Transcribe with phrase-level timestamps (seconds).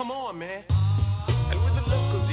[0.00, 0.64] Come on, man.
[1.28, 2.26] And with the local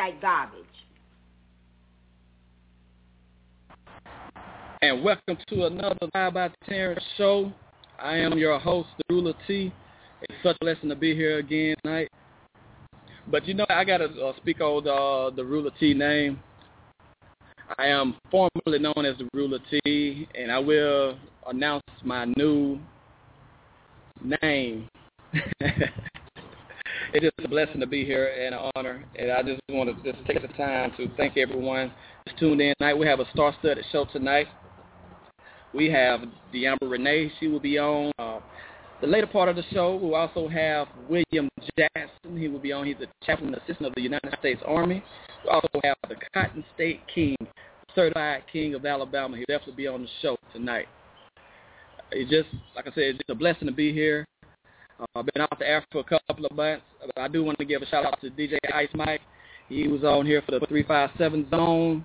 [0.00, 0.64] that garbage.
[4.80, 7.52] and welcome to another Live by Terrence show.
[7.98, 9.70] I am your host, the Ruler T.
[10.22, 12.08] It's such a blessing to be here again tonight.
[13.30, 16.40] But you know, I gotta uh, speak on uh, the Ruler T name.
[17.76, 22.78] I am formerly known as the Ruler T, and I will announce my new
[24.22, 24.88] name.
[27.12, 30.12] it is a blessing to be here and an honor, and I just want to
[30.12, 31.92] just take the time to thank everyone
[32.24, 32.94] who's tuned in tonight.
[32.94, 34.46] We have a star-studded show tonight.
[35.74, 36.20] We have
[36.52, 37.30] D'Ambra Renee.
[37.40, 38.12] She will be on.
[38.18, 38.40] Uh,
[39.00, 42.36] the later part of the show, we'll also have William Jackson.
[42.36, 42.86] He will be on.
[42.86, 45.02] He's the chaplain assistant of the United States Army.
[45.44, 47.36] We also have the Cotton State King,
[47.94, 49.36] certified king of Alabama.
[49.36, 50.86] He'll definitely be on the show tonight.
[52.12, 54.26] It's just, like I said, it's just a blessing to be here.
[55.00, 56.84] Uh, been out there for a couple of months.
[57.00, 59.22] But I do want to give a shout out to DJ Ice Mike.
[59.68, 62.04] He was on here for the 357 zone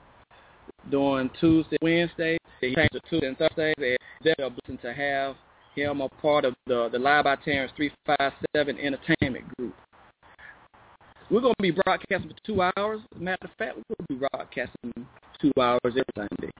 [0.89, 2.37] during Tuesday, Wednesday.
[2.61, 3.73] He changed to Tuesday and Thursday.
[3.77, 5.35] It's definitely a blessing to have
[5.75, 9.75] him a part of the, the Live by Terrence 357 entertainment group.
[11.29, 13.01] We're going to be broadcasting for two hours.
[13.13, 15.07] As a matter of fact, we're going to be broadcasting
[15.41, 16.51] two hours every Sunday.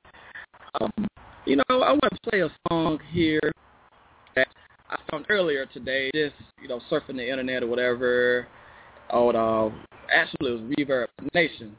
[0.81, 1.07] Um,
[1.45, 3.51] you know, I want to play a song here
[4.95, 8.47] I found earlier today, just, you know, surfing the internet or whatever.
[9.11, 9.75] On, uh,
[10.13, 11.75] actually, it was Reverb Nation.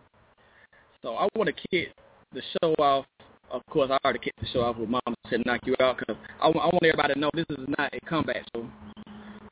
[1.03, 1.93] So I want to kick
[2.33, 3.07] the show off.
[3.51, 6.17] Of course, I already kicked the show off with Mama said knock you out because
[6.41, 8.69] I, I want everybody to know this is not a comeback show.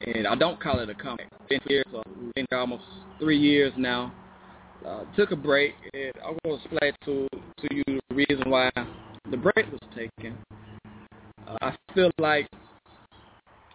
[0.06, 1.30] And I don't call it a comeback.
[1.48, 2.02] Been here, so
[2.34, 2.84] been here almost
[3.18, 4.12] three years now.
[4.84, 8.70] Uh, took a break, and I want to explain to to you the reason why
[9.30, 10.36] the break was taken.
[11.46, 12.48] Uh, I feel like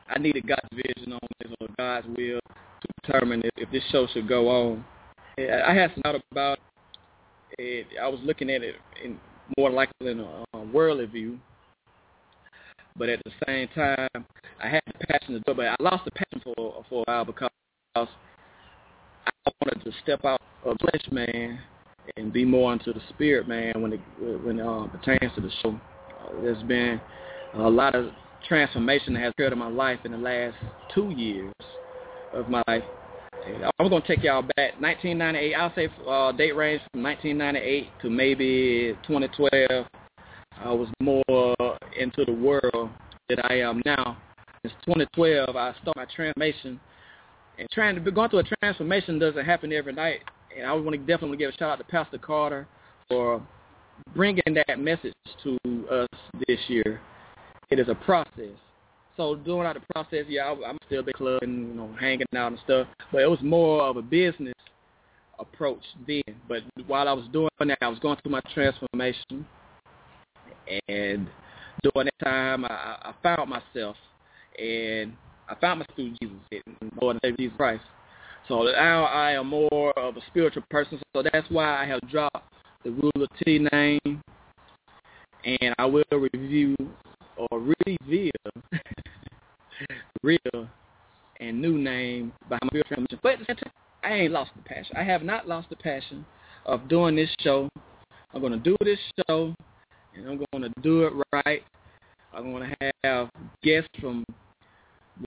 [0.09, 4.07] I needed God's vision on this or God's will to determine if, if this show
[4.13, 4.83] should go on.
[5.37, 6.59] And I had some doubt about
[7.57, 7.87] it.
[8.01, 9.19] I was looking at it in
[9.57, 11.39] more likely in a, a worldly view.
[12.95, 14.25] But at the same time,
[14.61, 17.11] I had the passion to do it, but I lost the passion for for a
[17.11, 17.49] while because
[17.95, 21.59] I wanted to step out of flesh, man,
[22.17, 23.81] and be more into the spirit, man.
[23.81, 24.01] When it
[24.43, 26.99] when uh, pertains to the show, uh, there's been
[27.53, 28.11] a lot of
[28.47, 30.55] transformation that has occurred in my life in the last
[30.93, 31.53] two years
[32.33, 32.83] of my life.
[33.79, 34.79] I'm going to take y'all back.
[34.79, 39.85] 1998, I'll say uh, date range from 1998 to maybe 2012.
[40.61, 41.23] I was more
[41.97, 42.89] into the world
[43.29, 44.17] that I am now.
[44.61, 46.79] Since 2012, I started my transformation.
[47.57, 50.19] And trying to going through a transformation doesn't happen every night.
[50.57, 52.67] And I want to definitely give a shout out to Pastor Carter
[53.07, 53.41] for
[54.15, 55.13] bringing that message
[55.43, 55.57] to
[55.89, 57.01] us this year.
[57.71, 58.55] It is a process.
[59.15, 62.25] So doing out the process, yeah, I, I'm still big club and you know hanging
[62.35, 64.55] out and stuff, but it was more of a business
[65.37, 66.23] approach then.
[66.47, 69.45] But while I was doing that, I was going through my transformation,
[70.87, 71.27] and
[71.83, 73.97] during that time, I, I found myself,
[74.57, 75.13] and
[75.47, 76.63] I found myself through Jesus,
[77.01, 77.83] Lord and Savior Jesus Christ.
[78.47, 80.99] So now I am more of a spiritual person.
[81.13, 82.51] So that's why I have dropped
[82.83, 84.23] the Ruler T name,
[85.43, 86.75] and I will review
[87.39, 88.31] or reveal
[90.23, 90.67] real
[91.39, 93.19] and new name by my real transformation.
[93.23, 93.37] But
[94.03, 94.95] I ain't lost the passion.
[94.97, 96.25] I have not lost the passion
[96.65, 97.69] of doing this show.
[98.33, 99.53] I'm going to do this show,
[100.15, 101.63] and I'm going to do it right.
[102.33, 103.29] I'm going to have
[103.63, 104.25] guests from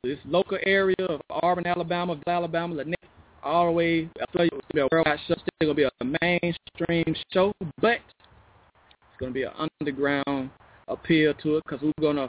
[0.05, 2.95] this local area of Auburn, Alabama, Alabama, Lanett,
[3.43, 4.09] all the way.
[4.21, 5.35] I feel it's going to be a worldwide show.
[5.35, 10.51] It's going to be a mainstream show, but it's going to be an underground
[10.93, 12.29] appeal to it because we're to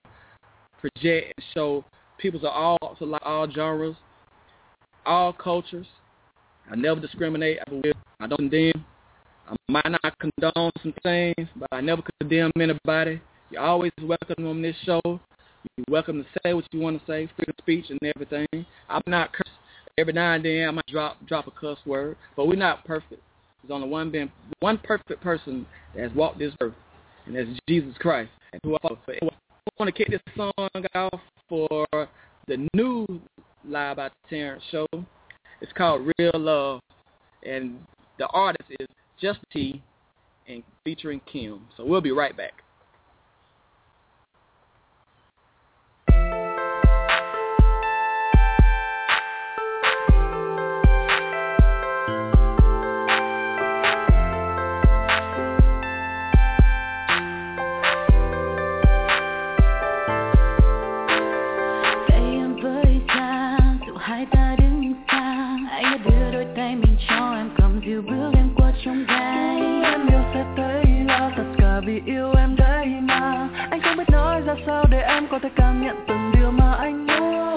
[0.79, 1.85] project and show
[2.17, 3.95] people of all so like all genres,
[5.05, 5.87] all cultures.
[6.71, 7.59] I never discriminate.
[7.67, 7.93] I will.
[8.19, 8.85] I don't condemn.
[9.49, 13.21] I might not condone some things, but I never condemn anybody.
[13.49, 15.01] You're always welcome on this show.
[15.05, 18.47] You're welcome to say what you want to say, freedom of speech and everything.
[18.89, 19.49] I'm not cursed.
[19.97, 23.21] Every now and then I might drop drop a cuss word, but we're not perfect.
[23.61, 25.65] There's only one being one perfect person
[25.95, 26.73] that has walked this earth,
[27.25, 28.31] and that's Jesus Christ.
[28.51, 28.97] And who I follow.
[29.05, 31.85] I want to kick this song off for
[32.47, 33.05] the new
[33.65, 34.87] Live by Terrence show.
[35.61, 36.81] It's called Real Love,
[37.45, 37.79] and
[38.19, 38.87] the artist is
[39.21, 39.81] Just T,
[40.47, 41.61] and featuring Kim.
[41.77, 42.62] So we'll be right back.
[75.33, 77.52] có thể cảm nhận từng điều mà anh muốn.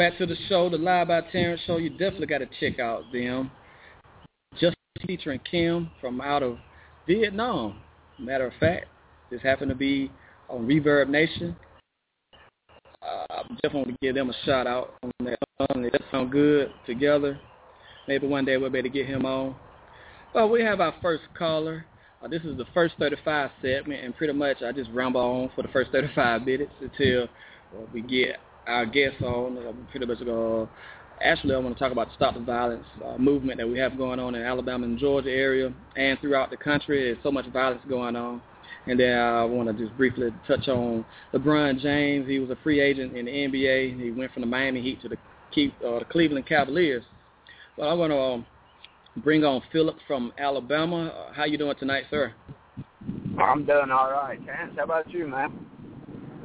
[0.00, 1.76] Back to the show, the Live by Terrence show.
[1.76, 3.50] You definitely got to check out them.
[4.58, 4.74] Just
[5.06, 6.56] featuring Kim from out of
[7.06, 7.76] Vietnam.
[8.18, 8.86] Matter of fact,
[9.30, 10.10] this happened to be
[10.48, 11.54] on Reverb Nation.
[13.02, 15.82] Uh, I definitely want to give them a shout out on that song.
[15.82, 17.38] They just sound good together.
[18.08, 19.54] Maybe one day we'll be able to get him on.
[20.34, 21.84] Well, we have our first caller.
[22.24, 25.60] Uh, this is the first 35 segment, and pretty much I just ramble on for
[25.60, 28.38] the first 35 minutes until uh, we get
[28.70, 29.58] our guests on.
[29.58, 30.68] Uh, pretty much go.
[31.22, 33.98] Actually, I want to talk about the Stop the Violence uh, movement that we have
[33.98, 37.04] going on in Alabama and Georgia area and throughout the country.
[37.04, 38.40] There's so much violence going on.
[38.86, 42.26] And then I want to just briefly touch on LeBron James.
[42.26, 44.02] He was a free agent in the NBA.
[44.02, 47.04] He went from the Miami Heat to the, uh, the Cleveland Cavaliers.
[47.76, 48.46] Well, I want to um,
[49.18, 51.08] bring on Philip from Alabama.
[51.08, 52.32] Uh, how you doing tonight, sir?
[53.38, 54.74] I'm doing all right, Chance.
[54.76, 55.66] How about you, man?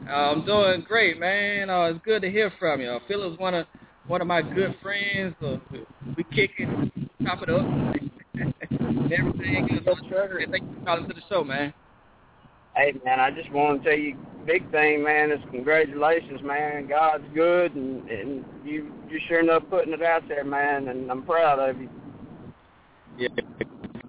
[0.08, 1.70] Uh, I'm doing great, man.
[1.70, 2.90] Uh, it's good to hear from you.
[2.90, 3.66] Uh, Philip's one of
[4.08, 5.36] one of my good friends.
[5.44, 5.58] Uh,
[6.16, 6.92] we kick it,
[7.24, 7.66] chop it up,
[9.12, 9.80] everything.
[10.10, 10.40] Sir.
[10.42, 11.74] And thank you for calling to the show, man.
[12.76, 16.88] Hey, man, I just want to tell you, big thing, man, is congratulations, man.
[16.88, 21.24] God's good, and, and you you sure enough putting it out there, man, and I'm
[21.24, 21.90] proud of you.
[23.18, 23.30] Yeah,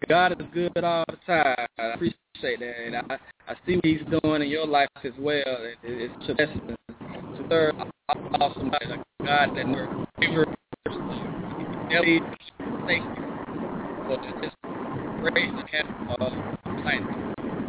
[0.09, 1.67] God is good all the time.
[1.79, 5.37] I appreciate that, and I I see what He's doing in your life as well.
[5.37, 6.77] It, it, it's tremendous.
[6.89, 7.75] It's a third
[8.41, 10.47] awesome God that never never
[12.87, 13.23] thank you
[14.07, 14.17] for
[15.21, 16.31] great to have uh,
[16.85, 17.01] life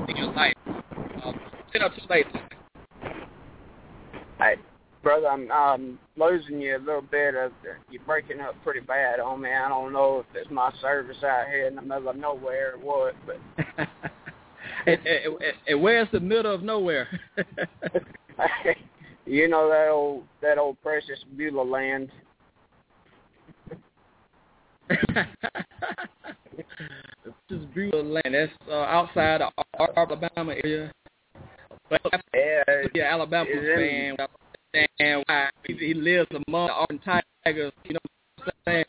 [0.10, 0.54] in your life.
[1.24, 1.40] Um,
[1.74, 2.26] sit up too late.
[4.38, 4.56] Hey,
[5.08, 7.34] brother, I'm I'm losing you a little bit.
[7.34, 9.50] Of the, you're breaking up pretty bad on me.
[9.54, 12.80] I don't know if it's my service out here in the middle of nowhere or
[12.80, 13.38] what, but
[14.86, 17.08] and, and, and where's the middle of nowhere?
[19.30, 22.10] You know that old that old precious Beulah land.
[24.88, 24.96] this
[27.50, 28.34] is beautiful land.
[28.34, 29.52] That's uh, outside of
[29.98, 30.94] Alabama area.
[31.90, 32.02] But
[32.34, 32.64] Yeah,
[32.96, 34.16] yeah, Alabama fan.
[34.74, 37.00] I understand why he, he lives among the Auburn
[37.46, 37.72] Tigers.
[37.86, 38.00] You know
[38.44, 38.86] what I'm saying?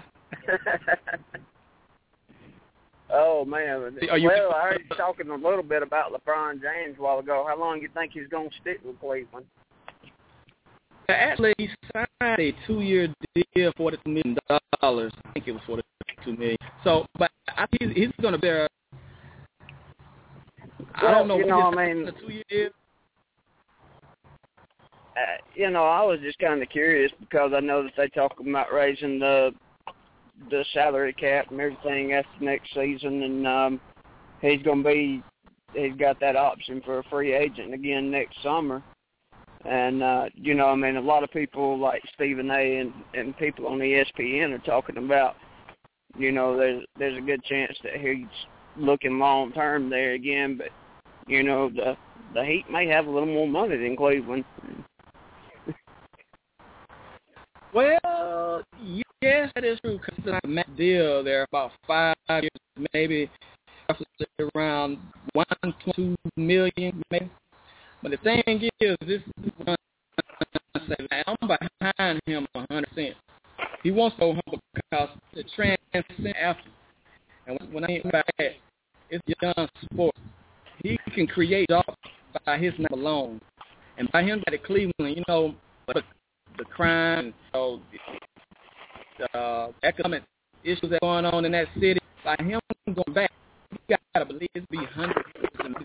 [3.12, 3.98] oh man.
[4.10, 7.18] Are you- well, I heard you talking a little bit about LeBron James a while
[7.18, 7.44] ago.
[7.48, 9.46] How long do you think he's gonna stick with Cleveland?
[11.08, 12.06] Actually, he signed
[12.40, 13.12] a two-year
[13.54, 14.38] deal, forty-two million
[14.80, 15.12] dollars.
[15.26, 16.56] I think it was forty-two million.
[16.82, 18.66] So, but I think he's, he's going to be—I
[21.02, 21.36] Well, don't know.
[21.38, 22.70] you know, I mean- a two-year deal.
[25.16, 28.48] Uh, you know, I was just kind of curious because I know that they talking
[28.48, 29.52] about raising the
[30.50, 33.80] the salary cap and everything after next season, and um,
[34.40, 35.22] he's going to be
[35.74, 38.82] he's got that option for a free agent again next summer.
[39.64, 42.78] And uh, you know, I mean, a lot of people like Stephen A.
[42.78, 45.36] and and people on ESPN are talking about,
[46.18, 48.26] you know, there's there's a good chance that he's
[48.76, 50.68] looking long term there again, but
[51.26, 51.96] you know, the
[52.34, 54.44] the Heat may have a little more money than Cleveland.
[57.74, 58.62] Well,
[59.20, 59.98] yes, that is true.
[59.98, 63.28] Because a max deal there, about five years, maybe
[64.54, 64.98] around
[65.32, 65.46] one
[65.96, 67.28] two million, maybe.
[68.00, 69.76] But the thing is, this is one
[71.26, 73.16] I'm behind him hundred percent.
[73.82, 76.70] He wants to go because the transcend after.
[77.46, 78.52] And when, I think about that,
[79.10, 80.14] it's young sport.
[80.84, 81.88] He can create jobs
[82.46, 83.40] by his name alone,
[83.98, 85.54] and by him at Cleveland, you know,
[85.88, 86.02] the,
[86.58, 87.80] the crime, you know,
[89.18, 90.22] the uh, economic
[90.62, 92.00] issues that are going on in that city.
[92.24, 93.30] By him going back,
[93.88, 95.28] you gotta believe it's be hundreds
[95.64, 95.76] and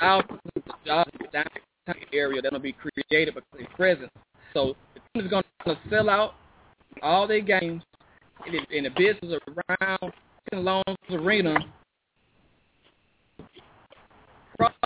[0.00, 1.46] thousands of jobs down
[1.86, 4.10] the area that'll be created because he's present.
[4.52, 6.34] So the team is going to sell out
[7.02, 7.82] all their games
[8.46, 10.12] in the, in the business around
[10.52, 11.54] Loans Arena.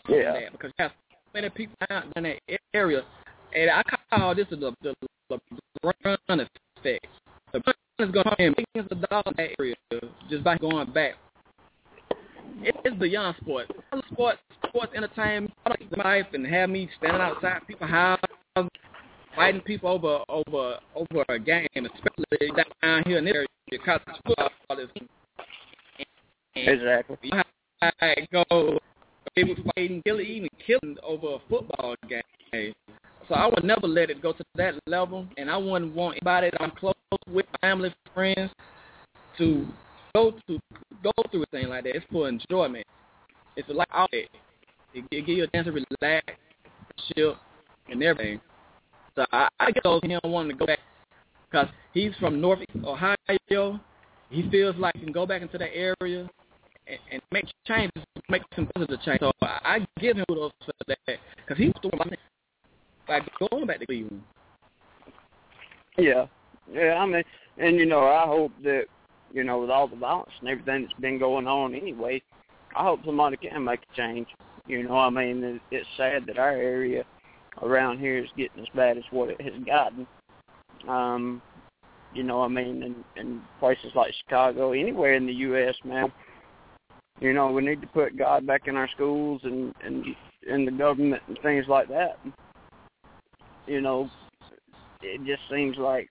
[0.09, 0.33] Yeah.
[0.33, 2.37] that because you have so many people out in that
[2.73, 3.03] area,
[3.55, 4.95] and I call this the the
[5.31, 7.07] LeBron effect.
[7.53, 9.75] LeBron is going to pay millions of dollars in that area
[10.29, 11.15] just by going back.
[12.61, 13.71] It's beyond sports.
[14.11, 18.69] Sports, sports entertainment, I like life and have me standing outside people's houses,
[19.35, 24.79] fighting people over over over a game, especially down here in this area because football
[24.79, 24.89] is.
[26.55, 27.31] Exactly.
[27.31, 27.43] How
[28.31, 28.79] go.
[29.35, 32.73] People fighting, killing, even killing over a football game.
[33.29, 36.49] So I would never let it go to that level, and I wouldn't want anybody
[36.49, 36.95] that I'm close
[37.31, 38.49] with, family, friends,
[39.37, 39.67] to
[40.15, 40.59] go to
[41.03, 41.95] go through a thing like that.
[41.95, 42.87] It's for enjoyment.
[43.55, 44.29] It's like outlet.
[44.95, 46.25] It, it give you a chance to relax,
[47.13, 47.37] chill,
[47.87, 48.41] and everything.
[49.15, 50.79] So I, I get those him wanting to go back
[51.51, 53.79] because he's from Northeast Ohio.
[54.31, 56.27] He feels like he can go back into that area
[56.87, 59.19] and, and make changes, make some positive change.
[59.19, 62.09] So I, I give him kudos for that because he was the one
[63.09, 64.23] like going back to Cleveland.
[65.97, 66.27] Yeah,
[66.71, 66.93] yeah.
[66.93, 67.23] I mean,
[67.57, 68.85] and you know, I hope that
[69.33, 72.21] you know, with all the violence and everything that's been going on anyway,
[72.75, 74.27] I hope somebody can make a change.
[74.67, 77.03] You know, I mean, it, it's sad that our area
[77.61, 80.07] around here is getting as bad as what it has gotten.
[80.87, 81.41] Um,
[82.13, 86.11] you know, I mean, in, in places like Chicago, anywhere in the U.S., man.
[87.19, 90.05] You know, we need to put God back in our schools and and
[90.47, 92.17] in the government and things like that.
[93.69, 94.09] You know,
[95.03, 96.09] it just seems like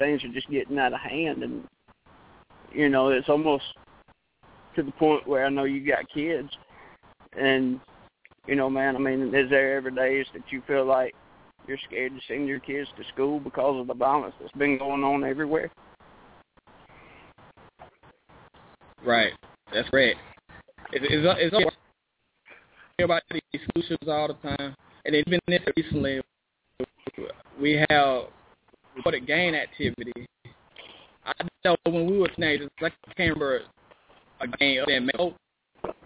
[0.00, 1.64] things are just getting out of hand, and
[2.72, 3.62] you know, it's almost
[4.74, 6.48] to the point where I know you got kids,
[7.38, 7.78] and
[8.48, 11.14] you know, man, I mean, is there ever days that you feel like
[11.68, 15.04] you're scared to send your kids to school because of the violence that's been going
[15.04, 15.70] on everywhere?
[19.04, 19.32] Right.
[19.72, 20.16] That's right.
[20.92, 21.76] It's it's, it's
[23.00, 26.20] about these shootings all the time, and even this recently,
[27.60, 28.24] we have
[28.96, 30.12] reported gang activity.
[31.24, 31.32] I
[31.64, 33.62] know when we were teenagers, I can't remember
[34.40, 35.34] a gang there in Mexico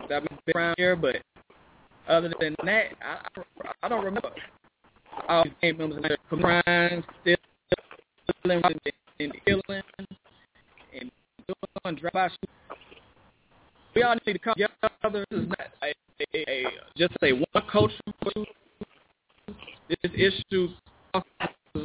[0.08, 1.16] that was around here, but
[2.08, 3.18] other than that, I
[3.82, 4.30] I, don't remember
[5.28, 8.62] all these gang members and crimes, stealing,
[9.18, 11.10] and killing, and
[11.48, 12.38] doing shootings
[13.96, 15.24] we all need to come together.
[15.30, 15.94] This is not a,
[16.34, 16.66] a, a
[16.96, 17.94] just a one culture.
[19.88, 20.68] This issue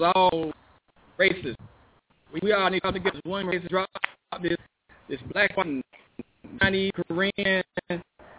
[0.01, 0.51] is all
[1.19, 1.55] racist.
[2.33, 3.61] We, we all need to come together as one race.
[3.69, 3.89] Drop
[4.41, 4.57] this
[5.09, 5.81] this black, white,
[6.61, 7.63] Chinese, Korean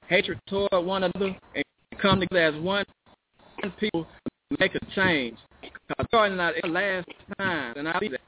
[0.09, 1.65] hatred toward one another, and
[2.01, 2.85] come together as one
[3.79, 4.07] people.
[4.59, 5.37] make a change.
[5.61, 8.21] Because Jordan and I, the last time, and I believe that.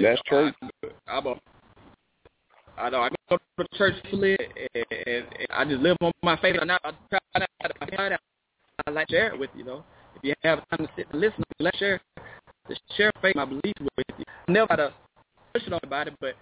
[0.00, 0.52] That's true.
[0.62, 0.68] I,
[1.08, 1.34] I'm a,
[2.76, 4.36] I know I go to church fully,
[4.74, 6.56] and, and I just live on my faith.
[6.60, 8.18] And I, I try not to.
[8.86, 9.84] I like to share it with you, though.
[10.24, 13.78] If you have time to sit and listen, let's share, to share faith, my beliefs
[13.80, 14.24] with you.
[14.48, 14.90] I never had
[15.52, 16.34] push it on anybody, but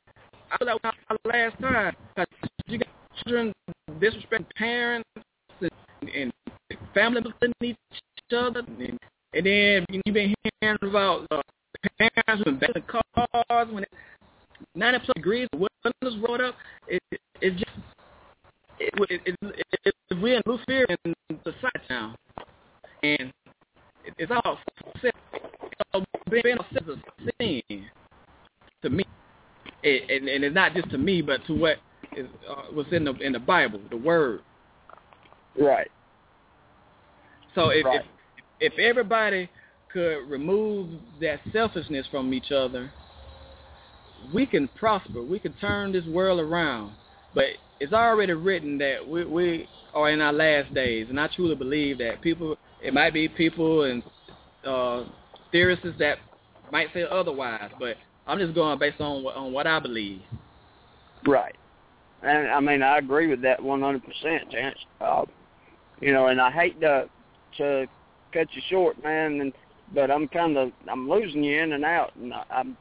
[0.52, 2.26] I feel like our last time, 'cause
[2.66, 2.88] you got
[3.24, 3.52] children
[3.98, 5.08] disrespecting parents
[5.60, 6.32] and, and
[6.94, 8.98] family listening each other, and,
[9.34, 11.42] and then you've been hearing about uh,
[11.98, 13.92] parents who been cars when it's
[14.76, 16.54] 90 plus degrees, the windows rolled up.
[16.86, 17.70] It, it, it's just
[18.78, 21.14] it, it, it, it, it, we're in blue fear in
[21.44, 22.14] society now,
[23.02, 23.32] and
[24.04, 24.58] it, it's all
[25.00, 25.14] self.
[25.92, 26.98] So being a sense of
[27.40, 27.62] sin
[28.82, 29.04] to me,
[30.52, 31.78] it, and, and not just to me, but to what
[32.16, 34.40] is uh, what's in the in the Bible, the Word.
[35.58, 35.90] Right.
[37.54, 38.00] So if Right.
[38.60, 39.48] if, if everybody
[39.92, 42.92] could remove that selfishness from each other,
[44.32, 45.22] we can prosper.
[45.22, 46.94] We can turn this world around.
[47.34, 47.44] But
[47.80, 51.98] it's already written that we we are in our last days, and I truly believe
[51.98, 52.56] that people.
[52.82, 54.02] It might be people and
[54.64, 55.04] uh,
[55.52, 56.18] theorists that
[56.72, 60.22] might say otherwise, but I'm just going based on on what I believe.
[61.26, 61.54] Right.
[62.22, 64.78] And I mean, I agree with that 100%, Chance.
[65.00, 65.24] Uh,
[66.00, 67.08] you know, and I hate to
[67.58, 67.86] to
[68.32, 69.52] cut you short, man, and
[69.94, 72.76] but I'm kind of I'm losing you in and out, and I, I'm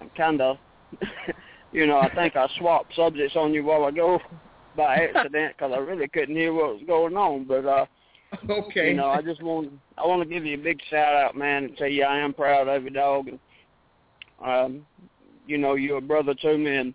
[0.00, 0.58] I'm kind of,
[1.72, 4.20] you know, I think I swapped subjects on you while ago
[4.76, 7.86] by accident because I really couldn't hear what was going on, but uh.
[8.50, 8.90] Okay.
[8.90, 11.64] You know, I just want I want to give you a big shout out, man,
[11.64, 13.28] and tell you I am proud of you, dog.
[13.28, 13.38] And
[14.44, 14.86] um,
[15.46, 16.94] you know, you're a brother to me, and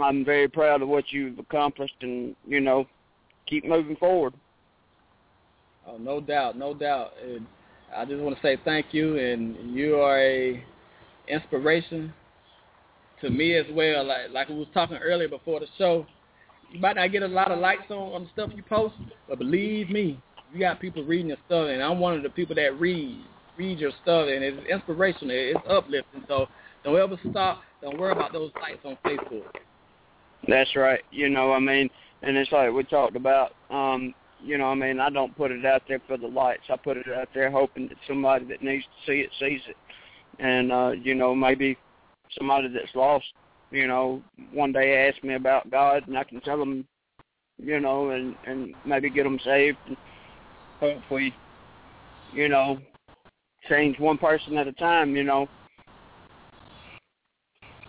[0.00, 2.86] I'm very proud of what you've accomplished, and you know,
[3.46, 4.34] keep moving forward.
[5.86, 7.12] Oh, no doubt, no doubt.
[7.22, 7.46] And
[7.94, 10.64] I just want to say thank you, and you are a
[11.28, 12.12] inspiration
[13.20, 14.04] to me as well.
[14.04, 16.06] Like like we was talking earlier before the show,
[16.70, 18.94] you might not get a lot of likes on, on the stuff you post,
[19.28, 20.20] but believe me,
[20.52, 23.24] you got people reading your stuff, and I'm one of the people that read
[23.56, 26.24] read your stuff, and it's inspirational, it's uplifting.
[26.28, 26.48] So
[26.84, 27.60] don't ever stop.
[27.82, 29.42] Don't worry about those likes on Facebook.
[30.48, 31.00] That's right.
[31.10, 31.88] You know, I mean,
[32.22, 33.52] and it's like we talked about.
[33.70, 36.64] um, you know, I mean, I don't put it out there for the lights.
[36.68, 39.76] I put it out there hoping that somebody that needs to see it sees it.
[40.38, 41.78] And uh, you know, maybe
[42.36, 43.26] somebody that's lost,
[43.70, 46.86] you know, one day ask me about God and I can tell them,
[47.62, 49.96] you know, and and maybe get them saved and
[50.80, 51.32] hopefully,
[52.34, 52.78] you know,
[53.68, 55.48] change one person at a time, you know.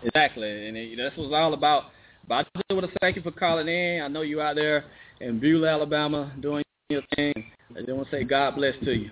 [0.02, 1.84] Exactly, and it, that's what it's all about.
[2.28, 4.02] But I just want to thank you for calling in.
[4.02, 4.84] I know you out there
[5.20, 7.34] in Beulah, Alabama, doing your thing.
[7.70, 9.10] I just want to say God bless to you.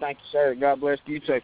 [0.00, 0.56] Thank you, sir.
[0.58, 1.40] God bless you too.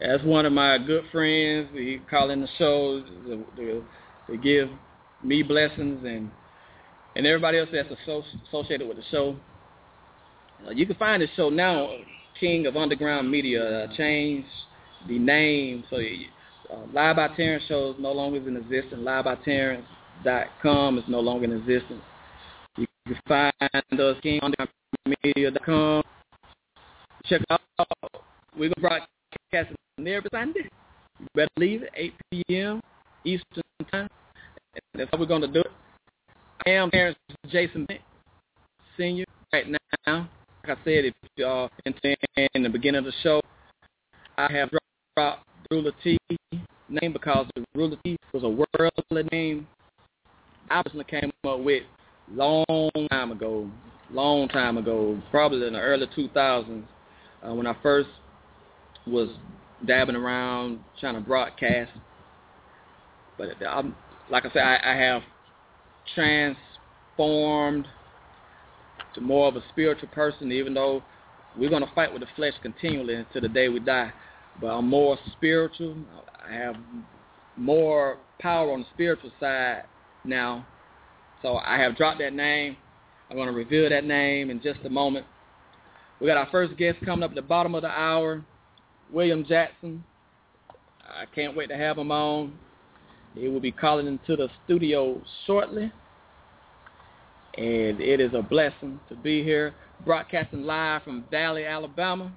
[0.00, 1.68] That's one of my good friends.
[1.72, 3.84] He call in the show to, to,
[4.28, 4.68] to give
[5.22, 6.30] me blessings and
[7.14, 7.88] and everybody else that's
[8.48, 9.36] associated with the show.
[10.66, 11.88] Uh, you can find the show now,
[12.38, 13.84] King of Underground Media.
[13.84, 14.48] Uh, changed
[15.08, 15.96] the name, so
[16.70, 19.00] uh, Live by Terrence show is no longer in existence.
[19.02, 22.02] Live by Terrence.com is no longer in existence.
[22.76, 23.52] You can find
[24.00, 24.70] us Underground
[25.24, 26.02] Media.com.
[27.24, 27.60] Check out.
[28.56, 30.68] We're gonna broadcast every Sunday.
[31.18, 32.80] You better leave at 8 p.m.
[33.24, 34.08] Eastern time.
[34.74, 35.72] And that's how we're gonna do it.
[36.66, 37.16] I am Terrence
[37.48, 38.02] Jason Bennett,
[38.96, 40.28] Senior right now.
[40.66, 43.40] Like I said, if y'all in the beginning of the show,
[44.36, 44.70] I have
[45.16, 46.18] dropped Ruler T
[46.88, 49.66] name because the Ruler T was a worldly name
[50.70, 51.84] I personally came up with
[52.32, 53.70] long time ago,
[54.10, 56.82] long time ago, probably in the early 2000s
[57.42, 58.08] uh, when I first
[59.06, 59.28] was
[59.86, 61.92] dabbing around trying to broadcast.
[63.38, 63.94] But I'm,
[64.30, 65.22] like I said, I, I have
[66.14, 67.86] transformed
[69.14, 71.02] to more of a spiritual person, even though
[71.56, 74.12] we're going to fight with the flesh continually until the day we die.
[74.60, 75.96] But I'm more spiritual.
[76.48, 76.76] I have
[77.56, 79.84] more power on the spiritual side
[80.24, 80.66] now.
[81.42, 82.76] So I have dropped that name.
[83.30, 85.26] I'm going to reveal that name in just a moment.
[86.20, 88.44] We got our first guest coming up at the bottom of the hour,
[89.12, 90.04] William Jackson.
[91.02, 92.58] I can't wait to have him on.
[93.34, 95.92] He will be calling into the studio shortly.
[97.58, 102.32] And it is a blessing to be here, broadcasting live from Valley, Alabama.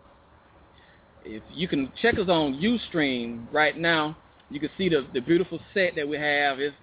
[1.26, 4.18] If you can check us on Ustream right now,
[4.50, 6.60] you can see the the beautiful set that we have.
[6.60, 6.74] Is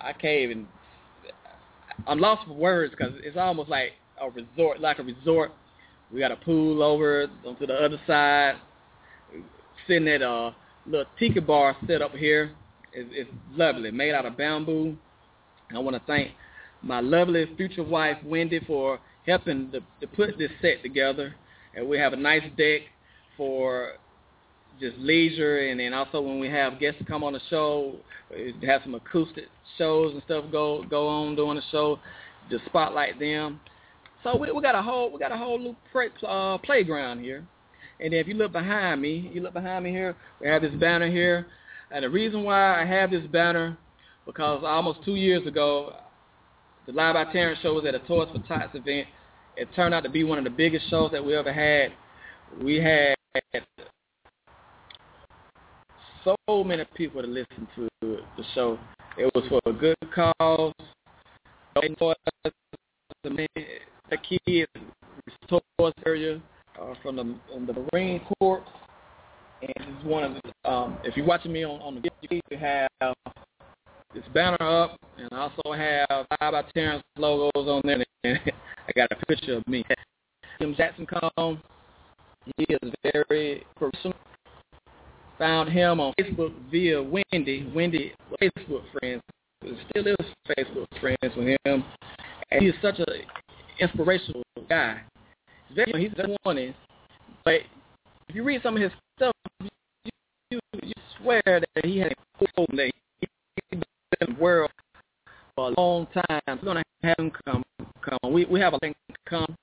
[0.00, 0.68] I can't even.
[2.06, 5.52] I'm lost for words because it's almost like a resort, like a resort.
[6.12, 8.56] We got a pool over onto the other side.
[9.86, 10.54] Sitting at a
[10.86, 12.52] little tiki bar set up here.
[12.92, 14.96] It's, it's lovely, made out of bamboo.
[15.74, 16.32] I want to thank
[16.82, 21.34] my lovely future wife Wendy for helping to, to put this set together.
[21.74, 22.82] And we have a nice deck
[23.36, 23.92] for
[24.80, 27.94] just leisure, and then also when we have guests come on the show,
[28.30, 29.44] we have some acoustic
[29.78, 31.98] shows and stuff go go on during the show
[32.50, 33.60] to spotlight them.
[34.22, 37.46] So we, we got a whole we got a whole little play, uh, playground here.
[38.00, 40.74] And then if you look behind me, you look behind me here, we have this
[40.74, 41.46] banner here.
[41.90, 43.78] And the reason why I have this banner,
[44.26, 45.94] because almost two years ago,
[46.86, 49.06] the Live by Terrence show was at a Toys for Tots event.
[49.56, 51.92] It turned out to be one of the biggest shows that we ever had.
[52.60, 53.13] We had
[56.24, 58.78] so many people to listen to the show.
[59.18, 60.72] It was for a good cause.
[63.30, 64.70] The kids
[65.48, 66.40] towards area
[66.80, 68.62] uh, from the, from the Marine Corps,
[69.62, 72.58] and it's one of the, um, if you're watching me on, on the video, you
[72.58, 72.88] have
[74.14, 78.38] this banner up, and I also have Live by Terrence logos on there, and
[78.88, 79.84] I got a picture of me.
[80.58, 81.62] Tim Jackson come.
[82.44, 84.16] He is very personal.
[85.38, 87.70] Found him on Facebook via Wendy.
[87.74, 89.22] Wendy, Facebook friends,
[89.90, 90.16] still is
[90.56, 91.84] Facebook friends with him,
[92.50, 93.06] and he is such an
[93.80, 95.00] inspirational guy.
[95.68, 96.74] He's very he's very wanting,
[97.44, 97.62] but
[98.28, 99.70] if you read some of his stuff, you
[100.50, 103.30] you, you swear that he has a he's
[103.70, 103.82] been
[104.20, 104.70] in the world
[105.56, 106.40] for a long time.
[106.46, 107.62] We're gonna have him come
[108.02, 108.32] come.
[108.32, 108.96] We we have a link
[109.28, 109.56] come.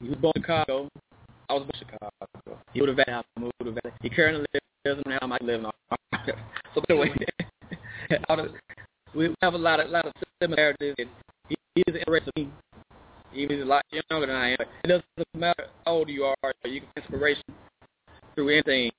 [0.00, 0.88] He was born in Chicago.
[1.48, 2.10] I was born in Chicago.
[2.72, 3.22] He moved to Valley.
[3.36, 3.92] I moved to Valley.
[4.02, 4.46] He currently
[4.84, 5.38] lives in Alabama.
[5.40, 6.40] I live in Arkansas.
[6.74, 7.14] So anyway,
[9.14, 10.94] we have a lot of lot of similarities.
[11.48, 12.52] He, he is interesting.
[13.32, 14.66] He's a lot younger than I am.
[14.84, 15.04] It doesn't
[15.34, 16.54] matter how old you are.
[16.64, 17.44] You can inspiration
[18.34, 18.90] through anything,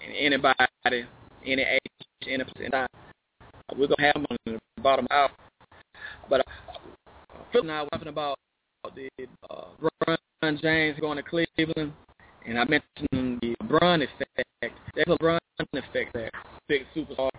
[0.00, 1.80] anybody, any age,
[2.28, 2.88] any time.
[3.76, 5.30] We're gonna have him on the bottom out.
[6.28, 6.78] But uh,
[7.52, 8.38] Phil and I were talking about
[8.94, 9.08] the
[9.50, 10.15] uh, LeBron
[10.54, 11.92] James going to Cleveland,
[12.46, 14.78] and I mentioned the LeBron effect.
[14.94, 15.38] There's a LeBron
[15.72, 16.30] effect there.
[16.68, 17.30] Big superstar.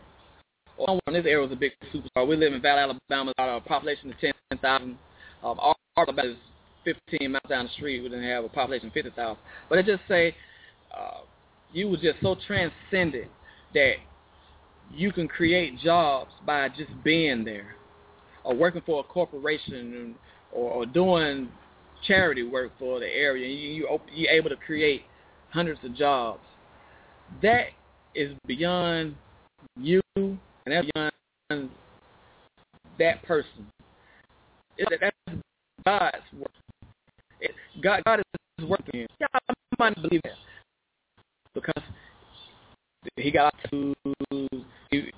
[0.78, 2.28] Well, this area was a big superstar.
[2.28, 3.34] We live in Valley, Alabama.
[3.38, 4.15] Our population is
[4.52, 4.98] 10,000.
[5.43, 6.38] Um, our Alabama is
[7.10, 8.02] 15 miles down the street.
[8.02, 9.38] We didn't have a population of 50,000.
[9.70, 10.36] But it just say
[10.96, 11.22] uh,
[11.72, 13.32] you was just so transcendent
[13.74, 13.93] that
[14.93, 17.76] you can create jobs by just being there
[18.43, 20.15] or working for a corporation
[20.52, 21.50] or, or doing
[22.05, 23.47] charity work for the area.
[23.47, 25.03] You, you, you're able to create
[25.49, 26.41] hundreds of jobs.
[27.41, 27.67] That
[28.15, 29.15] is beyond
[29.75, 31.69] you and that's beyond
[32.99, 33.67] that person.
[34.77, 35.39] It, that's
[35.86, 36.51] God's work.
[37.39, 39.07] It, God, God is working.
[39.19, 40.33] Yeah, I might believe that
[41.53, 41.83] because
[43.15, 43.93] he got to
[44.91, 45.12] he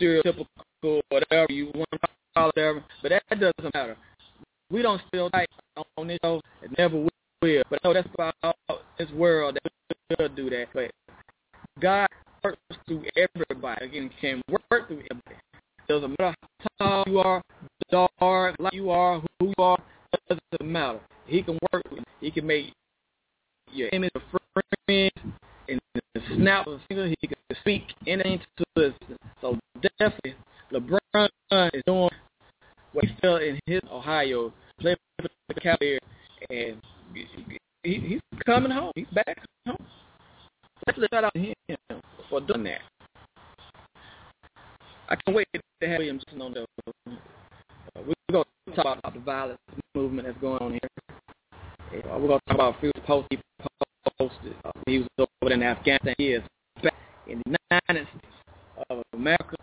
[0.00, 0.46] stereotypical
[1.08, 1.98] whatever you want to
[2.34, 3.96] call it, whatever, but that doesn't matter.
[4.74, 5.48] We don't feel like
[5.96, 6.40] on this show.
[6.60, 7.62] It never will.
[7.70, 8.56] But I know that's about
[8.98, 10.66] this world that will do that.
[10.74, 10.90] But
[11.80, 12.08] God
[12.42, 12.58] works
[12.88, 13.84] through everybody.
[13.84, 15.36] Again, can work through everybody.
[15.88, 16.34] Doesn't matter
[16.80, 17.40] how tall you are,
[17.92, 19.78] dark, like you are, who you are,
[20.28, 20.98] doesn't matter.
[21.26, 22.04] He can work with you.
[22.20, 22.72] He can make
[23.72, 24.20] your image a
[24.88, 25.12] friend
[25.68, 25.80] and
[26.34, 27.14] snap a finger.
[27.20, 28.92] He can speak anything to us.
[29.40, 29.56] So
[30.00, 30.34] definitely,
[30.72, 31.28] LeBron
[31.72, 32.10] is doing
[32.92, 36.00] what he felt in his Ohio, playing for the Cavaliers,
[36.50, 36.80] and
[37.82, 38.92] he, he's coming home.
[38.94, 39.76] He's back home.
[40.86, 42.80] Definitely shout out to him for doing that.
[45.08, 46.66] I can't wait to have Williams on the.
[47.06, 49.58] Uh, we're going to talk about the violence
[49.94, 52.02] movement that's going on here.
[52.10, 53.38] Uh, we're going to talk about a few posts he
[54.18, 54.54] posted.
[54.64, 55.08] Uh, he was
[55.42, 56.14] over in Afghanistan.
[56.18, 56.42] He is
[56.82, 56.94] back
[57.26, 58.34] in the United States
[58.90, 59.56] of America.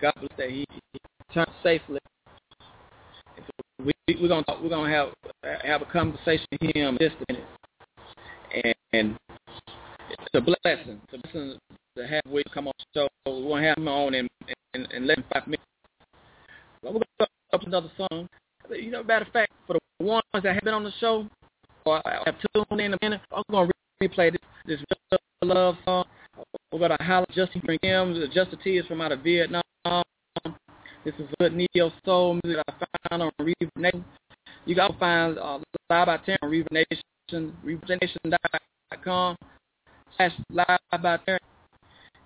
[0.00, 1.98] God bless that he, he returned safely.
[3.80, 5.08] So we, we're to talk, we're to have
[5.64, 9.16] have a conversation with him in just a minute, and,
[10.10, 11.00] it's a blessing.
[11.04, 11.58] It's a blessing
[11.96, 13.08] to have Will come on the show.
[13.26, 14.28] We're to have him on in,
[14.74, 15.62] in, in less than five minutes.
[16.82, 18.28] We're going to up another song.
[18.70, 21.26] You know, matter of fact, for the ones that have been on the show
[21.84, 24.80] or have tuned in a minute, I'm to replay this, this
[25.42, 26.04] love song.
[26.72, 28.30] We're to holler Justin him.
[28.32, 29.62] Justin T is from out of Vietnam.
[31.02, 32.72] This is good neo soul music I
[33.08, 34.04] found on Reverb
[34.66, 35.58] You can also find uh,
[35.88, 39.36] Live by Terran on Reverb Nation, ReverbNation.com
[40.16, 41.40] slash Live by Terran.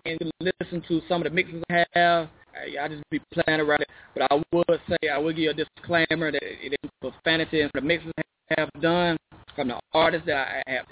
[0.06, 2.28] And you can listen to some of the mixes I have.
[2.52, 3.88] I, I just be playing around it.
[4.12, 7.80] But I would say, I would give a disclaimer that it is profanity and the
[7.80, 9.16] mixes I have done
[9.54, 10.86] from the artists that I have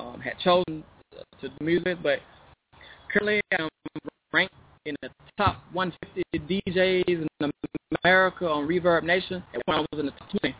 [0.00, 0.82] um, had chosen
[1.40, 1.98] to do music.
[2.02, 2.18] But
[3.12, 3.68] currently I'm
[4.32, 4.54] ranked
[4.86, 7.50] in the top 150 DJs in
[8.02, 10.54] America on Reverb Nation, and when I was in the top 20,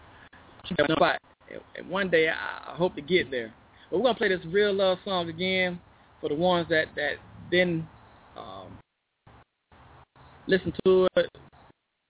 [1.77, 3.53] and one day I hope to get there.
[3.91, 5.81] But we're gonna play this real love song again
[6.21, 7.15] for the ones that that
[7.51, 7.87] didn't
[8.37, 8.79] um,
[10.47, 11.29] listen to it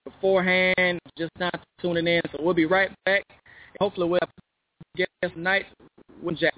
[0.05, 2.21] beforehand, just now tuning in.
[2.33, 3.23] So we'll be right back.
[3.79, 4.31] Hopefully we'll have
[5.23, 5.67] guest night
[6.23, 6.55] with Jack.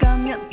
[0.00, 0.51] 今日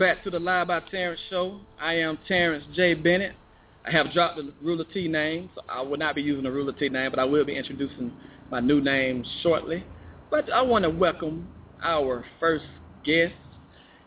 [0.00, 1.60] back to the Live by Terrence show.
[1.78, 2.94] I am Terrence J.
[2.94, 3.34] Bennett.
[3.86, 6.72] I have dropped the Ruler T name, so I will not be using the Ruler
[6.72, 8.10] T name, but I will be introducing
[8.50, 9.84] my new name shortly.
[10.30, 11.46] But I want to welcome
[11.82, 12.64] our first
[13.04, 13.34] guest.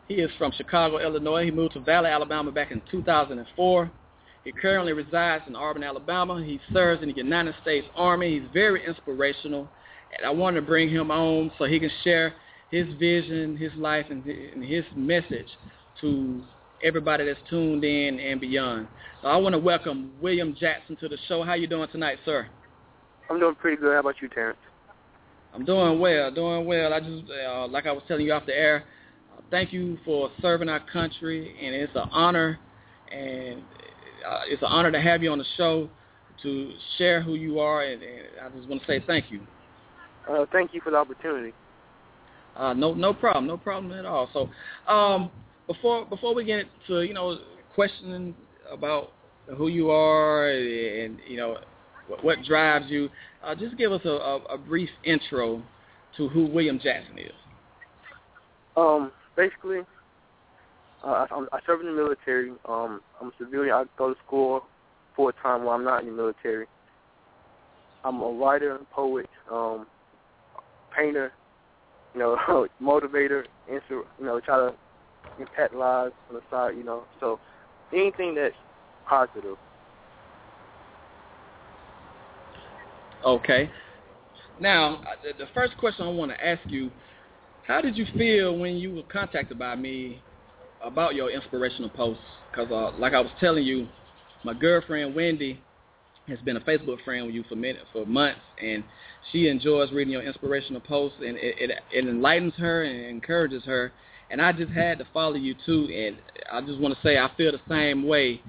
[0.07, 1.45] He is from Chicago, Illinois.
[1.45, 3.91] He moved to Valley, Alabama back in 2004.
[4.45, 6.43] He currently resides in Auburn, Alabama.
[6.43, 8.39] He serves in the United States Army.
[8.39, 9.69] He's very inspirational.
[10.17, 12.33] And I want to bring him on so he can share
[12.71, 14.23] his vision, his life, and
[14.63, 15.49] his message
[16.03, 16.43] to
[16.83, 18.87] everybody that's tuned in and beyond.
[19.23, 21.43] I want to welcome William Jackson to the show.
[21.43, 22.45] How you doing tonight, sir?
[23.29, 23.93] I'm doing pretty good.
[23.93, 24.57] How about you, Terrence?
[25.53, 26.93] I'm doing well, doing well.
[26.93, 28.83] I just, uh, like I was telling you off the air,
[29.33, 32.59] uh, thank you for serving our country, and it's an honor,
[33.09, 33.61] and
[34.27, 35.89] uh, it's an honor to have you on the show
[36.41, 39.39] to share who you are, and, and I just want to say thank you.
[40.29, 41.53] Uh, thank you for the opportunity.
[42.57, 44.29] Uh, no, no problem, no problem at all.
[44.33, 44.49] So,
[44.93, 45.31] um,
[45.73, 47.39] before before we get to you know
[47.75, 48.35] questioning
[48.71, 49.11] about
[49.57, 51.57] who you are and you know
[52.07, 53.09] what, what drives you,
[53.43, 55.61] uh, just give us a, a, a brief intro
[56.17, 57.31] to who William Jackson is.
[58.75, 59.79] Um, basically,
[61.03, 62.51] uh, I, I serve in the military.
[62.67, 63.73] Um, I'm a civilian.
[63.73, 64.63] I go to school
[65.15, 66.65] full time while I'm not in the military.
[68.03, 69.87] I'm a writer, poet, um,
[70.95, 71.31] painter,
[72.13, 74.75] you know, motivator, insur- you know, try to
[75.39, 77.05] impact lies on the side, you know.
[77.19, 77.39] So
[77.93, 78.55] anything that's
[79.07, 79.57] positive.
[83.25, 83.69] Okay.
[84.59, 85.01] Now,
[85.37, 86.91] the first question I want to ask you,
[87.65, 90.21] how did you feel when you were contacted by me
[90.83, 92.23] about your inspirational posts?
[92.51, 93.87] Because, uh, like I was telling you,
[94.43, 95.61] my girlfriend Wendy
[96.27, 98.83] has been a Facebook friend with you for minute, for months, and
[99.31, 103.91] she enjoys reading your inspirational posts, and it, it, it enlightens her and encourages her.
[104.29, 106.17] And I just had to follow you too, and
[106.51, 108.41] I just want to say I feel the same way.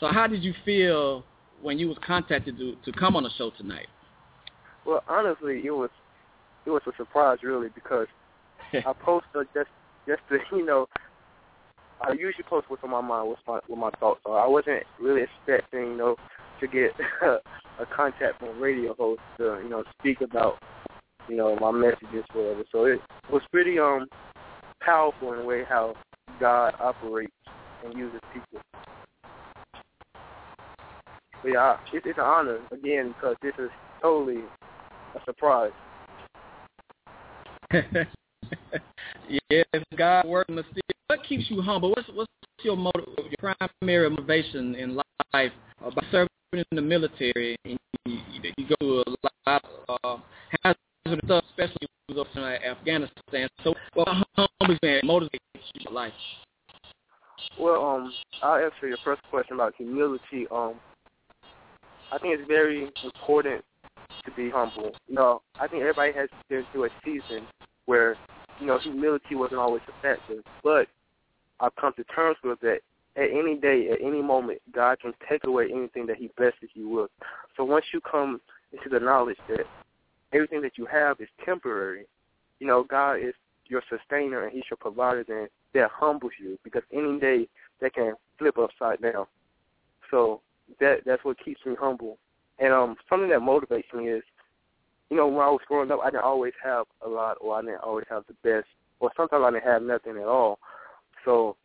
[0.00, 1.24] So, how did you feel
[1.62, 3.86] when you was contacted to to come on the show tonight?
[4.84, 5.90] Well, honestly, it was
[6.66, 8.06] it was a surprise really because
[8.72, 9.68] I posted just
[10.06, 10.86] just to you know
[12.00, 14.38] I usually post what's on my mind, what's my what my thoughts are.
[14.38, 16.16] I wasn't really expecting you know
[16.60, 16.90] to get
[17.22, 20.58] a contact from a radio host to you know speak about
[21.28, 22.64] you know my messages whatever.
[22.72, 23.00] So it
[23.30, 24.06] was pretty um
[24.80, 25.94] powerful in a way how
[26.40, 27.32] God operates
[27.84, 28.60] and uses people.
[31.42, 33.70] But yeah, it's, it's an honor again because this is
[34.02, 34.42] totally
[35.14, 35.72] a surprise.
[39.50, 39.66] yes,
[39.96, 40.82] God working mysterious.
[41.06, 41.90] What keeps you humble?
[41.90, 42.30] What's what's
[42.62, 45.00] your motive, your primary motivation in
[45.32, 47.56] life about serving in the military?
[47.64, 48.18] And you,
[48.56, 49.14] you go to a
[49.46, 50.16] lot of uh,
[50.64, 53.48] hazardous stuff, especially when you go to Afghanistan.
[53.62, 55.30] So, what humbles and motivates
[55.74, 56.12] you in life?
[57.58, 60.46] Well, um, I'll answer your first question about humility.
[60.50, 60.74] Um,
[62.12, 63.64] I think it's very important
[64.24, 64.92] to be humble.
[65.06, 67.46] You know, I think everybody has been through a season
[67.86, 68.16] where,
[68.60, 70.42] you know, humility wasn't always effective.
[70.64, 70.88] But
[71.60, 72.80] I've come to terms with that
[73.16, 76.88] at any day, at any moment, God can take away anything that he blesses you
[76.88, 77.10] with.
[77.56, 78.40] So once you come
[78.72, 79.66] into the knowledge that
[80.32, 82.06] everything that you have is temporary,
[82.60, 83.34] you know, God is
[83.66, 87.48] your sustainer and he's your provider, then that humbles you because any day
[87.80, 89.26] that can flip upside down.
[90.10, 90.40] So
[90.80, 92.18] that that's what keeps me humble.
[92.58, 94.22] And um something that motivates me is,
[95.10, 97.62] you know, when I was growing up I didn't always have a lot or I
[97.62, 98.68] didn't always have the best
[99.00, 100.58] or sometimes I didn't have nothing at all.
[101.24, 101.56] So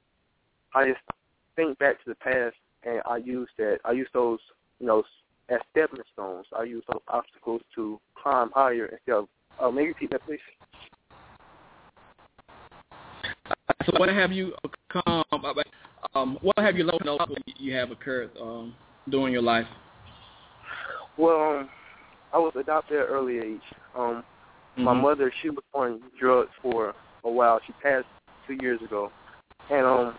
[0.76, 1.02] I just
[1.56, 4.40] think back to the past and I use that I use those,
[4.80, 5.04] you know,
[5.50, 6.46] as stepping stones.
[6.58, 9.28] I use those obstacles to climb higher instead of
[9.60, 10.40] uh, maybe repeat that please.
[13.86, 14.54] So what have you
[14.92, 15.24] come?
[16.16, 16.98] Um, what have you low
[17.58, 18.76] you have occurred um,
[19.10, 19.68] during your life?
[21.18, 21.70] Well, um,
[22.34, 23.62] I was adopted at an early age.
[23.96, 24.24] Um,
[24.74, 24.86] Mm-hmm.
[24.86, 27.60] My mother, she was on drugs for a while.
[27.66, 28.08] She passed
[28.48, 29.12] two years ago,
[29.70, 30.16] and um,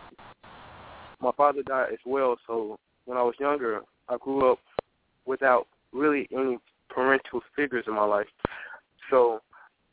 [1.20, 2.36] my father died as well.
[2.46, 4.60] So when I was younger, I grew up
[5.26, 6.58] without really any
[6.88, 8.26] parental figures in my life.
[9.10, 9.40] So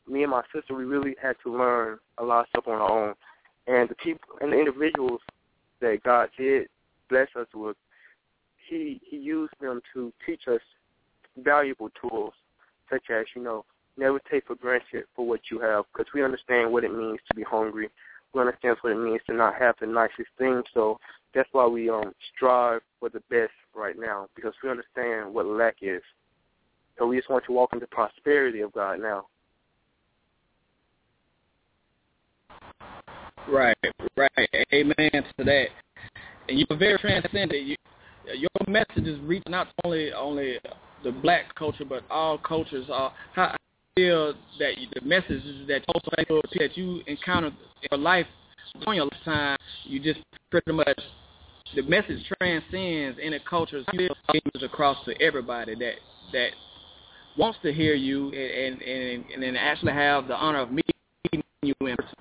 [0.08, 3.08] me and my sister, we really had to learn a lot of stuff on our
[3.08, 3.14] own.
[3.66, 5.20] And the people and the individuals
[5.80, 6.68] that God did
[7.08, 7.76] bless us with,
[8.68, 10.60] he he used them to teach us
[11.36, 12.32] valuable tools,
[12.90, 13.64] such as you know
[13.96, 17.34] never take for granted for what you have, because we understand what it means to
[17.34, 17.88] be hungry.
[18.34, 20.64] We understand what it means to not have the nicest things.
[20.72, 20.98] So
[21.34, 25.76] that's why we um strive for the best right now, because we understand what lack
[25.80, 26.02] is.
[26.98, 29.26] So we just want to walk into prosperity of God now.
[33.48, 33.76] Right,
[34.16, 34.48] right.
[34.72, 35.66] Amen to that.
[36.48, 37.66] And you're very transcendent.
[37.66, 37.76] You,
[38.34, 40.58] your message is reaching to only only
[41.02, 42.86] the black culture, but all cultures.
[42.88, 43.56] Uh, how I
[43.96, 48.26] feel that you, the message that that you encountered in your life
[48.80, 50.20] during your lifetime, you just
[50.50, 50.98] pretty much
[51.74, 53.86] the message transcends any cultures
[54.62, 55.94] across to everybody that
[56.32, 56.50] that
[57.36, 61.74] wants to hear you and and and, and actually have the honor of meeting you
[61.80, 62.14] in person.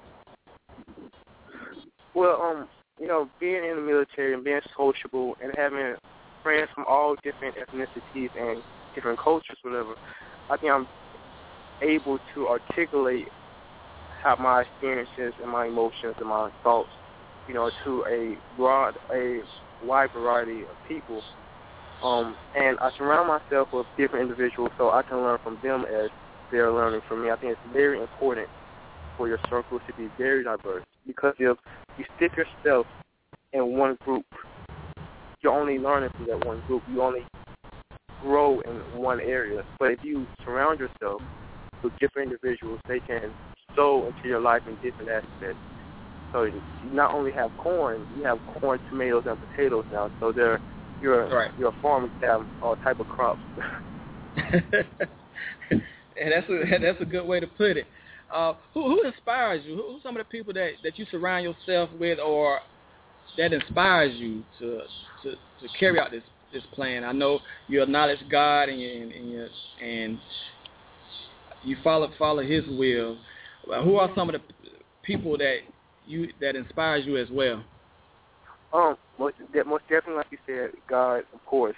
[2.14, 2.68] Well, um,
[3.00, 5.96] you know, being in the military and being sociable and having
[6.44, 8.62] friends from all different ethnicities and
[8.94, 9.96] different cultures, whatever,
[10.50, 10.88] I think I'm
[11.82, 13.28] able to articulate
[14.22, 16.90] how my experiences and my emotions and my thoughts,
[17.52, 19.42] you know, to a broad, a
[19.84, 21.22] wide variety of people.
[22.02, 26.10] Um, and I surround myself with different individuals so I can learn from them as
[26.50, 27.30] they're learning from me.
[27.30, 28.48] I think it's very important
[29.18, 31.58] for your circle to be very diverse because if
[31.98, 32.88] you stick yourself
[33.52, 34.26] in one group,
[35.42, 36.84] you're only learning from that one group.
[36.90, 37.26] You only
[38.22, 39.64] grow in one area.
[39.78, 41.22] But if you surround yourself
[41.84, 43.30] with different individuals, they can
[43.76, 45.60] sow into your life in different aspects.
[46.32, 50.10] So you not only have corn, you have corn, tomatoes, and potatoes now.
[50.20, 50.60] So they're
[51.02, 51.52] you're Right.
[51.58, 53.42] you're a farmer to have all type of crops.
[56.22, 57.88] and that's a that's a good way to put it.
[58.34, 59.76] Uh, who who inspires you?
[59.76, 62.60] Who, who's some of the people that that you surround yourself with, or
[63.38, 64.82] that inspires you to
[65.24, 66.24] to to carry out this
[66.54, 67.04] this plan?
[67.04, 69.48] I know you acknowledge God and you, and and, you,
[69.84, 70.20] and
[71.64, 73.18] you follow follow His will.
[73.84, 74.42] Who are some of the
[75.04, 75.58] people that
[76.06, 77.64] you that inspires you as well?
[78.74, 81.76] Um, most, de- most definitely, like you said, God, of course.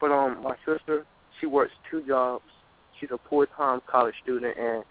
[0.00, 1.04] But um, my sister,
[1.40, 2.44] she works two jobs.
[2.98, 4.84] She's a full-time college student, and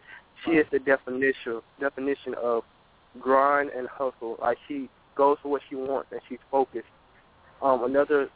[0.43, 2.63] she is the definition definition of
[3.19, 4.37] grind and hustle.
[4.41, 6.85] Like she goes for what she wants, and she's focused.
[7.61, 8.29] Um, another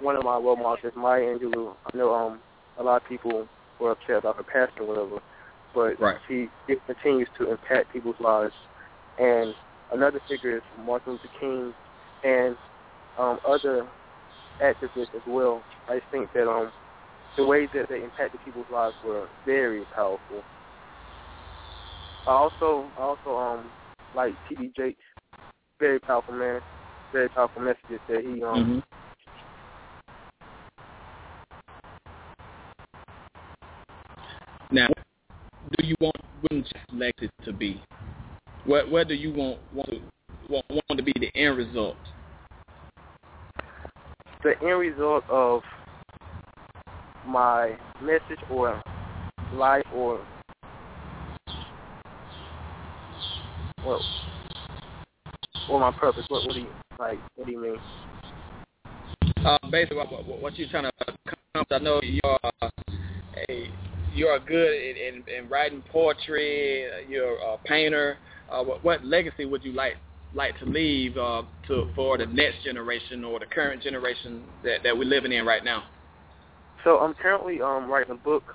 [0.00, 1.74] one of my role models is Maya Angelou.
[1.92, 2.40] I know um
[2.78, 3.46] a lot of people
[3.80, 5.22] were upset about her passing, or whatever,
[5.74, 6.16] but Right.
[6.28, 8.54] she it continues to impact people's lives.
[9.18, 9.54] And
[9.92, 11.74] another figure is Martin Luther King
[12.24, 12.56] and
[13.18, 13.86] um, other
[14.62, 15.62] activists as well.
[15.88, 16.70] I think that um,
[17.36, 20.42] the ways that they impacted people's lives were very powerful.
[22.26, 23.70] I also I also um
[24.14, 24.72] like T.D.
[24.76, 25.00] Jakes,
[25.78, 26.60] very powerful man,
[27.12, 28.82] very powerful messages that he um
[34.72, 34.86] Now,
[35.78, 36.14] do you want
[36.52, 37.82] Jackson elected to be?
[38.64, 40.00] What do you want want to
[40.48, 41.96] want, want to be the end result?
[44.42, 45.62] the end result of
[47.26, 48.82] my message or
[49.52, 50.24] life or
[53.84, 54.02] well
[55.70, 56.24] or my purpose.
[56.28, 57.76] What what do you like what do you mean?
[59.44, 62.38] Uh, basically, what, what, what you're trying to accomplish, I know you're
[63.48, 63.70] a
[64.12, 66.84] you're good in, in, in writing poetry.
[67.08, 68.18] You're a painter.
[68.50, 69.94] Uh, what, what legacy would you like
[70.32, 74.96] like to leave uh, to for the next generation or the current generation that, that
[74.96, 75.84] we're living in right now?
[76.84, 78.54] So I'm currently um writing a book.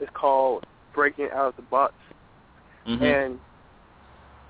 [0.00, 0.64] It's called
[0.94, 1.94] Breaking Out of the Box.
[2.86, 3.02] Mm-hmm.
[3.02, 3.38] And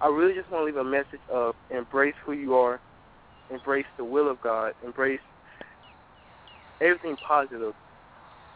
[0.00, 2.80] I really just want to leave a message of embrace who you are,
[3.50, 5.20] embrace the will of God, embrace
[6.80, 7.74] everything positive.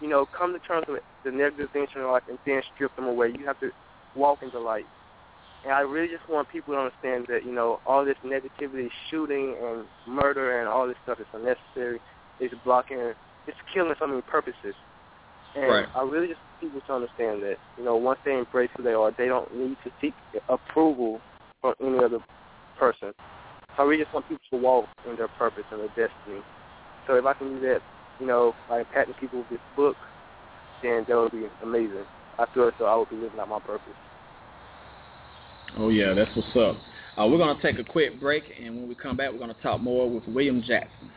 [0.01, 2.95] You know, come to terms with the negative things in your life and then strip
[2.97, 3.33] them away.
[3.39, 3.71] You have to
[4.15, 4.87] walk in the light.
[5.65, 9.57] And I really just want people to understand that, you know, all this negativity, shooting
[9.63, 12.01] and murder and all this stuff is unnecessary.
[12.41, 13.13] It's blocking,
[13.47, 14.75] it's killing so many purposes.
[15.55, 15.89] And Right.
[15.95, 18.95] I really just want people to understand that, you know, once they embrace who they
[18.95, 20.15] are, they don't need to seek
[20.49, 21.21] approval
[21.61, 22.21] from any other
[22.77, 23.13] person.
[23.77, 26.43] So I really just want people to walk in their purpose and their destiny.
[27.07, 27.83] So if I can do that,
[28.19, 29.97] you know, by impacting people with this book,
[30.83, 32.05] then that would be amazing.
[32.39, 33.95] I feel as though I would be living out my purpose.
[35.79, 36.77] Oh yeah, that's what's up.
[37.17, 39.81] Uh, we're gonna take a quick break, and when we come back, we're gonna talk
[39.81, 41.11] more with William Jackson.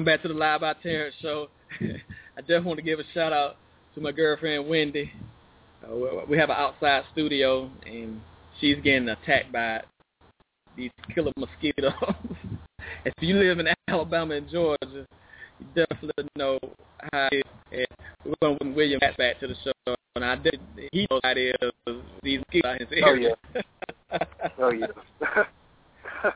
[0.00, 1.48] Welcome back to the Live by Terrence show.
[1.82, 3.56] I just want to give a shout out
[3.94, 5.12] to my girlfriend Wendy.
[5.84, 8.18] Uh, we- have an outside studio, and
[8.58, 9.82] she's getting attacked by
[10.74, 11.92] these killer mosquitoes.
[13.04, 15.06] if you live in Alabama and Georgia,
[15.58, 16.58] you definitely know
[17.12, 17.86] how it is.
[18.24, 19.94] We're going to bring William back back to the show.
[20.16, 20.58] And I did,
[20.92, 23.36] he knows how it is, these mosquitoes in his area.
[24.58, 24.86] Oh, area.
[26.22, 26.32] Oh yeah.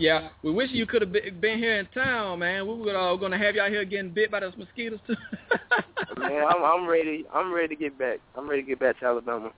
[0.00, 2.66] Yeah, we wish you could have been here in town, man.
[2.66, 5.14] We were uh, going to have y'all here getting bit by those mosquitoes too.
[6.16, 7.24] Man, I'm I'm ready.
[7.32, 8.18] I'm ready to get back.
[8.34, 9.52] I'm ready to get back to Alabama.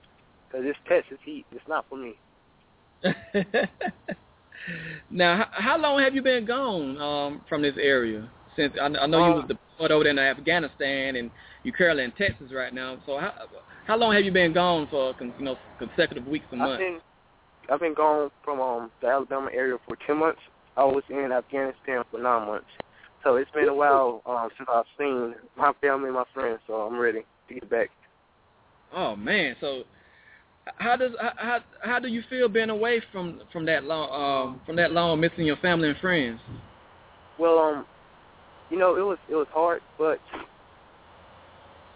[0.51, 2.13] Cause this Texas heat, it's not for me.
[5.09, 8.29] now, how, how long have you been gone um, from this area?
[8.55, 11.31] Since I, I know you Um, was deployed over there in Afghanistan, and
[11.63, 12.97] you're currently in Texas right now.
[13.05, 13.33] So how
[13.87, 16.81] how long have you been gone for you know consecutive weeks and I've months?
[16.81, 16.99] been
[17.69, 20.41] I've been gone from um the Alabama area for ten months.
[20.75, 22.67] I was in Afghanistan for nine months.
[23.23, 26.59] So it's been a while um since I've seen my family and my friends.
[26.67, 27.89] So I'm ready to get back.
[28.95, 29.83] Oh man, so
[30.77, 34.75] how does how how, do you feel being away from from that long um from
[34.77, 36.39] that long missing your family and friends?
[37.37, 37.85] Well, um,
[38.69, 40.19] you know, it was it was hard, but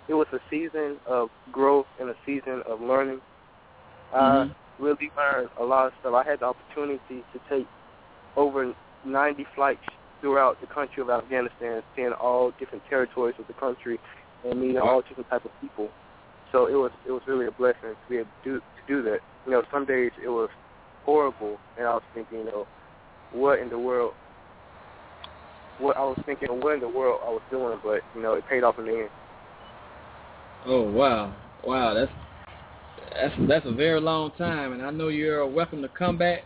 [0.08, 3.22] it was a season of growth and a season of learning.
[4.14, 4.52] Mhm.
[4.52, 6.14] I really learned a lot of stuff.
[6.14, 7.68] I had the opportunity to take
[8.36, 8.74] over
[9.06, 9.82] 90 flights
[10.22, 14.00] throughout the country of Afghanistan, seeing all different territories of the country
[14.46, 15.90] and meeting all different type of people.
[16.52, 19.02] So it was it was really a blessing to be able to do, to do
[19.04, 19.20] that.
[19.46, 20.50] You know, some days it was
[21.06, 22.68] horrible, and I was thinking, you know,
[23.34, 24.14] what in the world
[25.80, 28.44] what I was thinking what in the world I was doing, but you know, it
[28.50, 29.10] paid off in the end.
[30.66, 32.12] Oh wow, wow, that's
[33.14, 36.42] that's that's a very long time, and I know you're welcome to come back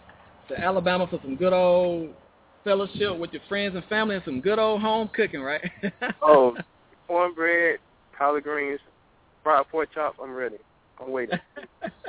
[0.49, 2.09] to Alabama for some good old
[2.63, 5.61] fellowship with your friends and family and some good old home cooking, right?
[6.21, 6.55] Oh,
[7.07, 7.79] cornbread,
[8.15, 8.79] collard greens,
[9.43, 10.15] fried pork chop.
[10.21, 10.57] I'm ready.
[10.99, 11.39] I'm waiting.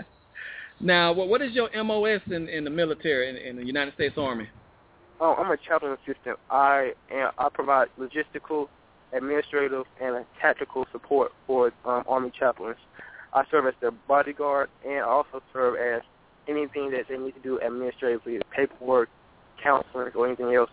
[0.80, 4.14] now, what what is your MOS in in the military in, in the United States
[4.18, 4.48] Army?
[5.20, 6.38] Oh, I'm a chaplain assistant.
[6.50, 8.68] I am, I provide logistical,
[9.12, 12.76] administrative, and tactical support for um, Army chaplains.
[13.32, 16.02] I serve as their bodyguard, and also serve as
[16.48, 19.08] anything that they need to do administratively, paperwork,
[19.62, 20.70] counseling, or anything else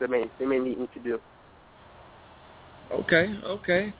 [0.00, 1.18] that may they may need me to do.
[2.92, 3.92] Okay, okay.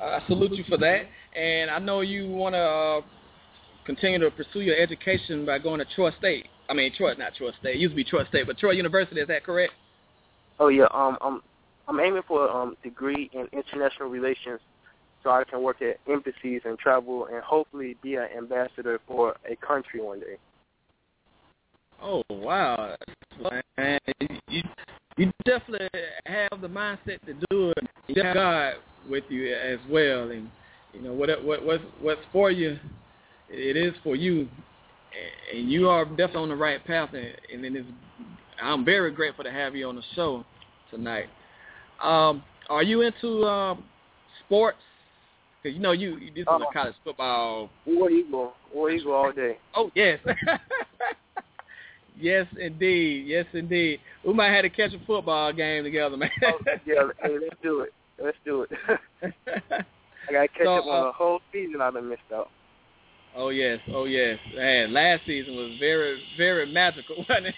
[0.00, 3.00] I salute you for that, and I know you want to uh,
[3.84, 6.46] continue to pursue your education by going to Troy State.
[6.68, 7.76] I mean, Troy, not Troy State.
[7.76, 9.20] It used to be Troy State, but Troy University.
[9.20, 9.72] Is that correct?
[10.60, 11.40] Oh yeah, um, I'm
[11.88, 14.60] I'm aiming for um degree in international relations,
[15.22, 19.56] so I can work at embassies and travel and hopefully be an ambassador for a
[19.56, 20.36] country one day.
[22.02, 22.96] Oh wow,
[23.76, 23.98] man!
[24.48, 24.62] You
[25.16, 25.88] you definitely
[26.26, 27.88] have the mindset to do it.
[28.06, 28.74] You God
[29.10, 30.48] with you as well, and
[30.92, 32.78] you know what what what's what's for you,
[33.48, 34.48] it is for you,
[35.52, 37.10] and you are definitely on the right path.
[37.12, 37.86] And, and it is,
[38.62, 40.44] I'm very grateful to have you on the show
[40.90, 41.26] tonight.
[42.02, 43.84] Um, are you into um,
[44.44, 44.78] sports?
[45.62, 49.32] Because you know you this is Uh, a college football War Eagle, War Eagle all
[49.32, 49.58] day.
[49.74, 50.18] Oh yes.
[52.18, 53.26] yes indeed.
[53.26, 54.00] Yes indeed.
[54.24, 56.30] We might have to catch a football game together, man.
[56.44, 57.92] Oh, yeah, hey, let's do it.
[58.22, 58.70] Let's do it.
[60.28, 62.50] I gotta catch So, up on uh, the whole season I've been missed out.
[63.36, 64.38] oh yes, oh yes.
[64.54, 67.54] Man, last season was very, very magical, wasn't it?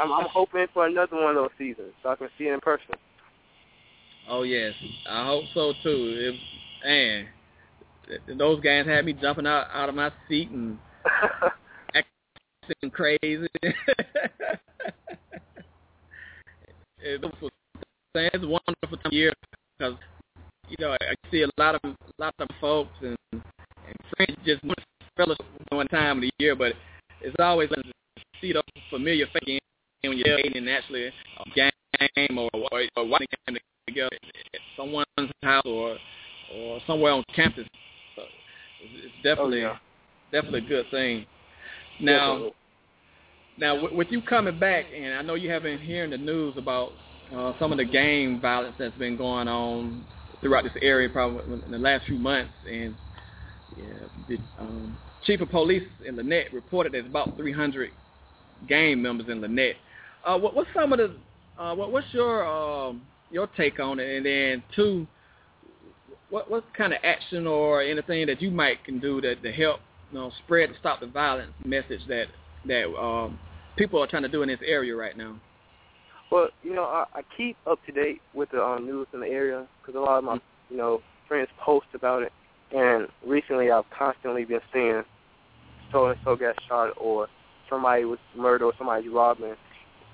[0.00, 2.60] I'm, I'm hoping for another one of those seasons so I can see it in
[2.60, 2.94] person.
[4.28, 4.72] oh yes.
[5.08, 6.14] I hope so too.
[6.16, 6.34] It,
[6.84, 7.26] man,
[8.38, 10.78] those games had me jumping out out of my seat and
[11.94, 13.48] acting crazy.
[16.98, 17.50] it was
[18.14, 19.32] it's a wonderful time of year
[19.78, 19.94] because
[20.68, 23.42] you know I see a lot of a lot of folks and and
[24.16, 24.62] friends just
[25.16, 25.36] fellows
[25.70, 26.72] during the time of the year, but
[27.20, 29.60] it's always nice to see those familiar faces
[30.02, 31.12] when you're dating and actually a
[32.16, 34.16] game or, or, or watching a game together
[34.54, 35.06] at someone's
[35.42, 35.96] house or
[36.54, 37.66] or somewhere on campus.
[38.16, 38.22] So
[38.82, 39.76] it's, it's definitely Oh, yeah.
[40.32, 41.26] definitely a good thing.
[42.00, 42.50] Now.
[43.58, 46.54] Now, with, with you coming back, and I know you have been hearing the news
[46.56, 46.92] about
[47.36, 50.02] uh, some of the gang violence that's been going on
[50.40, 52.52] throughout this area, probably in the last few months.
[52.66, 52.94] And
[53.76, 53.84] yeah,
[54.28, 54.96] the um,
[55.26, 57.90] chief of police in Lanett reported there's about 300
[58.66, 59.74] gang members in Lanett.
[60.24, 61.14] Uh, what, what's some of the
[61.62, 64.16] uh, what, what's your um, your take on it?
[64.16, 65.06] And then two,
[66.30, 69.80] what what kind of action or anything that you might can do to, to help
[70.10, 72.26] you know spread and stop the violence message that
[72.66, 73.38] that um,
[73.76, 75.40] people are trying to do in this area right now?
[76.30, 79.26] Well, you know, I, I keep up to date with the um, news in the
[79.26, 82.32] area because a lot of my, you know, friends post about it.
[82.72, 85.02] And recently, I've constantly been seeing
[85.90, 87.26] so and so got shot, or
[87.68, 89.56] somebody was murdered, or somebody's robbing.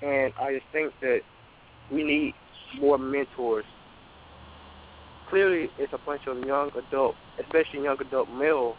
[0.01, 1.19] And I just think that
[1.91, 2.33] we need
[2.79, 3.65] more mentors.
[5.29, 8.75] Clearly, it's a bunch of young adult, especially young adult males,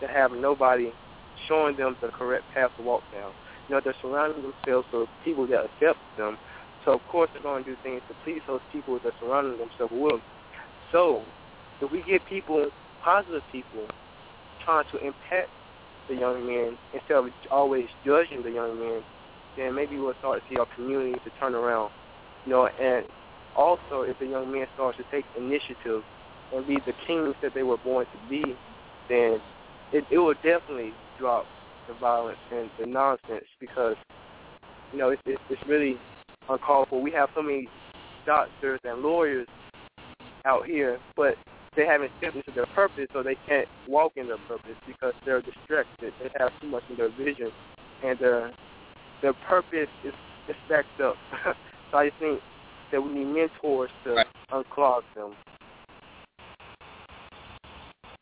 [0.00, 0.92] that have nobody
[1.48, 3.32] showing them the correct path to walk down.
[3.68, 6.38] You know, they're surrounding themselves with people that accept them.
[6.84, 9.58] So, of course, they're going to do things to please those people that are surrounding
[9.58, 10.20] themselves with.
[10.90, 11.22] So,
[11.80, 12.68] if we get people,
[13.02, 13.86] positive people,
[14.64, 15.50] trying to impact
[16.08, 19.02] the young men instead of always judging the young men,
[19.56, 21.90] then maybe we'll start to see our community to turn around.
[22.46, 23.06] You know, and
[23.56, 26.02] also if the young men start to take initiative
[26.54, 28.42] and be the kings that they were born to be,
[29.08, 29.40] then
[29.92, 31.46] it, it will definitely drop
[31.88, 33.96] the violence and the nonsense because
[34.92, 35.96] you know it's, it's it's really
[36.48, 37.00] uncalled for.
[37.00, 37.68] We have so many
[38.26, 39.48] doctors and lawyers
[40.44, 41.34] out here, but
[41.76, 45.42] they haven't stepped into their purpose, so they can't walk in their purpose because they're
[45.42, 46.12] distracted.
[46.22, 47.50] They have too much in their vision,
[48.04, 48.52] and their
[49.22, 50.12] their purpose is,
[50.48, 51.16] is stacked up.
[51.90, 52.40] so I just think
[52.92, 54.26] that we need mentors to Right.
[54.52, 55.34] unclog them.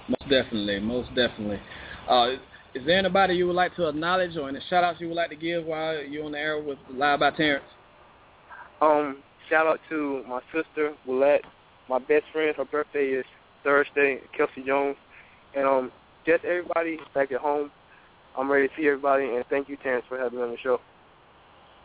[0.08, 1.60] Most definitely, most definitely.
[2.08, 2.36] Uh,
[2.74, 5.30] is there anybody you would like to acknowledge or any shout outs you would like
[5.30, 7.64] to give while you're on the air with Live by Terrence?
[8.80, 11.44] Um, shout out to my sister Willette,
[11.88, 12.54] my best friend.
[12.56, 13.24] Her birthday is
[13.62, 14.96] Thursday, Kelsey Jones,
[15.54, 15.92] and um,
[16.24, 17.70] just everybody back at home.
[18.38, 20.80] I'm ready to see everybody, and thank you, Terrence, for having me on the show.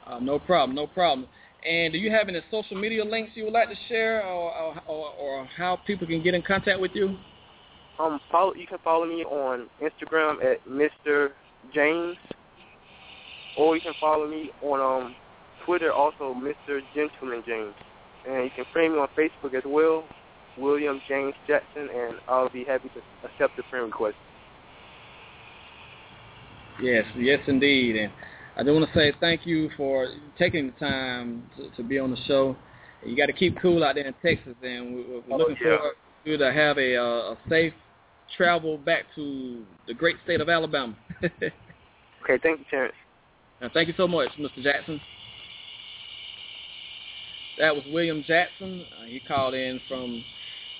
[0.06, 1.28] Uh, no problem, no problem.
[1.66, 5.10] And do you have any social media links you would like to share, or or,
[5.20, 7.18] or, how people can get in contact with you?
[8.00, 11.30] Um, follow you can follow me on Instagram at Mr.
[11.74, 12.18] James,
[13.58, 15.16] or you can follow me on um
[15.66, 16.82] Twitter also Mr.
[16.94, 17.74] Gentleman James,
[18.28, 20.04] and you can friend me on Facebook as well,
[20.60, 24.16] William James Jackson, and I'll be happy to accept the friend request.
[26.82, 27.96] Yes, yes, indeed.
[27.96, 28.12] And
[28.58, 32.12] I do want to say thank you for taking the time to, to be on
[32.12, 32.56] the show.
[33.06, 35.78] You got to keep cool out there in Texas, and we- we're, Oh, looking yeah.
[35.78, 35.96] forward
[36.26, 37.74] to to have a, uh, a safe
[38.36, 40.96] travel back to the great state of Alabama.
[42.24, 42.96] Okay, thank you, Terrence.
[43.62, 44.64] Now, thank you so much, Mr.
[44.64, 45.00] Jackson.
[47.60, 48.84] That was William Jackson.
[49.00, 50.24] Uh, he called in from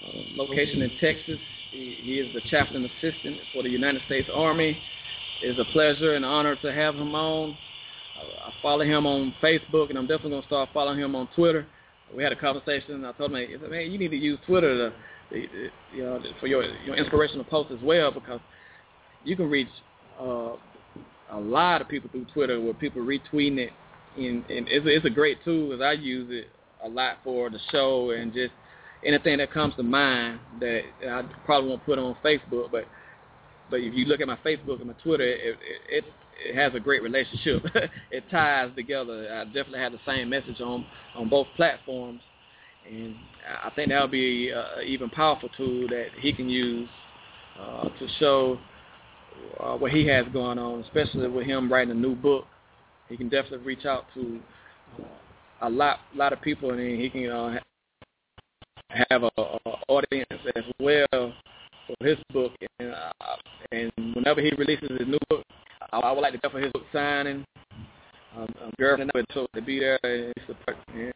[0.04, 1.38] uh, location in Texas.
[1.70, 4.76] He, he is the chaplain assistant for the United States Army.
[5.44, 7.56] It is a pleasure and honor to have him on.
[8.22, 11.66] I follow him on Facebook, and I'm definitely going to start following him on Twitter.
[12.16, 12.96] We had a conversation.
[12.96, 14.96] And I told him, I said, man, you need to use Twitter to,
[15.36, 18.40] to- to- you know, for your, your inspirational posts as well because
[19.24, 19.68] you can reach
[20.20, 20.54] uh,
[21.32, 23.72] a lot of people through Twitter where people retweeting it,
[24.18, 26.48] and, and it's, it's a great tool because I use it
[26.84, 28.54] a lot for the show and just
[29.04, 32.86] anything that comes to mind that I probably won't put on Facebook, but
[33.70, 35.58] but if you look at my Facebook and my Twitter, it
[35.90, 36.06] it, it
[36.56, 37.64] has a great relationship.
[38.12, 39.28] it ties together.
[39.34, 42.22] I definitely have the same message on on both platforms,
[42.90, 43.16] and
[43.64, 46.90] I think that'll be an even powerful tool that he can use
[47.60, 48.60] uh, to show
[49.60, 52.46] uh, what he has going on, especially with him writing a new book.
[53.10, 54.40] He can definitely reach out to
[55.00, 55.04] uh,
[55.62, 57.60] a lot lot of people, and he can uh,
[58.90, 62.52] ha- have a, a audience as well for his book.
[62.80, 63.36] And uh,
[63.72, 65.46] and whenever he releases his new book,
[65.92, 67.46] I, I would like to go for his book signing.
[68.38, 70.78] I'm very excited to be there and support.
[70.94, 71.14] And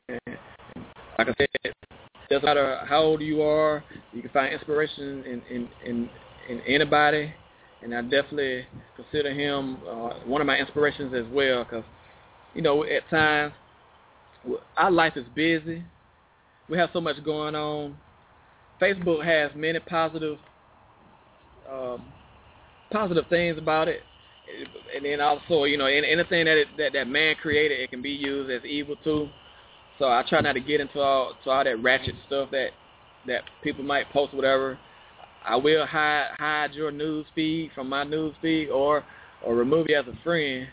[1.17, 1.74] like I said,
[2.30, 6.09] doesn't matter how old you are, you can find inspiration in in in,
[6.49, 7.34] in anybody
[7.82, 8.65] and I definitely
[8.95, 11.63] consider him uh, one of my inspirations as well.
[11.63, 11.84] Because
[12.53, 13.53] you know, at times
[14.78, 15.84] our life is busy.
[16.70, 17.97] We have so much going on.
[18.82, 20.38] Facebook has many positive,
[21.70, 22.03] um,
[22.91, 24.01] positive things about it,
[24.95, 28.12] and then also, you know, anything that it, that that man created, it can be
[28.12, 29.30] used as evil too.
[29.97, 32.70] So I try not to get into all to all that ratchet stuff that
[33.28, 34.80] that people might post, whatever.
[35.45, 39.04] I will hide hide your news feed from my news feed or
[39.43, 40.68] or remove you as a friend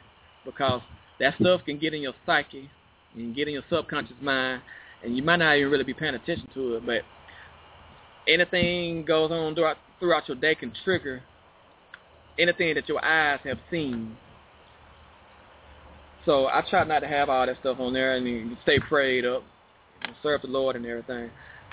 [0.45, 0.81] because
[1.21, 2.71] that stuff can get in your psyche
[3.15, 4.63] and get in your subconscious mind
[5.05, 7.03] and you might not even really be paying attention to it but
[8.29, 11.23] anything goes on throughout throughout your day can trigger
[12.39, 14.17] anything that your eyes have seen.
[16.25, 19.45] So I try not to have all that stuff on there and stay prayed up
[20.03, 21.31] and serve the Lord and everything.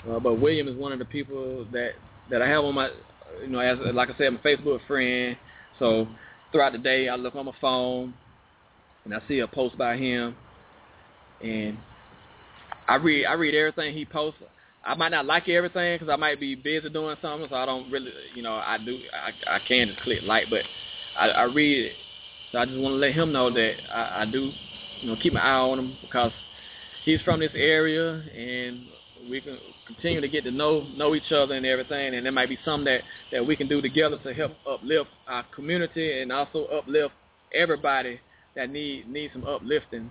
[0.08, 1.92] Uh, but William is one of the people that
[2.30, 2.88] that I have on my,
[3.42, 5.36] you know, as like I said, my Facebook friend.
[5.78, 6.06] So
[6.52, 8.14] throughout the day, I look on my phone
[9.04, 10.36] and I see a post by him,
[11.42, 11.76] and
[12.88, 14.40] I read I read everything he posts.
[14.84, 17.90] I might not like everything because I might be busy doing something, so I don't
[17.90, 20.62] really, you know, I do I I can just click like, but
[21.18, 21.96] I, I read it.
[22.52, 24.52] So I just want to let him know that I, I do,
[25.00, 26.32] you know, keep my eye on him because
[27.04, 28.86] he's from this area and
[29.28, 32.48] we can continue to get to know know each other and everything, and there might
[32.48, 36.66] be some that that we can do together to help uplift our community and also
[36.66, 37.14] uplift
[37.54, 38.20] everybody
[38.54, 40.10] that need need some uplifting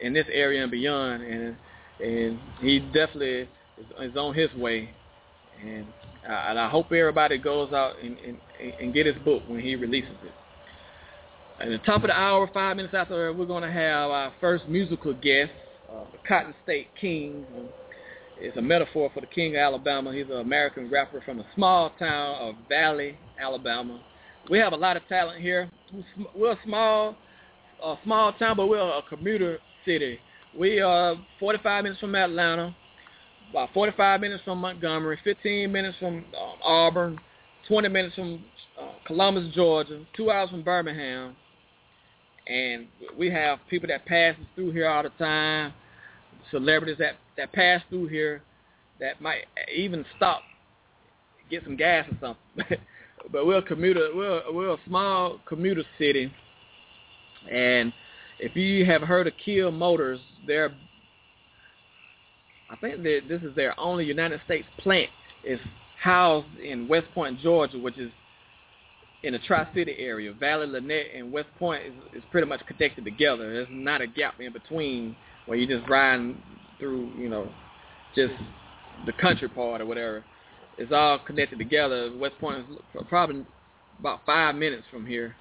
[0.00, 1.22] in this area and beyond.
[1.22, 1.56] And
[2.00, 3.48] and he definitely
[3.78, 4.90] is, is on his way,
[5.64, 5.86] and
[6.28, 8.38] I, and I hope everybody goes out and, and
[8.80, 10.32] and get his book when he releases it.
[11.60, 14.66] At the top of the hour, five minutes after, we're going to have our first
[14.68, 15.52] musical guest,
[15.90, 17.44] uh, the Cotton State King.
[18.38, 20.12] It's a metaphor for the King of Alabama.
[20.12, 24.00] He's an American rapper from a small town of Valley, Alabama.
[24.50, 25.70] We have a lot of talent here.
[26.34, 27.16] We're a small,
[27.82, 30.18] a small town, but we're a commuter city.
[30.58, 32.74] We are 45 minutes from Atlanta,
[33.52, 37.20] about 45 minutes from Montgomery, 15 minutes from um, Auburn,
[37.68, 38.42] 20 minutes from
[38.80, 41.36] uh, Columbus, Georgia, two hours from Birmingham,
[42.46, 42.86] and
[43.18, 45.74] we have people that pass through here all the time,
[46.50, 48.42] celebrities that that pass through here
[48.98, 49.44] that might
[49.74, 50.40] even stop,
[51.50, 52.78] get some gas or something.
[53.32, 56.32] but we're a commuter, we're we're a small commuter city,
[57.50, 57.92] and
[58.38, 60.74] if you have heard of Kia Motors, they're
[62.72, 65.10] I think that this is their only United States plant.
[65.44, 65.60] is
[66.00, 68.10] housed in West Point, Georgia, which is
[69.22, 70.32] in the Tri-City area.
[70.32, 73.52] Valley, Lanett, and West Point is, is pretty much connected together.
[73.52, 75.14] There's not a gap in between
[75.46, 76.40] where you just riding
[76.78, 77.48] through, you know,
[78.16, 78.32] just
[79.06, 80.24] the country part or whatever.
[80.78, 82.10] It's all connected together.
[82.16, 83.44] West Point is probably
[83.98, 85.36] about five minutes from here.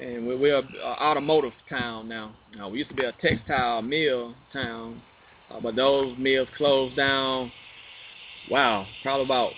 [0.00, 2.34] And we're, we're an automotive town now.
[2.60, 5.00] Uh, we used to be a textile mill town,
[5.50, 7.52] uh, but those mills closed down,
[8.50, 9.52] wow, probably about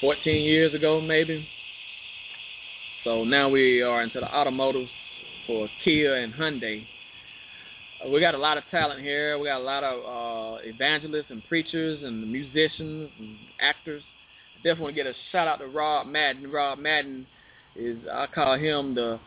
[0.00, 1.46] 14 years ago maybe.
[3.04, 4.90] So now we are into the automotives
[5.46, 6.86] for Kia and Hyundai.
[8.04, 9.38] Uh, we got a lot of talent here.
[9.38, 14.02] We got a lot of uh, evangelists and preachers and musicians and actors.
[14.54, 16.50] I definitely want to get a shout out to Rob Madden.
[16.50, 17.26] Rob Madden
[17.74, 19.18] is I call him the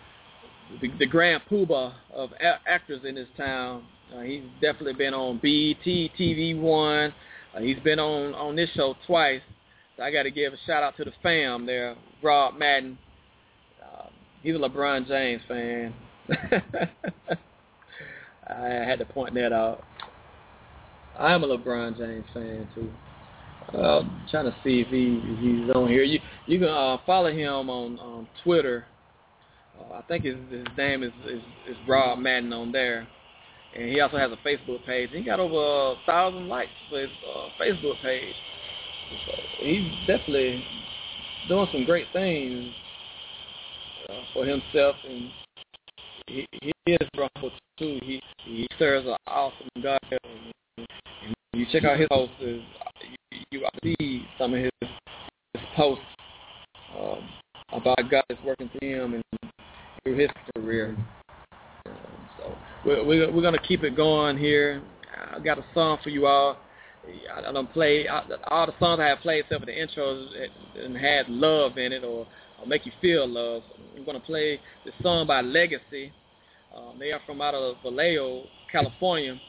[0.81, 3.83] the, the grand poobah of a- actors in this town.
[4.13, 7.13] Uh, he's definitely been on BET, TV One.
[7.55, 9.41] Uh, he's been on on this show twice.
[9.97, 12.97] So I got to give a shout out to the fam there, Rob Madden.
[13.81, 14.07] Uh,
[14.41, 15.93] he's a LeBron James fan.
[18.47, 19.83] I had to point that out.
[21.17, 22.91] I'm a LeBron James fan too.
[23.77, 26.03] Uh, trying to see if he he's on here.
[26.03, 28.85] You you can uh, follow him on on Twitter.
[29.79, 33.07] Uh, I think his his name is, is is Rob Madden on there,
[33.75, 35.09] and he also has a Facebook page.
[35.11, 38.35] He got over a thousand likes for his uh, Facebook page.
[39.25, 40.63] So he's definitely
[41.47, 42.71] doing some great things
[44.09, 45.29] uh, for himself, and
[46.27, 47.99] he, he is humble too.
[48.03, 49.99] He he serves an awesome God.
[50.11, 52.61] And you check out his posts, you,
[53.51, 56.03] you see some of his, his posts
[56.97, 57.29] um,
[57.71, 59.51] about God that's working through him and
[60.03, 60.97] through his career.
[62.85, 64.81] We're, we're we're gonna keep it going here.
[65.33, 66.57] I got a song for you all.
[67.33, 70.27] I don't play all the songs I have played except for the intros
[70.83, 72.27] and had love in it or,
[72.59, 73.63] or make you feel love.
[73.95, 76.11] I'm gonna play this song by Legacy.
[76.75, 79.39] Um, they are from out of Vallejo, California.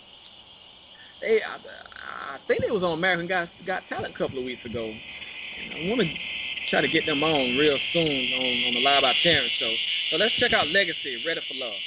[1.20, 4.64] They, I, I think they was on American Got, Got Talent a couple of weeks
[4.64, 4.84] ago.
[4.84, 6.08] And I want to
[6.70, 9.74] try to get them on real soon on, on the Live by Terrence show.
[10.10, 11.80] So let's check out Legacy, Ready for Love.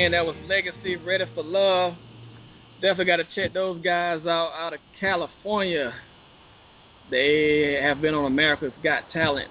[0.00, 1.92] Again, that was Legacy, Ready for Love.
[2.80, 5.92] Definitely got to check those guys out out of California.
[7.10, 9.50] They have been on America's Got Talent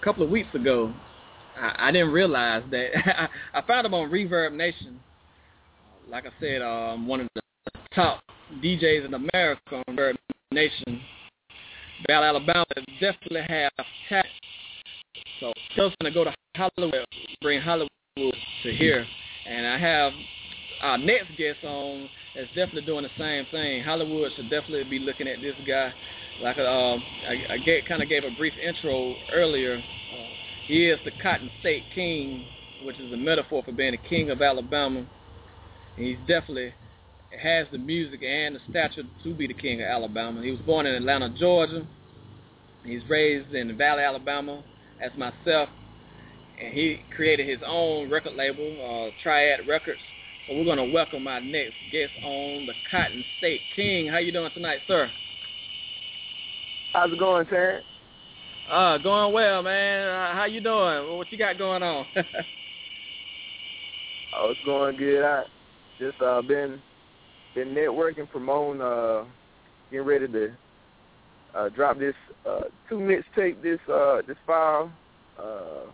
[0.00, 0.94] a couple of weeks ago.
[1.60, 3.30] I, I didn't realize that.
[3.52, 4.98] I found them on ReverbNation.
[6.08, 7.40] Like I said, um, one of the
[7.96, 8.22] top
[8.62, 10.14] DJs in America on Reverb
[10.52, 11.00] Nation.
[12.06, 12.64] Val Alabama
[13.00, 13.72] definitely have
[14.08, 14.28] talent.
[15.40, 17.04] So just going to go to Hollywood,
[17.40, 19.04] bring Hollywood to here.
[19.46, 20.12] And I have
[20.82, 23.82] our next guest on that's definitely doing the same thing.
[23.82, 25.92] Hollywood should definitely be looking at this guy.
[26.40, 29.78] Like um, I, I kind of gave a brief intro earlier.
[30.12, 30.26] Uh,
[30.66, 32.44] he is the Cotton State King,
[32.84, 35.04] which is a metaphor for being the king of Alabama.
[35.96, 36.72] And he's definitely
[37.40, 40.42] has the music and the stature to be the king of Alabama.
[40.42, 41.86] He was born in Atlanta, Georgia.
[42.84, 44.62] He's raised in the Valley, Alabama,
[45.00, 45.68] as myself,
[46.62, 50.00] and he created his own record label, uh, Triad Records.
[50.46, 54.08] So we're gonna welcome our next guest on the Cotton State King.
[54.08, 55.10] How you doing tonight, sir?
[56.92, 57.84] How's it going, Terrence?
[58.70, 60.08] Uh, going well, man.
[60.08, 61.16] Uh, how you doing?
[61.16, 62.06] What you got going on?
[64.34, 65.22] Oh, it's going good.
[65.22, 65.44] I
[65.98, 66.80] just uh been
[67.54, 69.24] been networking, promoting, uh
[69.90, 70.52] getting ready to
[71.54, 72.14] uh drop this
[72.48, 74.90] uh two mixtape this uh this fall.
[75.38, 75.90] Uh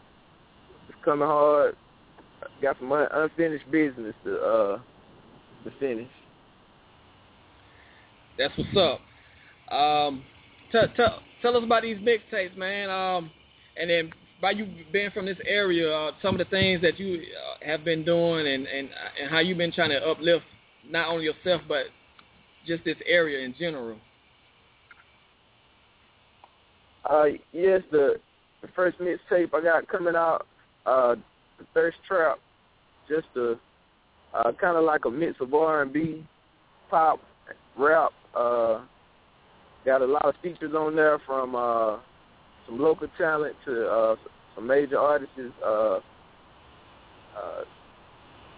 [0.88, 1.76] it's coming hard.
[2.62, 4.78] Got some un- unfinished business to uh
[5.64, 6.08] to finish.
[8.38, 9.74] That's what's up.
[9.74, 10.22] Um,
[10.72, 12.90] tell tell tell us about these mixtapes, man.
[12.90, 13.30] Um,
[13.76, 17.22] and then by you being from this area, uh, some of the things that you
[17.22, 18.88] uh, have been doing, and and
[19.20, 20.44] and how you've been trying to uplift
[20.88, 21.86] not only yourself but
[22.66, 23.98] just this area in general.
[27.08, 28.20] Uh yes, the
[28.62, 30.46] the first mixtape I got coming out,
[30.88, 31.14] uh
[31.58, 32.38] the Thirst Trap,
[33.08, 33.54] just a
[34.34, 36.24] uh kinda like a mix of R and B,
[36.90, 37.20] pop,
[37.78, 38.80] rap, uh
[39.84, 41.98] got a lot of features on there from uh
[42.66, 44.16] some local talent to uh
[44.54, 45.32] some major artists,
[45.64, 45.98] uh
[47.38, 47.62] uh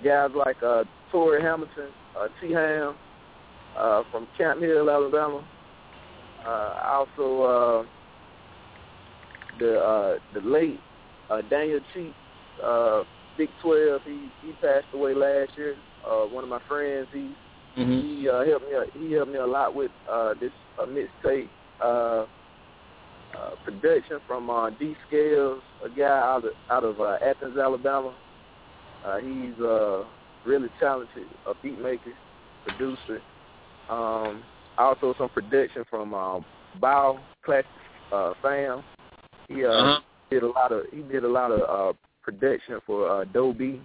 [0.05, 2.95] guys like uh Tory Hamilton, uh T Ham,
[3.79, 5.45] uh from Camp Hill, Alabama.
[6.45, 7.85] Uh also uh
[9.59, 10.81] the uh the late
[11.31, 12.15] uh Daniel Cheek,
[12.65, 13.05] uh
[13.37, 15.77] Big Twelve, he he passed away last year.
[16.05, 17.31] Uh one of my friends, he
[17.79, 18.01] Mm-hmm.
[18.01, 21.49] he uh helped me he helped me a lot with uh this uh, mixtape
[21.81, 22.27] uh
[23.39, 28.13] uh production from uh D Scales, a guy out of out of uh, Athens, Alabama.
[29.05, 30.03] Uh he's uh
[30.45, 32.11] really talented, a beat maker,
[32.67, 33.23] producer.
[33.89, 34.43] Um
[34.77, 36.41] also some production from uh
[36.81, 37.67] Bow Classic
[38.11, 38.83] uh Fam.
[39.49, 40.01] He uh Uh-huh.
[40.31, 41.93] did a lot of he did a lot of uh
[42.31, 43.81] production for uh Adobe.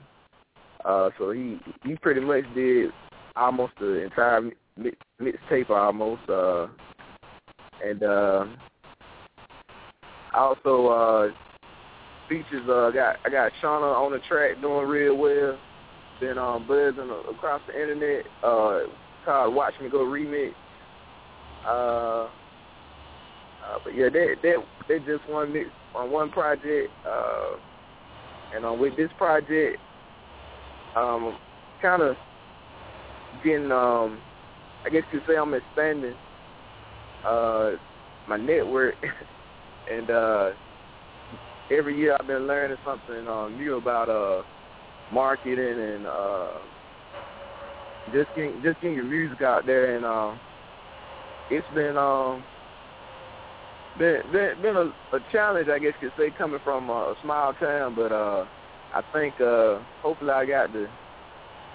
[0.84, 2.92] Uh so he he pretty much did
[3.36, 4.92] almost the entire mi- mi-
[5.22, 6.68] mixtape almost uh
[7.84, 8.46] and uh
[10.34, 11.28] also uh
[12.30, 15.58] features uh got I got Shawnna on the track doing real well.
[16.20, 18.82] Been um buzzing across the internet, uh
[19.26, 20.54] called Watch Me Go remix.
[21.68, 22.30] Uh
[23.66, 24.54] uh, but yeah, they they
[24.88, 27.56] they just one mix on one project, uh,
[28.54, 29.80] and on with this project,
[30.96, 31.38] um,
[31.82, 32.16] kind of
[33.44, 34.22] getting um
[34.86, 36.16] I guess you could say I'm expanding
[37.24, 37.72] uh
[38.28, 38.96] my network.
[39.88, 40.52] And uh
[41.70, 44.42] every year I've been learning something um new about uh
[45.12, 46.52] marketing and uh
[48.12, 49.96] just getting just getting your music out there.
[49.96, 50.32] And uh
[51.52, 52.44] it's been um
[54.00, 57.16] been been been a, a challenge I guess you could say coming from uh, a
[57.24, 58.46] small town but uh
[58.94, 60.88] I think uh hopefully I got the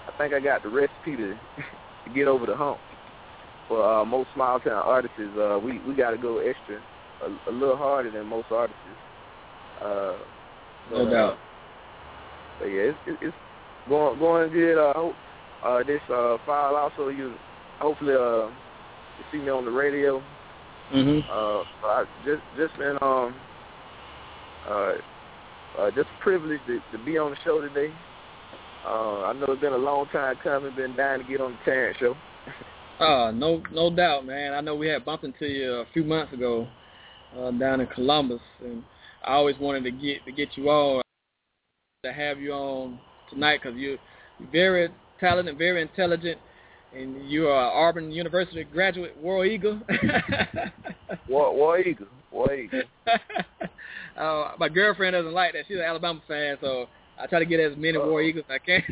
[0.07, 1.33] I think I got the recipe to
[2.05, 2.79] to get over the hump.
[3.67, 6.81] For uh, most small town artists, uh, we we got to go extra,
[7.23, 8.81] a, a little harder than most artists.
[9.81, 10.17] Uh,
[10.91, 11.33] No doubt.
[11.33, 11.37] Uh,
[12.59, 13.35] but yeah, it's, it's
[13.87, 14.77] going going good.
[14.77, 15.13] I hope
[15.63, 17.33] uh, this uh, file also you
[17.79, 20.21] hopefully uh, you see me on the radio.
[20.91, 21.23] Mhm.
[21.29, 23.33] Uh, I just just been um
[24.67, 24.93] uh,
[25.79, 27.93] uh just privileged to, to be on the show today.
[28.85, 30.75] Uh, I know it's been a long time coming.
[30.75, 32.15] Been dying to get on the Terrence show.
[32.99, 34.53] Uh, no, no doubt, man.
[34.53, 36.67] I know we had bumped into you a few months ago
[37.35, 38.83] uh, down in Columbus, and
[39.25, 41.01] I always wanted to get to get you on
[42.03, 42.99] to have you on
[43.31, 43.97] tonight because you're
[44.51, 44.89] very
[45.19, 46.39] talented, very intelligent,
[46.93, 49.79] and you are an Auburn University graduate, War Eagle.
[51.27, 52.81] War, War Eagle, War Eagle.
[54.17, 55.65] uh, my girlfriend doesn't like that.
[55.67, 56.87] She's an Alabama fan, so
[57.17, 58.83] I try to get as many War Eagles as I can.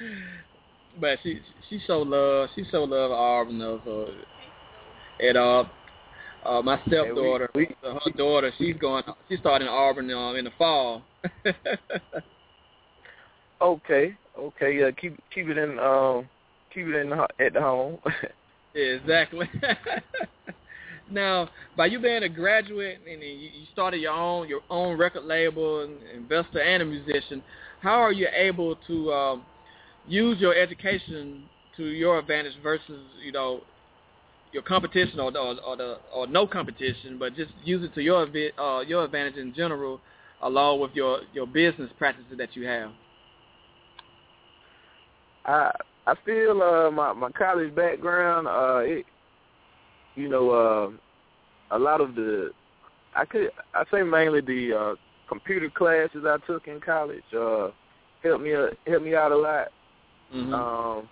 [1.00, 3.80] but she she so love she so love Auburn though.
[3.84, 4.08] So
[5.20, 5.64] and uh,
[6.44, 10.52] uh my stepdaughter, we- uh, her daughter, she's going she's starting Auburn um, in the
[10.56, 11.02] fall.
[13.60, 14.78] Okay, okay.
[14.78, 16.28] Yeah, keep keep it in um
[16.72, 17.98] keep it in the, at the home.
[18.74, 19.48] Exactly.
[21.10, 25.24] now, by you being a graduate and you you started your own your own record
[25.24, 27.42] label, and investor and a musician,
[27.80, 29.42] how are you able to um,
[30.06, 31.44] use your education
[31.76, 33.62] to your advantage versus you know
[34.52, 38.26] your competition or, or, or the or no competition, but just use it to your
[38.58, 40.00] uh, your advantage in general,
[40.42, 42.90] along with your your business practices that you have.
[45.48, 45.70] I
[46.06, 49.04] I feel uh my my college background uh it
[50.14, 52.50] you know uh a lot of the
[53.16, 54.94] I could I say mainly the uh
[55.28, 57.68] computer classes I took in college uh
[58.22, 59.68] helped me uh, helped me out a lot.
[60.34, 60.54] Mm-hmm.
[60.54, 61.08] Um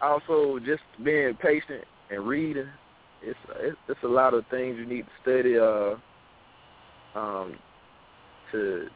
[0.00, 2.68] also just being patient and reading
[3.22, 7.56] it's it's, it's a lot of things you need to study uh um
[8.52, 8.88] to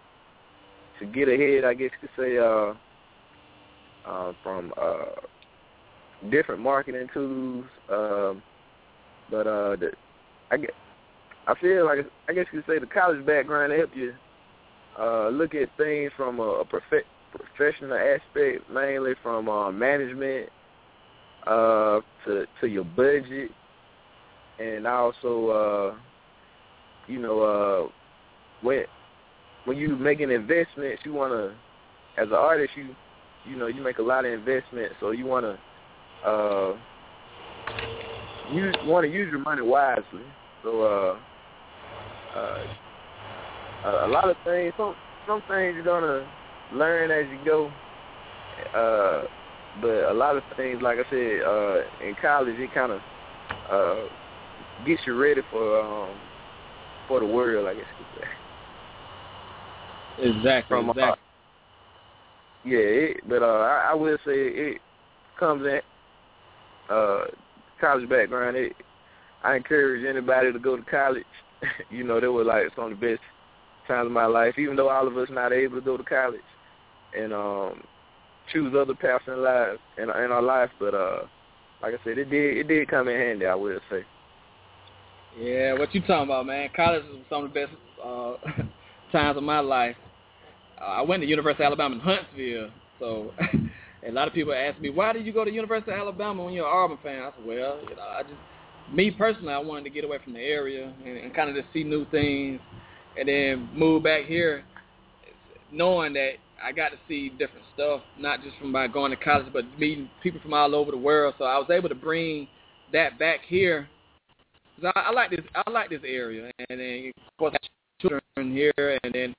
[1.00, 2.74] to get ahead I guess you could say uh
[4.06, 5.04] uh, from uh,
[6.30, 7.64] different marketing tools.
[7.90, 8.42] Um,
[9.30, 9.92] but uh, the,
[10.50, 10.74] I get,
[11.46, 11.98] I feel like
[12.28, 14.14] I guess you could say the college background help you
[14.98, 20.48] uh, look at things from a, a prof- professional aspect, mainly from uh, management
[21.46, 23.50] uh, to to your budget,
[24.58, 25.94] and also uh,
[27.06, 27.88] you know uh,
[28.60, 28.84] when
[29.64, 31.54] when you making investments, you want to
[32.20, 32.94] as an artist you
[33.44, 36.74] you know, you make a lot of investments, so you want to uh,
[38.50, 40.24] use want to use your money wisely.
[40.62, 41.16] So uh,
[42.38, 44.96] uh, a, lot of things, some
[45.26, 46.26] some things you're gonna
[46.72, 47.70] learn as you go.
[48.74, 49.22] Uh,
[49.80, 53.00] but a lot of things, like I said, uh, in college, it kind of
[53.70, 54.06] uh,
[54.86, 56.16] gets you ready for um,
[57.08, 58.28] for the world, I guess you could say.
[60.28, 60.76] Exactly.
[60.76, 61.21] From, uh, exactly.
[62.64, 64.80] Yeah, it, but uh, I, I will say it
[65.38, 65.80] comes in
[66.88, 67.24] uh,
[67.80, 68.56] college background.
[68.56, 68.72] It,
[69.42, 71.24] I encourage anybody to go to college.
[71.90, 73.22] you know, they were like some of the best
[73.88, 74.54] times of my life.
[74.58, 76.40] Even though all of us not able to go to college
[77.16, 77.82] and um,
[78.52, 81.22] choose other paths in life in, in our life, but uh,
[81.82, 83.46] like I said, it did it did come in handy.
[83.46, 84.04] I will say.
[85.38, 86.68] Yeah, what you talking about, man?
[86.76, 87.72] College was some of the best
[88.04, 88.34] uh,
[89.12, 89.96] times of my life.
[90.82, 93.32] I went to University of Alabama in Huntsville, so
[94.06, 96.54] a lot of people ask me, why did you go to University of Alabama when
[96.54, 97.22] you're an Auburn fan?
[97.22, 98.34] I said, well, you know, I just,
[98.92, 101.72] me personally, I wanted to get away from the area and, and kind of just
[101.72, 102.60] see new things,
[103.18, 104.64] and then move back here,
[105.70, 106.32] knowing that
[106.62, 110.08] I got to see different stuff, not just from by going to college, but meeting
[110.22, 111.34] people from all over the world.
[111.38, 112.48] So I was able to bring
[112.92, 113.88] that back here
[114.80, 115.40] 'Cause I, I like this.
[115.54, 119.34] I like this area, and then of course I have children here, and then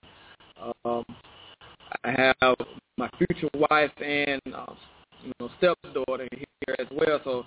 [0.86, 1.04] um,
[2.04, 2.56] I have
[2.98, 4.74] my future wife and uh,
[5.24, 7.20] you know stepdaughter here as well.
[7.24, 7.46] So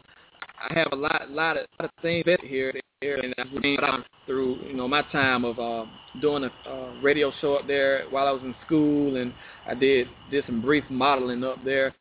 [0.58, 3.78] I have a lot, lot of, lot of things here, here, and I've been
[4.26, 5.84] through you know my time of uh,
[6.20, 9.32] doing a uh, radio show up there while I was in school, and
[9.66, 11.94] I did did some brief modeling up there.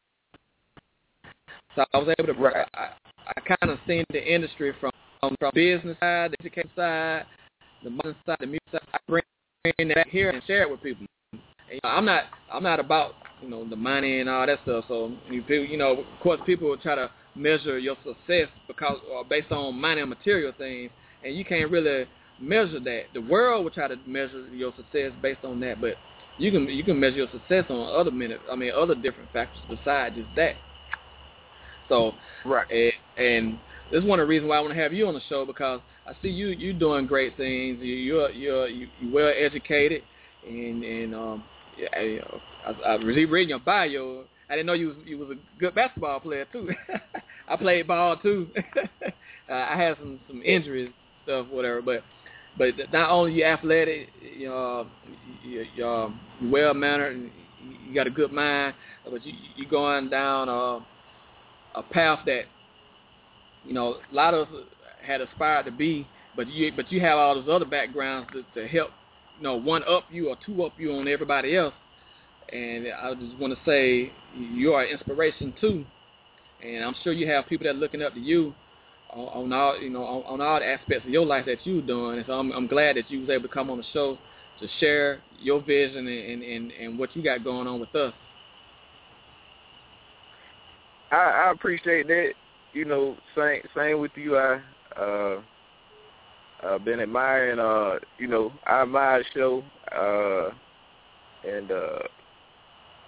[1.75, 2.45] So I was able to.
[2.47, 2.89] I,
[3.27, 7.25] I, kind of seen the industry from from business side, the education side,
[7.83, 8.81] the modern side, the music side.
[8.93, 9.23] I bring
[9.89, 11.05] that here and share it with people.
[11.69, 14.59] And, you know, I'm not I'm not about you know the money and all that
[14.63, 14.85] stuff.
[14.87, 18.97] So you people, you know, of course, people will try to measure your success because
[19.11, 20.91] or based on money and material things,
[21.23, 22.05] and you can't really
[22.39, 23.03] measure that.
[23.13, 25.95] The world will try to measure your success based on that, but
[26.37, 28.39] you can you can measure your success on other minute.
[28.51, 30.55] I mean, other different factors besides just that.
[31.89, 32.13] So
[32.45, 33.59] right, and, and
[33.91, 35.45] this is one of the reasons why I want to have you on the show
[35.45, 37.79] because I see you you doing great things.
[37.81, 40.01] You you're you're you, you're well educated,
[40.47, 41.43] and and um,
[41.93, 42.19] I,
[42.65, 44.23] I, I was reading your bio.
[44.49, 46.69] I didn't know you was you was a good basketball player too.
[47.47, 48.47] I played ball too.
[49.49, 50.91] uh, I had some some injuries
[51.23, 52.03] stuff whatever, but
[52.57, 54.87] but not only you athletic, you know,
[55.43, 57.31] you, you're well mannered, and
[57.85, 58.75] you got a good mind,
[59.09, 60.85] but you you going down a
[61.75, 62.43] a path that
[63.65, 64.63] you know a lot of us
[65.05, 68.67] had aspired to be, but you but you have all those other backgrounds to, to
[68.67, 68.91] help
[69.37, 71.73] you know one up you or two up you on everybody else.
[72.51, 75.83] And I just want to say you are an inspiration too,
[76.63, 78.53] and I'm sure you have people that are looking up to you
[79.09, 82.17] on, all you know on, on all aspects of your life that you're doing.
[82.17, 84.17] And so I'm, I'm glad that you was able to come on the show
[84.59, 88.13] to share your vision and, and, and what you got going on with us.
[91.11, 92.29] I, I appreciate that.
[92.73, 94.37] You know, same same with you.
[94.37, 94.59] I
[94.97, 95.41] uh,
[96.65, 97.59] uh been admiring.
[97.59, 99.63] Uh, you know, I admire the show.
[99.95, 100.53] Uh,
[101.47, 101.99] and uh,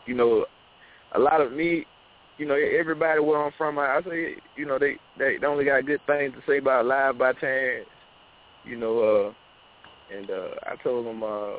[0.05, 0.45] you know,
[1.15, 1.85] a lot of me.
[2.37, 5.87] You know, everybody where I'm from, I, I say, you know, they they only got
[5.87, 7.89] good things to say about Live by Terrence.
[8.63, 11.53] You know, uh, and uh, I told them, uh,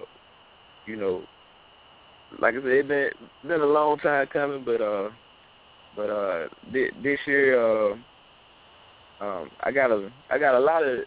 [0.86, 1.24] you know,
[2.40, 3.10] like I said, it's been
[3.42, 5.08] been a long time coming, but uh,
[5.96, 7.94] but uh, th- this year, uh,
[9.20, 11.00] um, I got a I got a lot of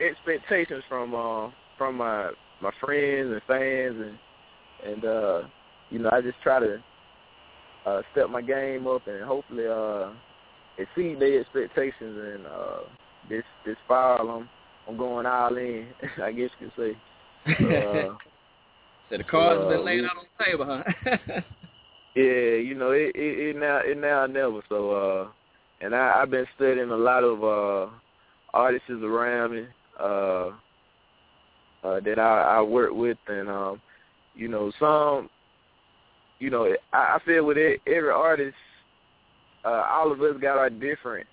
[0.00, 2.30] expectations from uh, from my
[2.60, 5.42] my friends and fans, and and uh,
[5.90, 6.82] you know, I just try to
[7.86, 10.10] uh, step my game up and hopefully uh,
[10.78, 12.18] exceed their expectations.
[12.34, 12.78] And uh,
[13.28, 14.48] this this fall, I'm
[14.88, 15.88] I'm going all in.
[16.22, 16.98] I guess you could say.
[17.60, 18.16] So, uh,
[19.10, 21.40] so the cards uh, have been laid out on the table, huh?
[22.14, 24.60] Yeah, you know, it it, it now it now never.
[24.68, 25.28] So uh
[25.80, 27.92] and I I've been studying a lot of uh
[28.52, 29.66] artists around me,
[30.00, 30.50] uh
[31.84, 33.80] uh that I, I work with and um
[34.34, 35.30] you know, some
[36.40, 38.56] you know, I, I feel with it, every artist
[39.64, 41.26] uh all of us got our different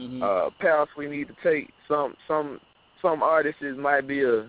[0.00, 0.22] mm-hmm.
[0.22, 1.70] uh paths we need to take.
[1.88, 2.60] Some some
[3.02, 4.40] some artists might be a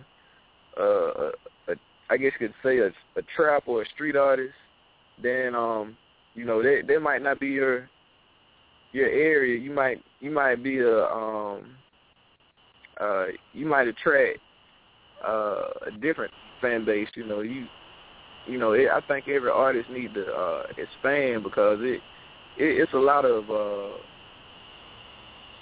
[0.79, 1.31] uh a,
[1.69, 1.75] a
[2.09, 2.87] I guess you could say a,
[3.17, 4.53] a trap or a street artist
[5.21, 5.97] then um
[6.33, 7.89] you know they they might not be your
[8.91, 11.75] your area you might you might be a um
[12.99, 14.39] uh you might attract
[15.27, 16.31] uh a different
[16.61, 17.67] fan base you know you
[18.45, 22.01] you know it, i think every artist need to uh expand because it,
[22.57, 23.97] it it's a lot of uh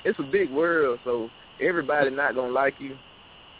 [0.04, 3.00] it's a big world so everybody not gonna like you.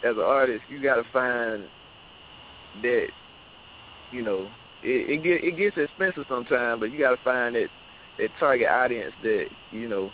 [0.02, 1.68] As an artist you got to find
[2.82, 3.08] that
[4.10, 4.50] you know
[4.82, 7.68] it it, get, it gets expensive sometimes, but you got to find that
[8.18, 10.12] that target audience that you know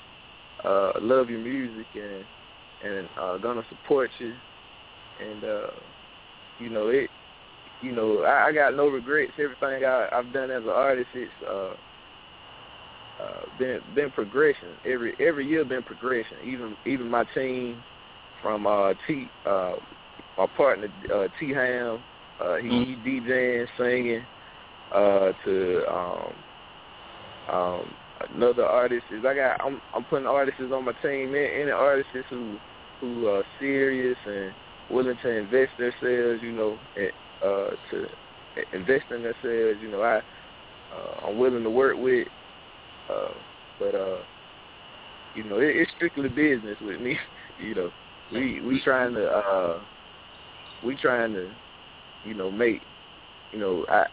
[0.64, 2.24] uh love your music and
[2.84, 4.34] and uh gonna support you,
[5.20, 5.70] and uh
[6.58, 7.10] you know it.
[7.82, 9.32] You know, I, I got no regrets.
[9.38, 11.72] Everything I, I've done as an artist, it's uh,
[13.22, 14.68] uh, been been progression.
[14.84, 16.36] Every every year been progression.
[16.44, 17.82] Even even my team
[18.42, 19.76] from uh, T, uh,
[20.36, 22.00] my partner uh, T Ham,
[22.38, 24.22] uh, he, he DJing, singing
[24.92, 26.32] uh to um
[27.54, 27.94] um
[28.34, 32.56] another artist is I got I'm I'm putting artists on my team any artists who
[33.00, 34.54] who are serious and
[34.88, 37.12] willing to invest themselves, you know, and,
[37.42, 38.06] uh to
[38.72, 40.20] invest in themselves, you know, I
[40.94, 42.28] uh, I'm willing to work with
[43.08, 43.34] uh
[43.78, 44.18] but uh
[45.34, 47.18] you know, it, it's strictly business with me,
[47.58, 47.90] you know.
[48.32, 49.80] We we trying to uh
[50.82, 51.50] we trying to
[52.24, 52.84] you know make
[53.52, 54.06] you know I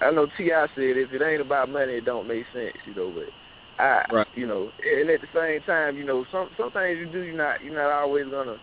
[0.00, 0.66] I know T.I.
[0.74, 3.10] said if it ain't about money, it don't make sense, you know.
[3.14, 3.30] But
[3.78, 4.26] I, Right.
[4.34, 7.36] you know, and at the same time, you know, some some things you do, you're
[7.36, 8.60] not you're not always gonna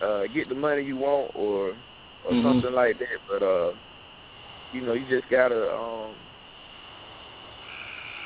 [0.00, 1.76] uh get the money you want or
[2.22, 2.42] or Mhm.
[2.42, 3.20] something like that.
[3.28, 3.74] But uh,
[4.72, 6.16] you know, you just gotta um,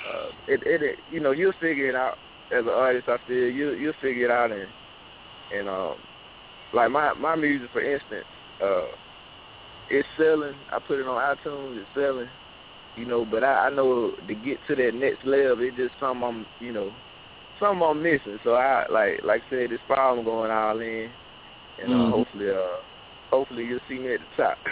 [0.04, 2.18] uh, it it, it you know you'll figure it out
[2.50, 3.08] as an artist.
[3.08, 4.72] I feel you you'll figure it out and
[5.50, 6.02] and um,
[6.72, 8.26] like my my music for instance,
[8.60, 8.86] uh
[9.88, 10.64] it's selling.
[10.72, 11.80] I put it on iTunes.
[11.80, 12.30] It's selling.
[12.96, 13.24] You know.
[13.24, 16.72] But I, I know to get to that next level, it's just something I'm, you
[16.72, 16.92] know,
[17.58, 18.38] something I'm missing.
[18.44, 21.10] So I like, like I said, this I'm going all in,
[21.82, 22.10] and uh, Mhm.
[22.10, 22.76] hopefully, uh,
[23.30, 24.58] hopefully you'll see me at the top.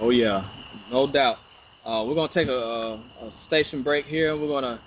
[0.00, 0.48] Oh yeah,
[0.90, 1.36] no doubt.
[1.84, 4.36] Uh, we're gonna take a, a, a station break here.
[4.36, 4.80] We're gonna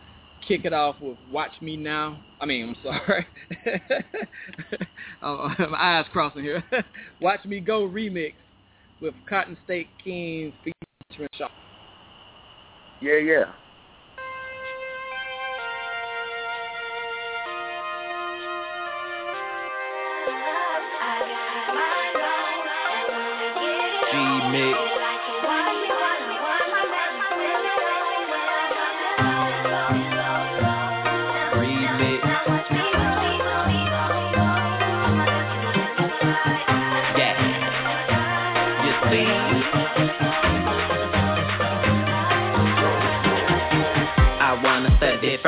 [0.48, 3.28] kick it off with "Watch Me Now." I mean, I'm sorry,
[5.22, 6.64] oh, my eyes crossing here.
[7.22, 8.34] "Watch Me Go" remix
[9.00, 10.54] with Cotton State Kings.
[13.02, 13.45] Yeah, yeah.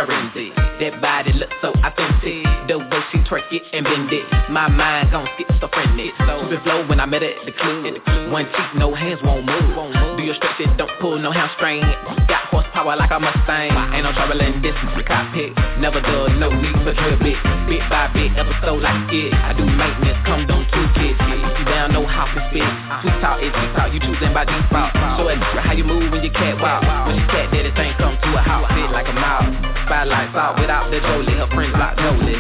[0.05, 0.67] Wanna study forensic.
[0.79, 2.45] That body look so authentic.
[2.67, 4.25] The way she twerk it and bend it.
[4.49, 6.13] My mind gon' schizophrenic.
[6.21, 7.97] Stupid flow when I met her at the club.
[8.31, 9.73] One cheek, no hands won't move.
[10.17, 11.81] Do your stretch it, don't pull no hamstring.
[12.27, 13.73] Got horsepower like I'm a Mustang.
[13.93, 14.75] Ain't no trouble in this
[15.07, 15.55] cockpit.
[15.79, 17.39] Never done, no need for drill bit.
[17.65, 19.33] Bit by bit, episode like it.
[19.33, 21.17] I do maintenance, come down two kids.
[21.57, 22.69] You down, no how to spit.
[23.01, 24.93] Sweet talk is sweet talk, you choosing by default.
[25.17, 26.85] So it's how you move when you cat walk.
[27.07, 29.66] When she cat that, it ain't come to a house, fit like a mouse.
[29.87, 32.35] Spotlights out without the Jolie, her friends like Jolie.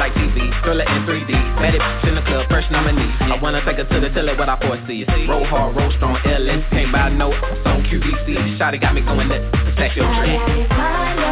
[0.00, 1.28] Like TV, thriller in 3D.
[1.60, 3.12] Met it in the club, first nominee.
[3.20, 5.04] I wanna take her to the tiller, what I foresee.
[5.28, 6.64] Roll hard, roll strong, LS.
[6.70, 7.28] Can't buy no
[7.68, 8.56] on QVC.
[8.56, 9.44] Shotty got me going nuts.
[9.76, 11.27] Stack your drink.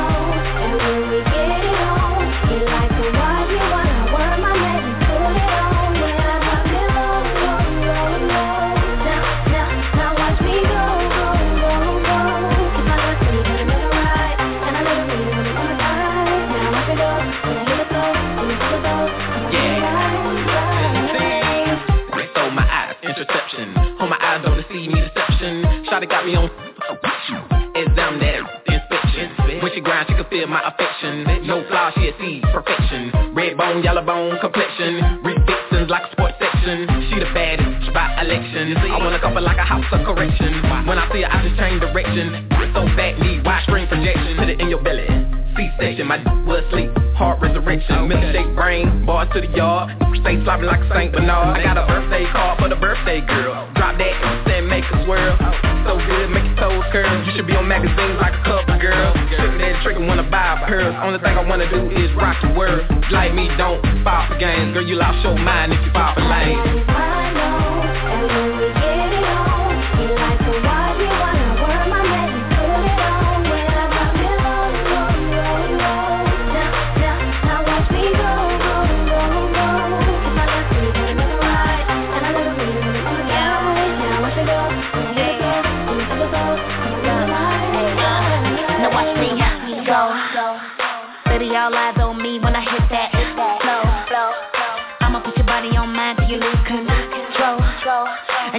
[24.77, 25.65] See me deception.
[25.89, 26.51] Shotty got me on
[27.75, 29.33] exam that inspection.
[29.63, 31.25] When she grind, she can feel my affection.
[31.47, 33.33] No flaw, she sees perfection.
[33.35, 35.25] Red bone, yellow bone complexion.
[35.25, 36.85] Read Dixon's like a sports section.
[37.09, 38.77] She the baddest by election.
[38.77, 40.61] I wanna couple like a house of correction.
[40.87, 42.49] When I see her, I just change direction.
[42.77, 44.37] So back, need wide screen projection.
[44.37, 45.09] Put it in your belly.
[45.57, 46.93] C-section, my d- was asleep.
[47.17, 49.89] Heart resurrection, milkshake brain, bars to the yard.
[50.21, 51.57] Stay sloppy like a Saint Bernard.
[51.57, 53.65] I got a birthday card for the birthday girl.
[53.75, 54.15] Drop that
[55.07, 55.77] and swirl.
[55.87, 57.25] So good, make your toes curl.
[57.27, 59.15] You should be on magazines like a cover girl.
[59.31, 60.97] Sitting there trigger wanna buy pearls.
[61.03, 62.83] Only thing I wanna do is rock your world.
[63.11, 64.75] Like me, don't fall for games.
[64.75, 67.56] Girl, you lost your mind if you fall for lame.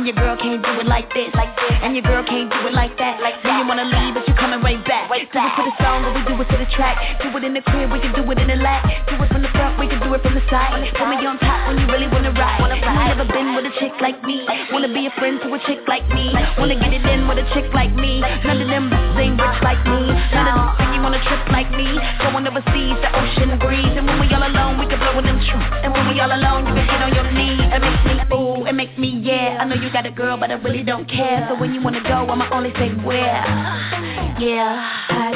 [0.08, 1.28] Your girl can't do it like this.
[1.36, 1.76] Like this.
[1.84, 3.20] And your girl can't do it like that.
[3.20, 5.12] Like then you wanna leave, but you coming right back.
[5.12, 6.96] Do it to the song, or we do it to the track.
[7.20, 8.88] Do it in the crib, we can do it in the lap.
[9.12, 10.72] Do it from the front, we can do it from the side.
[10.96, 12.56] Put me on top when you really wanna ride.
[12.64, 14.48] You never been with a chick like me.
[14.72, 16.32] Wanna be a friend to a chick like me.
[16.56, 18.24] Wanna get it in with a chick like me.
[18.48, 20.08] None of them bitches ain't rich like me.
[20.08, 22.00] None of them think you wanna trip like me.
[22.24, 23.92] Going overseas, the ocean breeze.
[24.00, 25.84] And when we all alone, we can blow in them truths.
[25.84, 27.27] And when we all alone, you can get on your
[29.88, 31.48] you got a girl, but I really don't care.
[31.50, 33.44] So when you wanna go, I'ma only say where.
[34.38, 35.27] Yeah,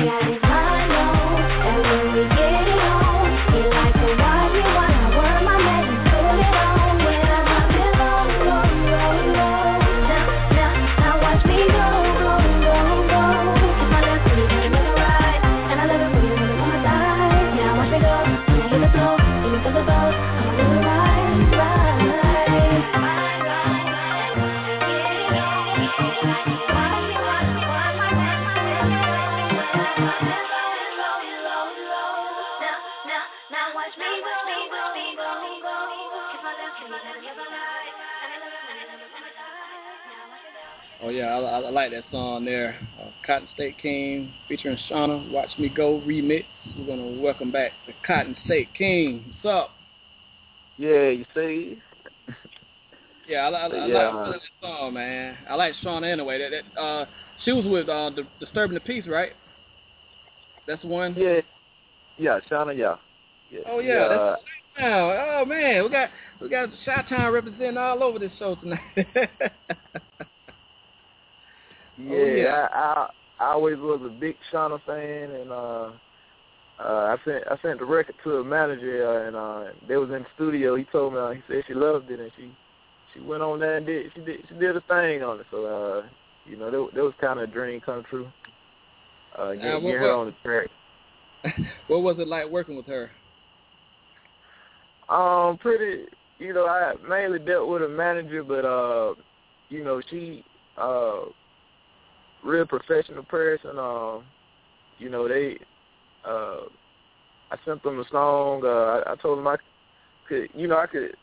[41.65, 42.75] I, like that song there.
[42.99, 45.31] Uh, Cotton State King featuring Shawnna.
[45.31, 46.45] Watch Me Go remix.
[46.77, 49.33] We're gonna welcome back the Cotton State King.
[49.41, 49.71] What's up?
[50.77, 51.81] Yeah, you see.
[53.27, 55.38] Yeah, I, I, I, Yeah, like that song, man.
[55.49, 56.39] I like Shawnna anyway.
[56.39, 57.05] That, that uh,
[57.45, 59.33] She was with uh, the Disturbing the Peace, right?
[60.67, 61.15] That's one.
[61.17, 61.41] Yeah,
[62.17, 62.95] yeah, Shawnna, yeah.
[63.51, 63.59] yeah.
[63.67, 64.07] Oh yeah.
[64.07, 64.41] That's,
[64.81, 66.09] oh, oh man, we got
[66.41, 68.79] we got Shot Town representing all over this show tonight.
[71.97, 72.68] Yeah, Oh, yeah.
[72.73, 73.09] I, I
[73.39, 75.91] I always was a big Shawnna fan, and uh,
[76.80, 80.09] uh, I sent I sent the record to a manager, uh, and uh, they was
[80.09, 80.76] in the studio.
[80.76, 82.51] He told me uh, he said she loved it, and she
[83.13, 85.45] she went on there and did she did she did a thing on it.
[85.49, 86.07] So uh,
[86.45, 88.31] you know that, that was kind of a dream come true.
[89.38, 90.68] Uh, get, Uh, what- get her on the track.
[91.88, 93.09] what was it like working with her?
[95.09, 96.05] Um, pretty.
[96.39, 99.13] You know, I mainly dealt with a manager, but uh,
[99.69, 100.43] you know, she
[100.77, 101.22] uh,
[102.43, 103.77] real professional person.
[103.77, 104.23] Um,
[104.97, 105.57] you know, they
[106.26, 106.61] uh,
[107.51, 108.61] I sent them a song.
[108.63, 108.68] Uh,
[109.09, 109.57] I, I told them I
[110.27, 111.15] could, you know, I could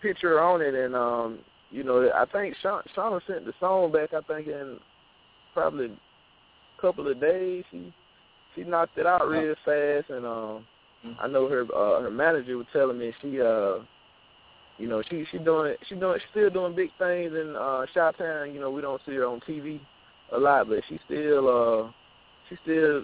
[0.00, 1.38] picture on it, and um,
[1.70, 4.12] you know, I think Sha- Shawnna sent the song back.
[4.12, 4.78] I think in
[5.54, 7.64] probably a couple of days.
[7.70, 7.92] She
[8.54, 10.66] she knocked it out real fast, and um.
[11.20, 13.78] I know her uh her manager was telling me she uh
[14.78, 18.18] you know, she she doing she doing she's still doing big things in uh Shot
[18.18, 19.80] Town, you know, we don't see her on TV
[20.34, 21.90] a lot, but she still uh
[22.48, 23.02] she's still,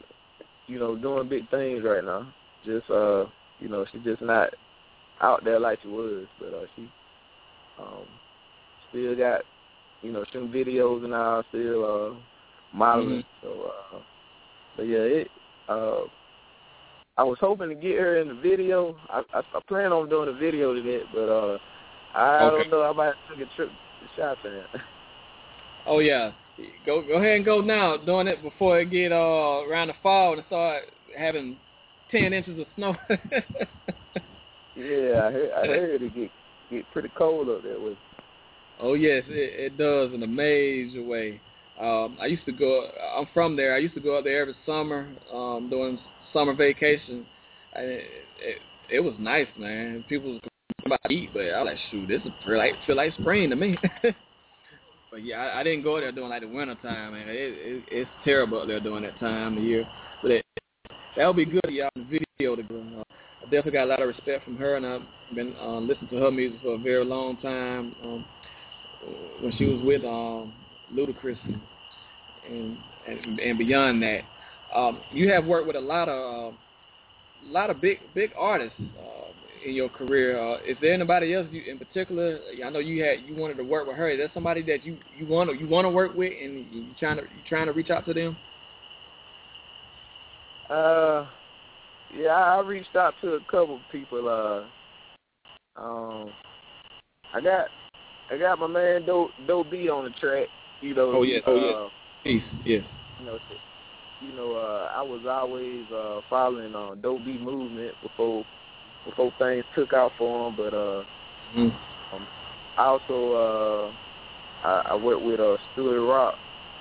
[0.66, 2.32] you know, doing big things right now.
[2.64, 3.26] Just uh
[3.60, 4.50] you know, she's just not
[5.20, 6.88] out there like she was, but uh she
[7.78, 8.06] um
[8.88, 9.42] still got
[10.02, 13.24] you know, shooting videos and all, still uh modeling.
[13.42, 13.98] So uh
[14.76, 15.30] but yeah, it
[15.68, 16.00] uh
[17.16, 18.96] I was hoping to get her in the video.
[19.10, 21.58] I, I, I plan on doing a video to that, but uh,
[22.14, 22.58] I Okay.
[22.58, 22.82] don't know.
[22.82, 24.36] I might take a trip to Town.
[25.86, 26.32] Oh yeah,
[26.86, 27.96] go go ahead and go now.
[27.96, 30.84] Doing it before it get uh around the fall and start
[31.16, 31.56] having
[32.10, 32.94] ten inches of snow.
[34.76, 36.30] yeah, I heard, I heard it get
[36.70, 37.80] get pretty cold up there.
[37.80, 37.98] With
[38.80, 41.40] oh yes, it, it does in a major way.
[41.80, 42.88] Um, I used to go.
[43.16, 43.74] I'm from there.
[43.74, 45.98] I used to go up there every summer um, during
[46.32, 47.24] summer vacation.
[47.74, 48.04] And it,
[48.40, 48.58] it,
[48.90, 50.04] it was nice, man.
[50.08, 50.40] People was
[50.88, 53.50] by to eat, but I was like, shoot, this is feel like feel like spring
[53.50, 53.76] to me.
[55.10, 57.28] but yeah, I, I didn't go there during like the winter time, man.
[57.28, 59.84] It, it, it's terrible up there during that time of year.
[60.22, 60.46] But it,
[61.16, 61.90] that would be good, y'all.
[61.94, 62.02] The
[62.38, 62.82] video to go.
[62.98, 63.02] Uh,
[63.40, 65.02] I definitely got a lot of respect from her, and I've
[65.34, 67.94] been um, listening to her music for a very long time.
[68.02, 68.24] Um,
[69.40, 70.52] when she was with um,
[70.92, 71.38] Ludacris
[72.48, 72.76] and,
[73.06, 74.20] and and beyond that,
[74.74, 76.56] um, you have worked with a lot of uh,
[77.48, 79.28] a lot of big big artists uh,
[79.64, 80.38] in your career.
[80.38, 82.38] Uh, is there anybody else you, in particular?
[82.64, 84.10] I know you had you wanted to work with her.
[84.10, 86.86] Is there somebody that you you want to you want to work with, and you
[86.98, 88.36] trying to you trying to reach out to them?
[90.70, 91.26] uh,
[92.16, 94.28] yeah, I reached out to a couple people.
[94.28, 96.30] Uh, um,
[97.34, 97.66] I got
[98.30, 100.48] I got my man Do Doe B on the track.
[100.80, 101.12] You know.
[101.16, 101.38] Oh, yeah.
[101.46, 101.70] Oh, yeah.
[101.72, 101.88] uh,
[102.24, 102.42] Peace.
[102.64, 102.78] Yeah.
[103.20, 103.38] you know,
[104.20, 108.44] you know, uh, I was always uh, following uh, Doe B movement before
[109.08, 110.54] before things took out for him.
[110.56, 111.04] But uh,
[111.54, 111.72] Mhm.
[112.12, 112.28] um,
[112.76, 113.94] I also
[114.62, 116.38] uh, I, I worked with uh, Stuart Rock,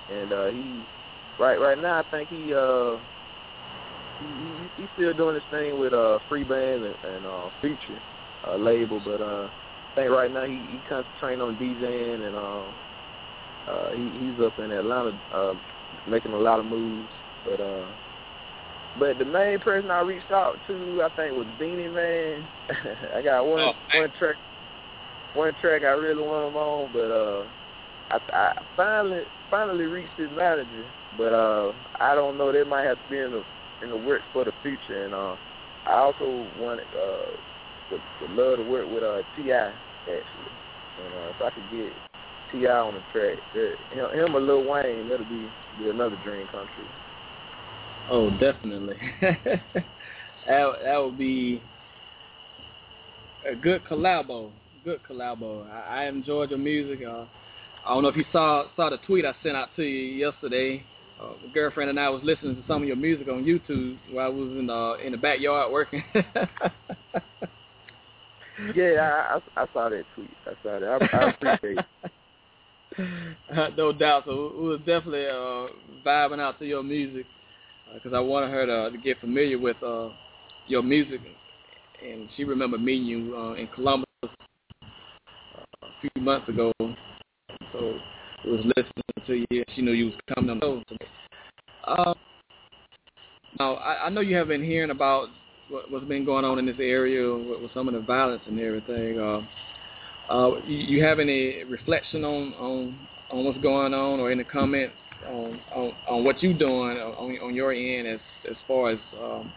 [0.08, 0.82] and uh, he
[1.38, 2.98] right right now I think he uh,
[4.18, 8.00] he, he he's still doing his thing with uh, Free Band and, and uh, Future
[8.46, 9.48] uh, label, but uh,
[9.96, 14.58] I think right now he he concentrating on DJing and uh, uh, he he's up
[14.58, 15.54] in Atlanta uh,
[16.06, 17.12] making a lot of moves.
[17.44, 17.86] But uh,
[18.98, 22.46] but the main person I reached out to, I think, was Beenie Man.
[23.14, 24.36] I got one Oh, one track,
[25.34, 27.44] one track I really want him on, but uh,
[28.10, 32.52] I, I finally finally reached his manager, but uh, I don't know.
[32.52, 33.44] They might have to be in the
[33.82, 35.36] in the works for the future, and uh,
[35.86, 37.36] I also wanted uh,
[37.90, 39.72] would, would love to work with uh T.I.
[40.00, 40.52] actually,
[40.98, 41.92] and uh, if I could get
[42.52, 42.70] T.I.
[42.70, 45.48] on the track, that, him, him or Lil Wayne, that'll be,
[45.78, 46.84] be another dream come true.
[48.10, 48.96] Oh, definitely.
[49.20, 49.62] that
[50.46, 51.62] that would be
[53.50, 54.50] a good collabo.
[54.84, 55.68] Good collabo.
[55.70, 57.00] I, I enjoyed your music.
[57.06, 57.24] Uh,
[57.84, 60.84] I don't know if you saw saw the tweet I sent out to you yesterday.
[61.20, 64.26] Uh, my girlfriend and I was listening to some of your music on YouTube while
[64.26, 66.02] I was in the in the backyard working.
[68.74, 70.30] Yeah, I, I, I saw that tweet.
[70.44, 71.08] I saw that.
[71.12, 71.86] I, I appreciate it.
[73.56, 74.24] Uh, no doubt.
[74.26, 75.68] So we was definitely uh,
[76.04, 77.26] vibing out to your music
[77.94, 80.10] because I wanted her to, to get familiar with uh,
[80.66, 81.20] your music,
[82.04, 84.28] and she remembered meeting you uh, in Columbus uh,
[85.82, 86.72] a few months ago.
[87.72, 87.98] So
[88.44, 89.64] we was listening to you.
[89.74, 91.92] She knew you was coming on the show.
[91.92, 92.14] Uh,
[93.58, 95.28] now I, I know you have been hearing about
[95.70, 98.60] what, what's been going on in this area with, with some of the violence and
[98.60, 99.18] everything.
[99.18, 99.40] Uh,
[100.30, 102.98] uh, you, you have any reflection on, on
[103.30, 104.94] on what's going on or any comments
[105.26, 108.20] on on, on what you're doing on on your end as
[108.50, 109.52] as far as um,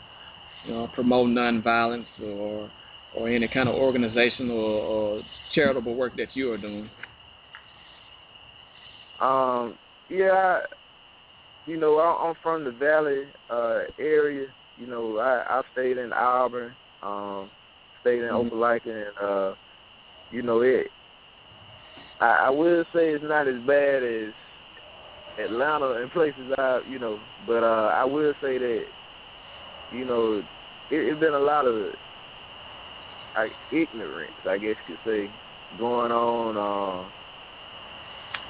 [0.66, 2.70] you know promoting nonviolence or
[3.16, 5.22] or any kind of organizational or, or
[5.54, 6.90] charitable work that you are doing.
[9.20, 9.76] Um,
[10.10, 10.62] yeah,
[11.68, 14.48] you know, I, I'm from the Valley uh, area.
[14.80, 16.74] You know, I, I stayed in Auburn,
[17.04, 17.52] um,
[18.02, 18.50] stayed in Mhm.
[18.50, 19.56] Opelika, and uh,
[20.32, 20.88] you know, it.
[22.20, 24.34] I, I will say it's not as bad as
[25.44, 28.86] Atlanta and places I, you know, but uh, I will say that,
[29.92, 30.40] you know,
[30.90, 31.94] it, it's been a lot of
[33.36, 35.32] like ignorance, I guess you could say,
[35.78, 36.58] going on.
[36.58, 37.10] Uh,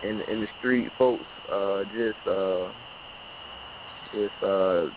[0.04, 2.70] in in the street, folks uh just uh
[4.14, 4.88] just uh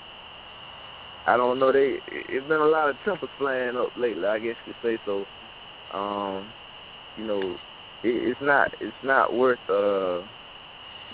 [1.27, 4.57] I don't know they it's been a lot of tempers flaring up lately, I guess
[4.65, 5.27] you could say so.
[5.91, 6.55] Um,
[7.17, 7.59] you know,
[8.03, 10.23] it, it's not it's not worth uh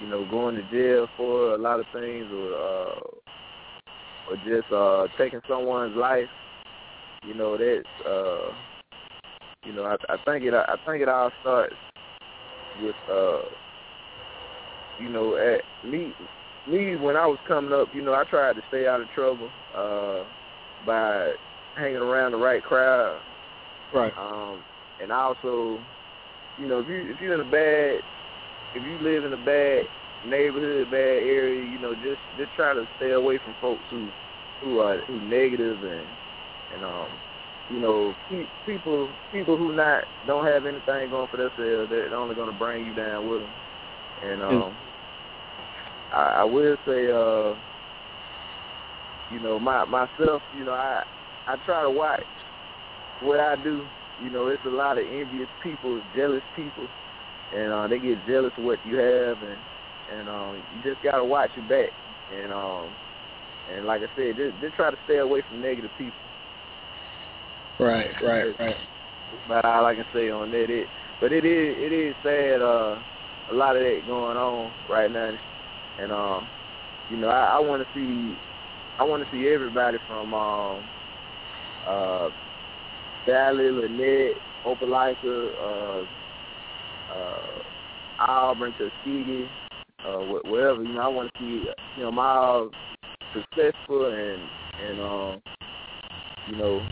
[0.00, 3.00] you know, going to jail for a lot of things or uh
[4.30, 6.28] or just uh taking someone's life.
[7.26, 8.52] You know, that's uh
[9.64, 11.74] you know, I I think it I think it all starts
[12.82, 13.42] with uh
[15.02, 16.12] you know, at me
[16.68, 19.50] me when I was coming up, you know, I tried to stay out of trouble
[19.76, 20.24] uh
[20.86, 21.32] by
[21.76, 23.20] hanging around the right crowd.
[23.94, 24.12] Right.
[24.16, 24.62] Um
[25.02, 25.78] and also,
[26.58, 28.00] you know, if you if you're in a bad
[28.74, 29.84] if you live in a bad
[30.26, 34.08] neighborhood, bad area, you know, just just try to stay away from folks who
[34.62, 36.06] who are who negative and
[36.74, 37.08] and um
[37.70, 38.14] you know,
[38.66, 42.84] people people who not don't have anything going for themselves, they're only going to bring
[42.84, 43.50] you down with them.
[44.24, 44.76] And um,
[46.12, 47.54] I, I will say, uh,
[49.32, 51.04] you know, my myself, you know, I
[51.46, 52.22] I try to watch
[53.22, 53.86] what I do.
[54.24, 56.86] You know, it's a lot of envious people, jealous people,
[57.56, 59.58] and uh, they get jealous of what you have, and
[60.12, 61.90] and um, you just gotta watch your back.
[62.34, 62.90] And um,
[63.74, 66.14] and like I said, just just try to stay away from negative people.
[67.78, 68.76] Right, right, right.
[69.48, 70.86] But all I can say on that, it
[71.20, 72.62] but it is it is sad.
[72.62, 72.98] Uh,
[73.50, 75.32] a lot of that going on right now,
[76.00, 76.46] and um,
[77.10, 78.36] you know, I, I want to see
[78.98, 80.84] I want to see everybody from um,
[81.86, 82.28] uh,
[83.26, 84.32] Valley, Lanett,
[84.66, 86.04] Opelika, uh,
[87.14, 89.46] uh, Auburn, Tuskegee,
[90.06, 90.18] uh,
[90.50, 90.82] wherever.
[90.82, 91.66] You know, I want to see
[91.96, 92.68] you know my
[93.34, 94.40] successful and
[94.84, 95.42] and um,
[96.48, 96.82] you know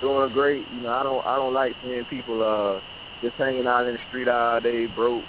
[0.00, 0.64] doing great.
[0.74, 2.80] You know, I don't I don't like seeing people uh
[3.22, 5.24] just hanging out in the street all day broke.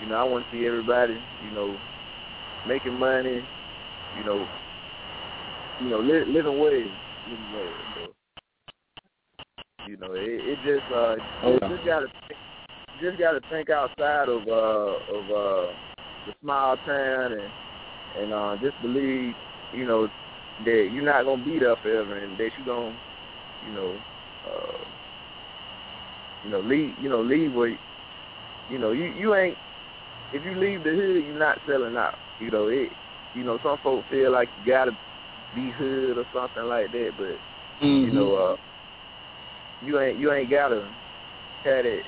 [0.00, 1.14] You know, I want to see everybody,
[1.44, 1.76] you know,
[2.68, 3.42] making money,
[4.16, 4.46] you know,
[5.82, 6.86] you know, li- living ways,
[7.28, 7.70] living ways.
[7.94, 8.08] So,
[9.88, 11.16] you know, it, it just uh,
[11.48, 12.38] you just gotta think,
[13.00, 15.72] just gotta think outside of uh of uh
[16.26, 17.52] the small town and
[18.20, 19.34] and uh just believe,
[19.72, 20.08] you know,
[20.64, 22.96] that you're not gonna be there forever and that you're gonna,
[23.60, 24.00] you know,
[24.46, 24.84] uh,
[26.42, 27.76] you know, leave, you know, leave where,
[28.68, 29.58] you, know, you you ain't.
[30.32, 32.18] If you leave the hood, you're not selling out.
[32.38, 32.92] You know it.
[33.34, 34.92] You know, some folks feel like you gotta
[35.54, 37.38] be hood or something like that, but
[38.06, 38.56] you know, uh,
[39.80, 40.88] you ain't you ain't gotta
[41.64, 42.02] have that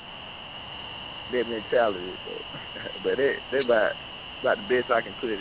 [1.32, 2.12] that mentality.
[2.26, 2.32] So.
[3.05, 3.92] but that that about
[4.40, 5.38] about the best I can put it.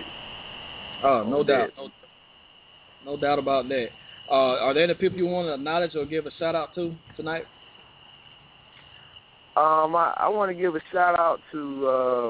[1.03, 1.69] Oh, no doubt.
[1.77, 1.89] No,
[3.05, 3.87] no doubt about that.
[4.29, 6.93] Uh, are there any people you want to acknowledge or give a shout out to
[7.15, 7.43] tonight?
[9.55, 12.29] Um, I, I want to give a shout out to uh,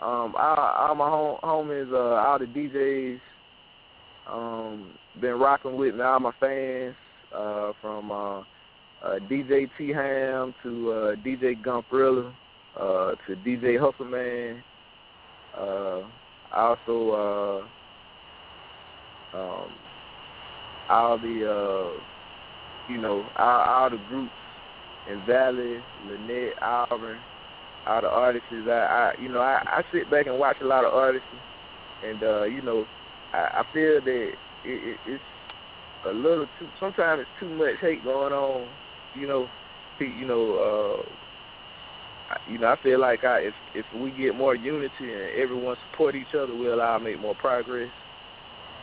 [0.00, 3.20] um, all, all my home, homies, uh, all the DJs,
[4.30, 6.94] um, been rocking with me, all my fans,
[7.34, 8.42] uh, from uh,
[9.04, 12.32] uh, DJ T Ham to uh, DJ Gumprilla,
[12.78, 14.62] uh, to DJ Hustle Man.
[15.56, 16.02] Uh,
[16.54, 17.64] also,
[19.32, 19.70] uh, um,
[20.88, 24.32] all the, uh, you know, all, all the groups
[25.10, 27.18] in Valley, Lanett, Auburn,
[27.86, 28.46] all the artists.
[28.52, 31.26] I, I you know, I, I sit back and watch a lot of artists,
[32.04, 32.84] and uh, you know,
[33.32, 34.34] I, I feel that it,
[34.64, 35.22] it, it's
[36.06, 36.68] a little too.
[36.80, 38.68] Sometimes it's too much hate going on.
[39.18, 39.48] You know,
[39.98, 41.04] you know,
[42.30, 42.68] uh, you know.
[42.68, 46.54] I feel like I, if if we get more unity and everyone support each other,
[46.54, 47.90] we'll all make more progress.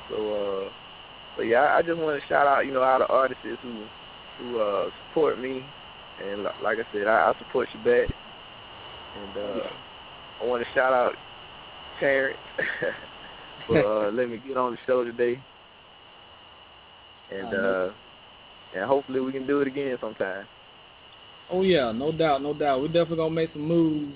[0.10, 0.70] So, uh,
[1.38, 3.86] but yeah, I, I just want to shout out, you know, all the artists who
[4.40, 5.64] who uh, support me
[6.24, 8.10] and li- like I said, I, I support you back.
[9.16, 9.68] And uh,
[10.41, 11.16] I want to shout out
[11.99, 12.38] Terrence
[13.68, 15.40] for uh, letting me get on the show today.
[17.32, 17.90] And uh,
[18.76, 20.45] and hopefully we can do it again sometime.
[21.52, 22.81] Oh yeah, no doubt, no doubt.
[22.81, 24.14] We're definitely gonna make some moves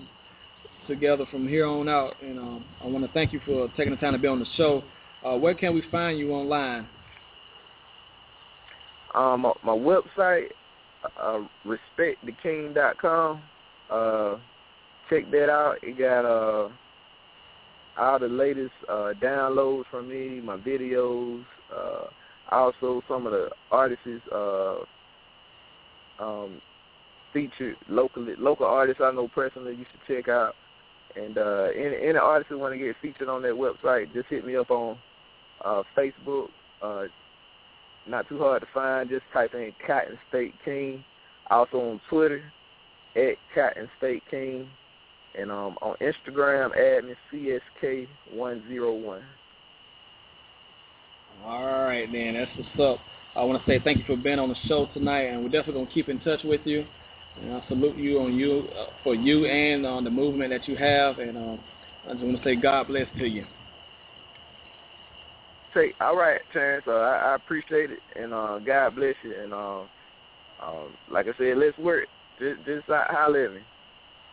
[0.88, 2.16] together from here on out.
[2.22, 4.46] And um, I want to thank you for taking the time to be on the
[4.58, 4.84] show.
[5.26, 6.88] Uh, where can we find you online?
[9.14, 10.48] Um, my, my website,
[11.22, 13.42] uh, respecttheking.com.
[13.92, 14.38] Uh,
[15.10, 15.76] check that out.
[15.82, 16.70] It got uh
[17.98, 21.44] all the latest uh downloads from me, my videos,
[21.76, 22.06] uh
[22.52, 24.78] also some of the artists uh
[26.20, 26.62] um
[27.34, 30.54] featured locally local artists I know personally you should check out.
[31.16, 34.46] And uh any any artists who want to get featured on that website, just hit
[34.46, 34.98] me up on
[35.64, 36.48] uh Facebook,
[36.82, 37.04] uh
[38.08, 41.04] not too hard to find, just type in Cotton State King.
[41.50, 42.44] Also on Twitter
[43.16, 44.68] at Cotton State King.
[45.38, 49.22] And um on Instagram add me CSK one zero one.
[51.46, 52.34] All right, then.
[52.34, 53.06] That's what's up.
[53.36, 55.82] I want to say thank you for being on the show tonight, and we're definitely
[55.82, 56.86] gonna keep in touch with you.
[57.42, 60.76] And I salute you on you uh, for you and on the movement that you
[60.76, 61.20] have.
[61.20, 61.60] And um,
[62.08, 63.46] I just want to say God bless to you.
[65.74, 66.86] Say all right, Terrence.
[66.88, 69.36] Uh, I, I appreciate it, and uh, God bless you.
[69.42, 69.82] And uh,
[70.62, 72.08] um, like I said, let's work.
[72.40, 73.62] Just, just holler at me.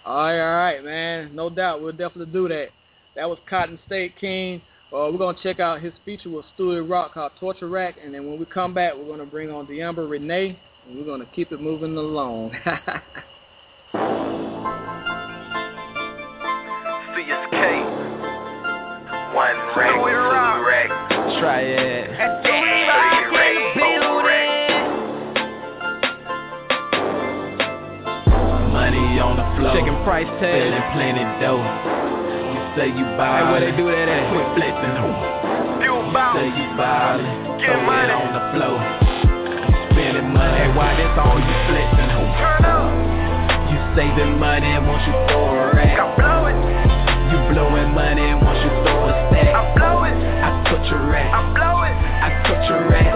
[0.04, 1.34] All right, all right, man.
[1.34, 2.68] No doubt, we'll definitely do that.
[3.16, 4.62] That was Cotton State King.
[4.92, 8.24] Uh, we're gonna check out his feature with Stewie Rock called Torture Rack, and then
[8.24, 10.56] when we come back, we're gonna bring on D'Ambra Renee,
[10.86, 12.52] and we're gonna keep it moving along.
[17.16, 17.64] CSK.
[19.34, 20.04] One rack, two
[20.64, 20.88] rack.
[21.40, 22.06] Try it.
[22.44, 23.26] Three rack,
[23.74, 24.70] four rack.
[28.72, 29.74] Money on the floor.
[29.74, 30.62] Checking price tag.
[30.62, 31.95] Feeling plenty dough.
[32.76, 33.40] Say you buy.
[33.40, 34.22] Hey, where they do that at?
[34.36, 34.94] Quit flexing.
[35.00, 35.08] You
[35.80, 36.36] You bout.
[36.36, 37.24] say you ballin'.
[37.56, 38.04] Get Throw money.
[38.04, 38.76] it on the floor.
[39.96, 40.56] Spending money.
[40.60, 42.10] Hey, why this on you flexing?
[42.36, 42.92] Turn up.
[43.72, 45.96] You saving money once you throw a rack.
[45.96, 46.58] I blow it.
[47.32, 49.56] You blowing money once you throw a stack.
[49.56, 50.12] I blow it.
[50.20, 51.32] I cut your rack.
[51.32, 51.96] I blow it.
[51.96, 53.08] I cut your rack.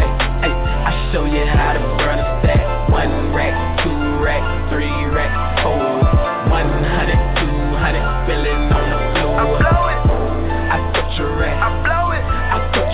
[0.00, 2.64] Hey, hey, I show you how to burn a stack.
[2.88, 3.52] One rack,
[3.84, 4.40] two rack,
[4.72, 5.28] three rack,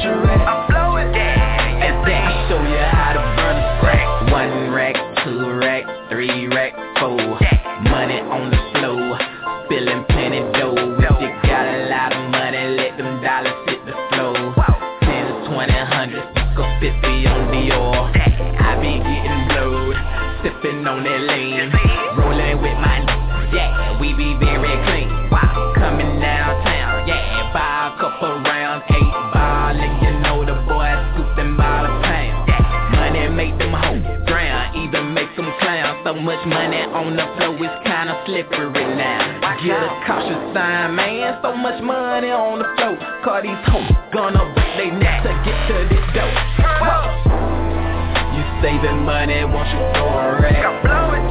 [0.01, 0.58] I
[40.09, 41.37] Cautious sign, man.
[41.45, 45.59] So much money on the floor, cause these hoes gonna break they neck to get
[45.69, 46.33] to this dough.
[48.33, 50.65] You saving money once you throw a rack.
[50.65, 51.25] I blow it.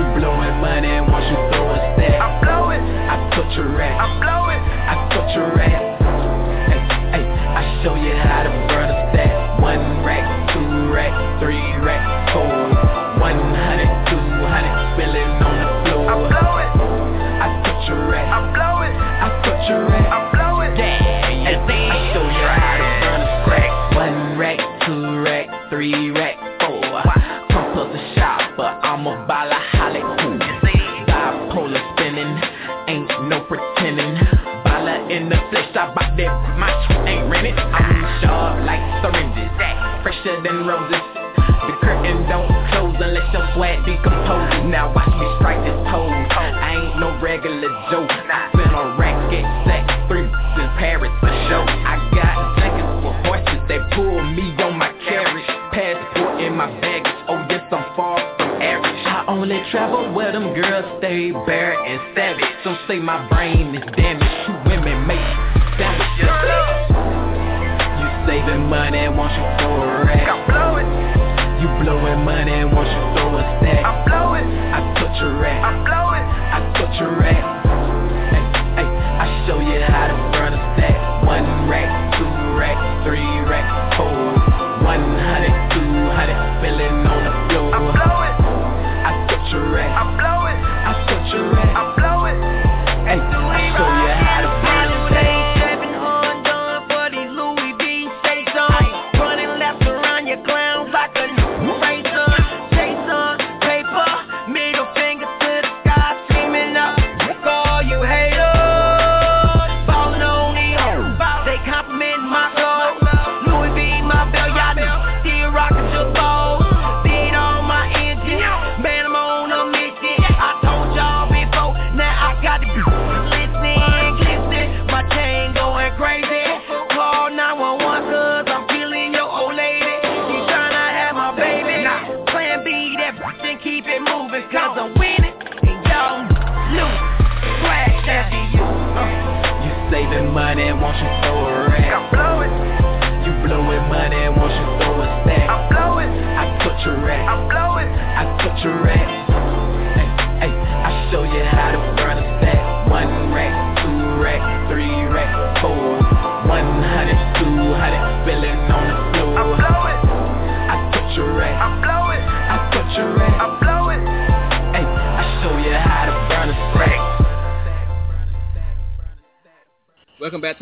[0.00, 2.16] You blowing money once you throw a stack.
[2.16, 2.80] I blow it.
[2.80, 4.00] I cut your rack.
[4.00, 4.60] I blow it.
[4.64, 5.87] I cut your rack.
[62.88, 63.37] Say my brain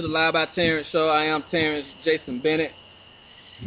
[0.07, 1.09] the Live by Terrence show.
[1.09, 2.71] I am Terrence Jason Bennett,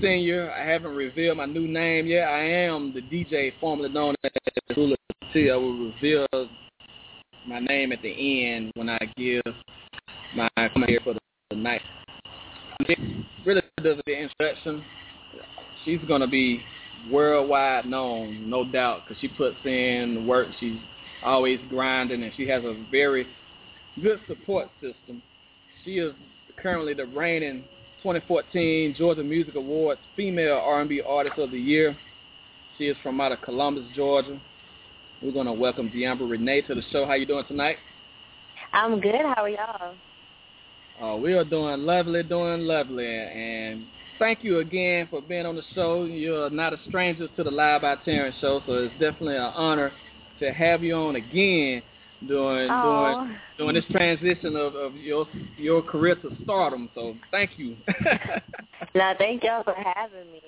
[0.02, 0.49] Senior.
[0.52, 2.30] I haven't revealed my new name yet.
[2.30, 4.32] I am the DJ formerly known as
[4.78, 4.95] Lula
[5.34, 5.49] T.
[5.52, 6.28] I will reveal
[7.45, 9.44] my name at the end when I give
[10.34, 11.14] my comment here for
[11.49, 11.82] the night.
[13.45, 14.82] Really does the introduction.
[15.84, 16.61] She's to be
[17.11, 20.48] worldwide known, no doubt, because she puts in work.
[20.61, 20.80] She's
[21.22, 23.28] always grinding, and she has a very
[24.02, 25.22] good support system.
[25.84, 26.14] She is
[26.61, 27.64] currently the reigning
[28.03, 31.98] 2014 Georgia Music Awards Female R&B Artist of the Year.
[32.77, 34.40] She is from out of Columbus, Georgia.
[35.22, 37.06] We're going to welcome D'Ambra Renee to the show.
[37.06, 37.77] How you doing tonight?
[38.72, 39.15] I'm good.
[39.36, 39.95] How are y'all?
[41.02, 43.86] Uh, we are doing lovely, doing lovely, and
[44.18, 46.03] thank you again for being on the show.
[46.03, 49.91] You're not a stranger to the Live by Terrence show, so it's definitely an honor
[50.40, 51.81] to have you on again
[52.27, 53.13] during Aw.
[53.13, 55.25] during during this transition of, of your
[55.57, 56.89] your career to stardom.
[56.95, 57.75] So thank you.
[58.95, 60.41] No, thank y'all for having me.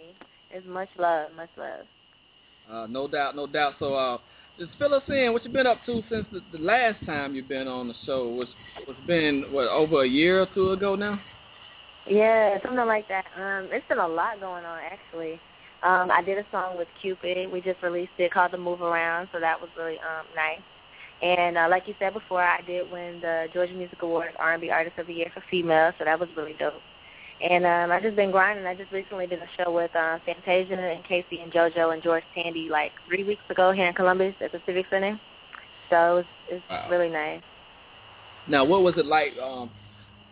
[0.49, 1.85] It's much love, much love.
[2.71, 3.73] uh, no doubt, no doubt.
[3.77, 4.17] So uh,
[4.57, 5.33] just fill us in.
[5.33, 8.29] What you been up to since the, the last time you've been on the show?
[8.29, 8.47] Was
[8.87, 11.19] was been what over a year or two ago now?
[12.07, 13.25] Yeah, something like that.
[13.35, 15.39] Um, it's been a lot going on actually.
[15.83, 17.51] Um, I did a song with Cupid.
[17.51, 20.61] We just released it called The Move Around, so that was really um nice.
[21.21, 24.97] And uh, like you said before, I did win the Georgia Music Awards R&B Artist
[24.97, 26.73] of the Year for female, so that was really dope.
[27.43, 28.65] And um, I just been grinding.
[28.65, 32.23] I just recently did a show with uh, Fantasia and K-Ci and JoJo and George
[32.35, 35.19] Tandy like three weeks ago here in Columbus at the Civic Center.
[35.89, 36.87] So it was it's Wow.
[36.89, 37.41] really nice.
[38.47, 39.69] Now, what was it like um,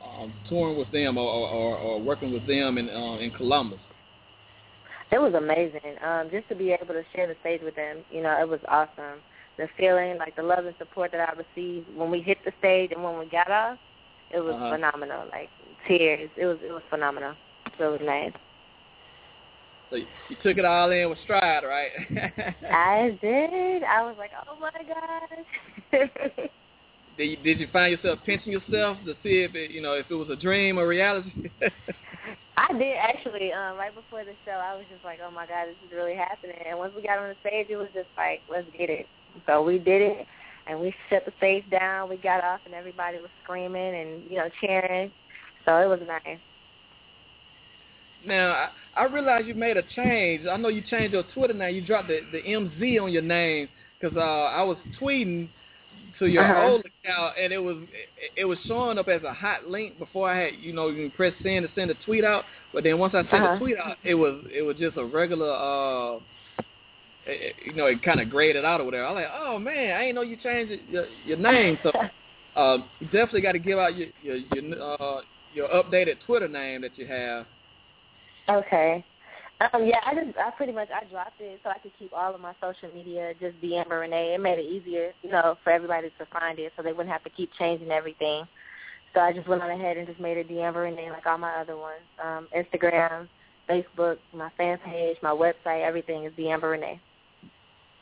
[0.04, 3.80] um, touring with them or, or, or working with them in uh, in Columbus?
[5.12, 5.98] It was amazing.
[6.06, 8.60] Um, just to be able to share the stage with them, you know, it was
[8.68, 9.20] awesome.
[9.60, 12.92] The feeling, like the love and support that I received when we hit the stage
[12.94, 13.78] and when we got off,
[14.32, 14.70] it was Uh-huh.
[14.76, 15.26] phenomenal.
[15.32, 15.50] Like
[15.86, 16.30] tears.
[16.38, 17.36] It was it was phenomenal.
[17.78, 18.32] So it was nice.
[19.90, 21.92] So you, you took it all in with stride, right?
[22.72, 23.84] I did.
[23.84, 25.46] I was like, oh my gosh.
[27.18, 30.06] did you, did you find yourself pinching yourself to see if it, you know if
[30.10, 31.50] it was a dream or reality?
[32.58, 33.52] I did actually.
[33.52, 36.16] Um, right before the show, I was just like, "Oh my God, this is really
[36.16, 39.08] happening!" And once we got on the stage, it was just like, "Let's get it."
[39.48, 40.28] So we did it,
[40.68, 42.10] and we shut the stage down.
[42.10, 45.12] We got off, and everybody was screaming and you know cheering.
[45.66, 46.38] So it was nice.
[48.26, 48.52] now
[48.96, 50.46] I, I realize you made a change.
[50.48, 51.68] I know you changed your Twitter now.
[51.68, 55.50] You dropped the the MZ on your name because uh, I was tweeting
[56.20, 56.72] to your Uh-huh.
[56.72, 57.78] old account and it was
[58.18, 61.10] it, it was showing up as a hot link before I had you know you
[61.10, 62.44] can press send to send a tweet out.
[62.74, 63.54] But then once I sent Uh-huh.
[63.54, 65.52] the tweet out, it was it was just a regular.
[65.54, 66.20] uh
[67.30, 69.06] it, you know, it kind of graded out or whatever.
[69.06, 71.78] I was like, oh man, I didn't know you changed it- your your name.
[71.84, 71.92] So
[72.60, 75.22] um, you definitely got to give out your your your, uh,
[75.54, 77.46] your updated Twitter name that you have.
[78.50, 79.04] Okay.
[79.62, 82.34] Um, yeah, I just I pretty much I dropped it so I could keep all
[82.34, 84.34] of my social media just D'Ambra Renee.
[84.34, 87.24] It made it easier, you know, for everybody to find it, so they wouldn't have
[87.26, 88.46] to keep changing everything.
[89.14, 91.56] So I just went on ahead and just made it D'Ambra Renee like all my
[91.60, 92.02] other ones.
[92.24, 93.28] Um, Instagram,
[93.70, 97.00] Facebook, my fan page, my website, everything is D'Ambra Renee.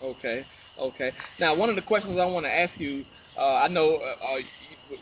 [0.01, 0.45] Okay,
[0.79, 1.11] okay.
[1.39, 3.03] Now, one of the questions I want to ask you,
[3.37, 4.37] uh, I know uh, uh,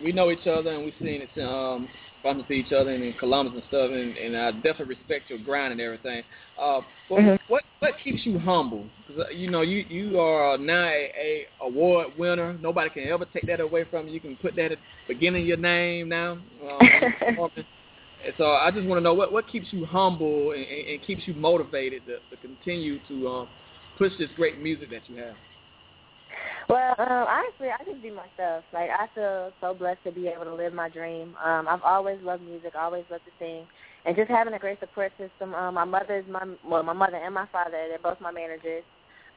[0.04, 1.88] we know each other and we've seen it, um,
[2.24, 5.40] bumping to each other and in Columbus and stuff, and, and I definitely respect your
[5.40, 6.24] grind and everything.
[6.60, 7.40] Uh, what, Mhm.
[7.48, 8.88] what what keeps you humble?
[9.08, 12.58] 'Cause, uh, you know, you you are now a, a award winner.
[12.62, 14.14] Nobody can ever take that away from you.
[14.16, 16.40] You can put that at the beginning of your name now.
[16.64, 16.90] Um,
[18.38, 21.28] so I just want to know what what keeps you humble and, and, and keeps
[21.28, 23.48] you motivated to, to continue to um,
[23.98, 25.36] push this great music that you have.
[26.68, 28.64] Well, um, honestly, I just be myself.
[28.74, 31.36] Like I feel so blessed to be able to live my dream.
[31.44, 33.68] Um, I've always loved music, always loved to sing,
[34.06, 35.54] and just having a great support system.
[35.54, 37.86] Um, my mother is my well, my mother and my father.
[37.90, 38.84] They're both my managers.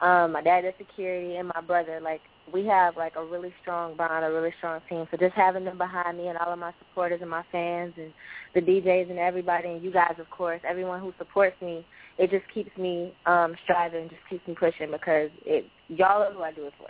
[0.01, 2.01] Um, my dad is security, and my brother.
[2.01, 2.23] Like
[2.53, 5.07] we have like a really strong bond, a really strong team.
[5.11, 8.13] So just having them behind me and all of my supporters and my fans and
[8.55, 11.85] the DJs and everybody and you guys, of course, everyone who supports me,
[12.19, 16.43] it just keeps me um, striving, just keeps me pushing because it y'all are who
[16.43, 16.89] I do it for.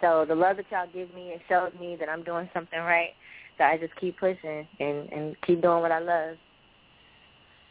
[0.00, 3.10] So the love that y'all give me, it shows me that I'm doing something right.
[3.58, 6.36] So I just keep pushing and and keep doing what I love.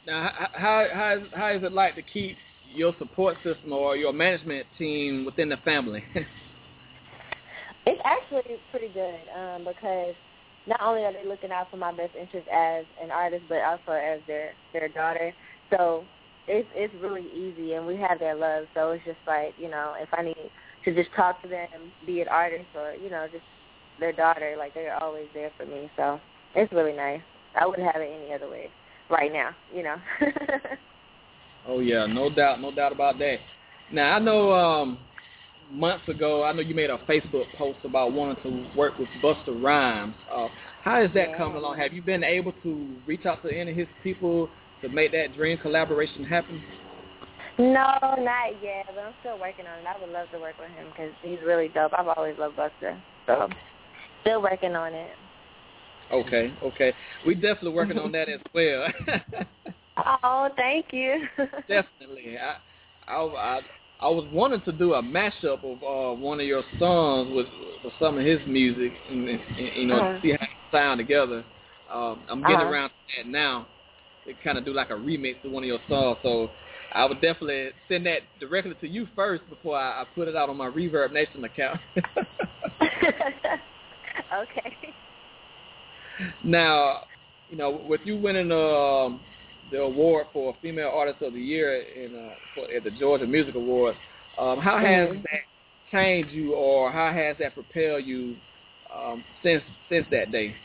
[0.06, 2.38] Now, how how is, how is it like to keep
[2.73, 6.03] your support system or your management team within the family?
[7.84, 10.14] It's actually pretty good um, because
[10.68, 13.91] not only are they looking out for my best interest as an artist, but also
[13.91, 15.34] as their their daughter.
[15.72, 16.03] So
[16.52, 18.65] it's it's really easy, and we have their love.
[18.76, 20.52] So it's just like you know, if I need
[20.86, 21.68] to just talk to them,
[22.06, 23.44] be it artists or you know just
[23.99, 25.90] their daughter, like they're always there for me.
[25.95, 26.19] So
[26.56, 27.22] it's really nice.
[27.60, 28.69] I wouldn't have it any other way
[29.10, 29.95] right now, you know.
[31.68, 33.38] Oh yeah, no doubt, no doubt about that.
[33.91, 34.98] Now I know um
[35.72, 39.61] months ago, I know you made a Facebook post about wanting to work with Busta
[39.61, 40.15] Rhymes.
[40.34, 40.48] Uh,
[40.84, 41.38] how is that Yeah.
[41.38, 41.78] coming along?
[41.78, 44.49] Have you been able to reach out to any of his people
[44.81, 46.61] to make that dream collaboration happen?
[47.57, 49.85] no, not yet, but I'm still working on it.
[49.85, 51.91] I would love to work with him because he's really dope.
[51.97, 53.47] I've always loved Busta, so
[54.21, 55.11] still working on it.
[56.11, 56.93] Okay, okay.
[57.25, 58.87] We definitely working on that as well.
[60.23, 61.21] Oh, thank you.
[61.67, 62.37] definitely.
[62.37, 62.57] I,
[63.11, 63.59] I, I,
[63.99, 67.45] I was wanting to do a mashup of uh, one of your songs with,
[67.83, 69.41] with some of his music, and, and,
[69.75, 70.13] you know, Uh-huh.
[70.13, 71.43] to see how it sound together.
[71.91, 72.71] Um, I'm getting Uh-huh.
[72.71, 73.67] around to that now.
[74.43, 76.51] Kind of do like a remix to one of your songs, so
[76.93, 80.49] I would definitely send that directly to you first before I, I put it out
[80.49, 81.79] on my ReverbNation account.
[82.81, 84.93] okay.
[86.43, 87.01] Now,
[87.49, 89.21] you know, with you winning um,
[89.71, 93.55] the award for Female Artist of the Year in uh, for, at the Georgia Music
[93.55, 93.97] Awards,
[94.37, 95.23] um, how has Mhm.
[95.23, 95.41] that
[95.91, 98.35] changed you, or how has that propelled you
[98.93, 100.55] um, since since that day?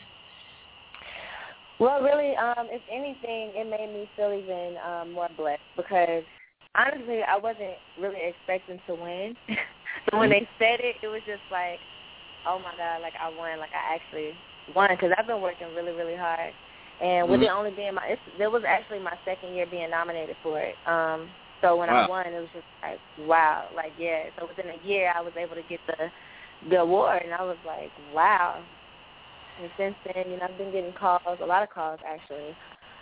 [1.79, 6.23] Well, really, um, if anything, it made me feel even um, more blessed because
[6.75, 9.35] honestly, I wasn't really expecting to win.
[10.11, 11.79] so when they said it, it was just like,
[12.47, 14.33] oh my god, like I won, like I actually
[14.73, 16.53] won because I've been working really, really hard.
[16.99, 17.45] And with Mhm.
[17.45, 20.75] it only being my, it's, it was actually my second year being nominated for it.
[20.87, 21.29] Um,
[21.61, 22.05] so when Wow.
[22.05, 24.29] I won, it was just like, wow, like yeah.
[24.39, 26.11] So within a year, I was able to get the
[26.69, 28.63] the award, and I was like, wow.
[29.61, 32.55] And since then, you know, I've been getting calls, a lot of calls actually.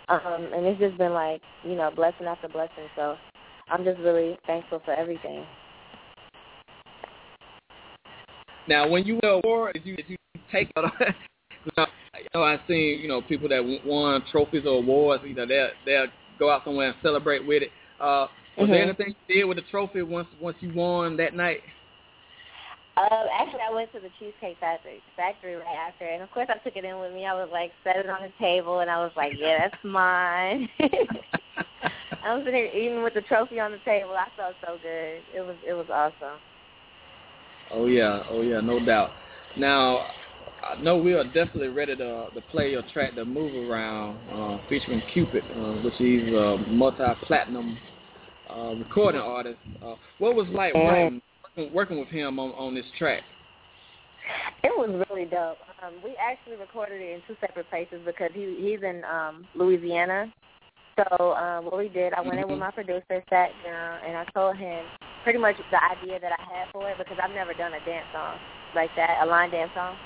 [0.08, 2.88] Um, and it's just been like, you know, blessing after blessing.
[2.96, 3.16] So
[3.70, 5.44] I'm just really thankful for everything.
[8.68, 10.16] Now, when you win an award, did you did you
[10.50, 10.84] take it?
[11.64, 11.86] you know,
[12.18, 15.22] you know, I've seen you know people that won trophies or awards.
[15.26, 16.06] You know, they they'll
[16.38, 17.70] go out somewhere and celebrate with it.
[18.00, 18.26] Uh,
[18.58, 18.88] was there Mhm.
[18.88, 21.60] anything you did with the trophy once once you won that night?
[22.96, 26.56] Uh, actually, I went to the Cheesecake Factory, factory right after, and of course, I
[26.64, 27.26] took it in with me.
[27.26, 30.68] I was like, set it on the table, and I was like, yeah, that's mine.
[32.24, 34.12] I was sitting there eating with the trophy on the table.
[34.12, 35.20] I felt so good.
[35.34, 36.40] It was it was awesome.
[37.70, 39.10] Oh yeah, oh yeah, no doubt.
[39.56, 40.06] Now,
[40.64, 44.58] I know we are definitely ready to to play your track, "The Move Around," uh,
[44.68, 47.78] featuring Cupid, uh, which he's a multi-platinum
[48.50, 49.58] uh, recording artist.
[49.84, 51.20] Uh, what was it like working,
[51.72, 53.22] working with him on on this track?
[54.64, 55.58] It was really dope.
[55.82, 60.32] Um, we actually recorded it in two separate places because he he's in um Louisiana.
[60.96, 64.24] So um what we did, I went in with my producer, sat down, and I
[64.34, 64.84] told him
[65.22, 68.06] pretty much the idea that I had for it because I've never done a dance
[68.12, 68.38] song
[68.74, 69.96] like that, a line dance song.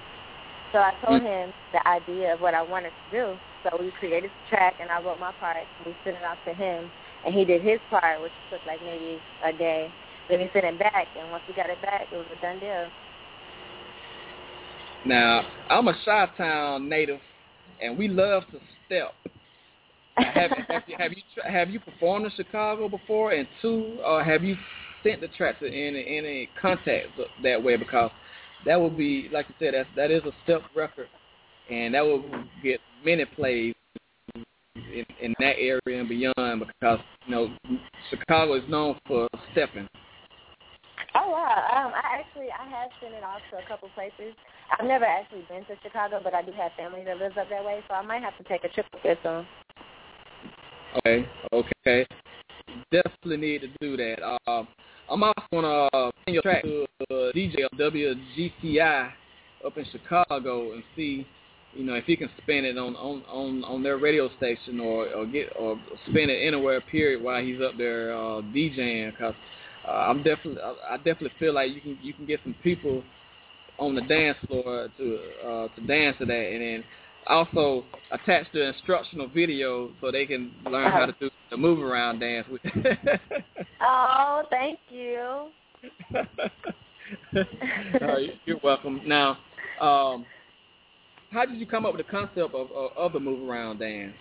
[0.73, 3.35] So I told him the idea of what I wanted to do.
[3.63, 5.59] So we created the track, and I wrote my part.
[5.85, 6.91] We sent it out to him,
[7.27, 9.91] and he did his part, which took like maybe a day.
[10.31, 12.61] Then we sent it back, and once we got it back, it was a done
[12.61, 12.87] deal.
[15.05, 17.19] Now, I'm a Chi-Town native,
[17.83, 19.13] and we love to step.
[20.17, 23.33] Have, have you have you have you performed in Chicago before?
[23.33, 24.55] And two, uh, have you
[25.03, 27.11] sent the track to any any contacts
[27.43, 27.77] that way?
[27.77, 28.11] Because
[28.67, 31.09] that would be, like you said, that's that is a step record,
[31.71, 32.23] and that will
[32.63, 33.75] get many plays
[34.77, 36.65] in, in that area and beyond.
[36.67, 37.49] Because you know,
[38.11, 39.89] Chicago is known for stepping.
[41.15, 41.59] Oh wow!
[41.75, 44.35] Um, I actually I have sent it off to a couple places.
[44.79, 47.65] I've never actually been to Chicago, but I do have family that lives up that
[47.65, 49.47] way, so I might have to take a trip up there soon.
[50.99, 52.07] Okay, okay.
[52.93, 54.23] Definitely need to do that.
[54.23, 54.65] Uh,
[55.11, 55.89] I'm also gonna
[56.25, 59.11] send your track to uh, DJ of WGCI
[59.67, 61.27] up in Chicago and see,
[61.75, 65.09] you know, if he can spin it on on on, on their radio station or
[65.13, 65.77] or get or
[66.09, 66.81] spin it anywhere.
[66.81, 67.21] Period.
[67.21, 69.35] While he's up there uh, DJing, because
[69.87, 73.03] uh, I'm definitely I, I definitely feel like you can you can get some people
[73.79, 76.85] on the dance floor to uh, to dance to that, and then
[77.27, 82.21] also attach the instructional video so they can learn how to do the move around
[82.21, 82.63] dance with.
[83.83, 85.47] Oh, thank you.
[87.35, 89.01] Uh, you're welcome.
[89.05, 89.39] Now,
[89.81, 90.25] um,
[91.31, 94.15] how did you come up with the concept of, of, of the move around dance?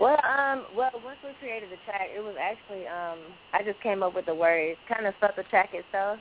[0.00, 3.18] Well, um, well, once we created the track, it was actually um,
[3.52, 6.18] I just came up with the words, kind of felt the track itself,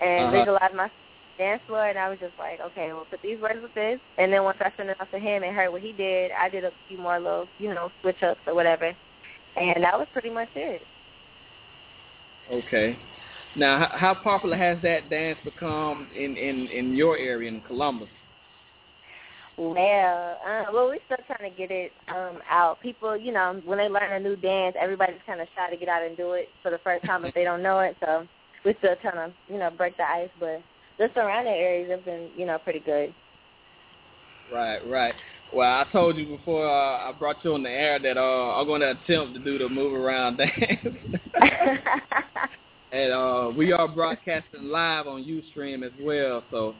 [0.00, 0.38] and Uh-huh.
[0.38, 0.90] visualized my
[1.36, 3.98] dance floor, and I was just like, okay, we'll put these words with this.
[4.18, 6.48] And then once I sent it off to him and heard what he did, I
[6.48, 8.94] did a few more little, you know, switch ups or whatever,
[9.56, 10.82] and that was pretty much it.
[12.52, 12.96] Okay.
[13.56, 18.08] Now, how, how popular has that dance become in in in your area in Columbus?
[19.58, 22.78] Well, uh, well, we're still trying to get it um out.
[22.82, 25.88] People, you know, when they learn a new dance, everybody's kind of shy to get
[25.88, 27.96] out and do it for the first time if they don't know it.
[28.00, 28.26] So
[28.64, 30.28] we're still trying to, you know, break the ice.
[30.38, 30.60] But
[30.98, 33.14] the surrounding areas have been, you know, pretty good.
[34.52, 35.14] Right, right.
[35.54, 38.66] Well, I told you before uh, I brought you on the air that uh, I'm
[38.66, 40.96] going to attempt to do the move around dance.
[42.92, 46.74] and uh, we are broadcasting live on UStream as well, so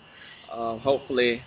[0.53, 1.43] uh, hopefully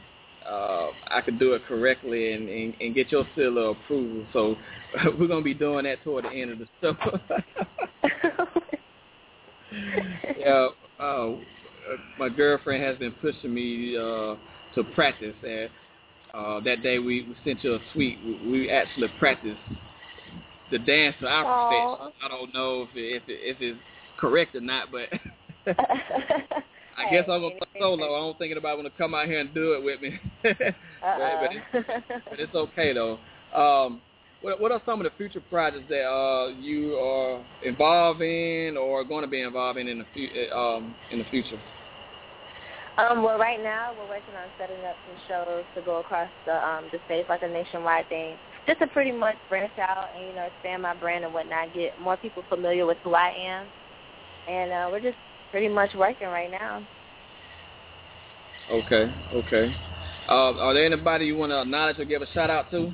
[0.49, 4.26] uh, I can do it correctly and, and, and get your seal of approval.
[4.34, 4.55] So
[5.19, 6.95] we're going to be doing that toward the end of the show.
[10.39, 10.67] yeah,
[10.99, 11.30] uh,
[12.17, 14.35] my girlfriend has been pushing me uh,
[14.76, 15.69] to practice, and
[16.34, 18.17] uh, that day we, we sent you a tweet.
[18.26, 19.59] We, we actually practiced
[20.71, 21.69] the dance to our Aw.
[21.69, 22.13] perfection.
[22.23, 23.80] I don't know if it, if it, if it's
[24.17, 25.09] correct or not, but
[26.99, 28.30] I guess I'm gonna play solo.
[28.30, 30.19] I'm thinking about when to come out here and do it with me.
[30.43, 30.57] but,
[31.01, 31.93] but, it,
[32.30, 33.17] but it's okay though.
[33.55, 34.01] Um,
[34.41, 39.03] what what are some of the future projects that uh, you are involved in or
[39.03, 41.59] going to be involved in in the fu- um, in the future?
[42.97, 46.55] Um, well, right now we're working on setting up some shows to go across the
[46.55, 48.35] um, the states, like a nationwide thing,
[48.67, 51.99] just to pretty much branch out and you know expand my brand and whatnot, get
[52.01, 53.67] more people familiar with who I am,
[54.49, 55.17] and uh, we're just
[55.51, 56.85] pretty much working right now.
[58.71, 59.76] Okay, okay.
[60.27, 62.93] Uh, are there anybody you want to acknowledge or give a shout out to?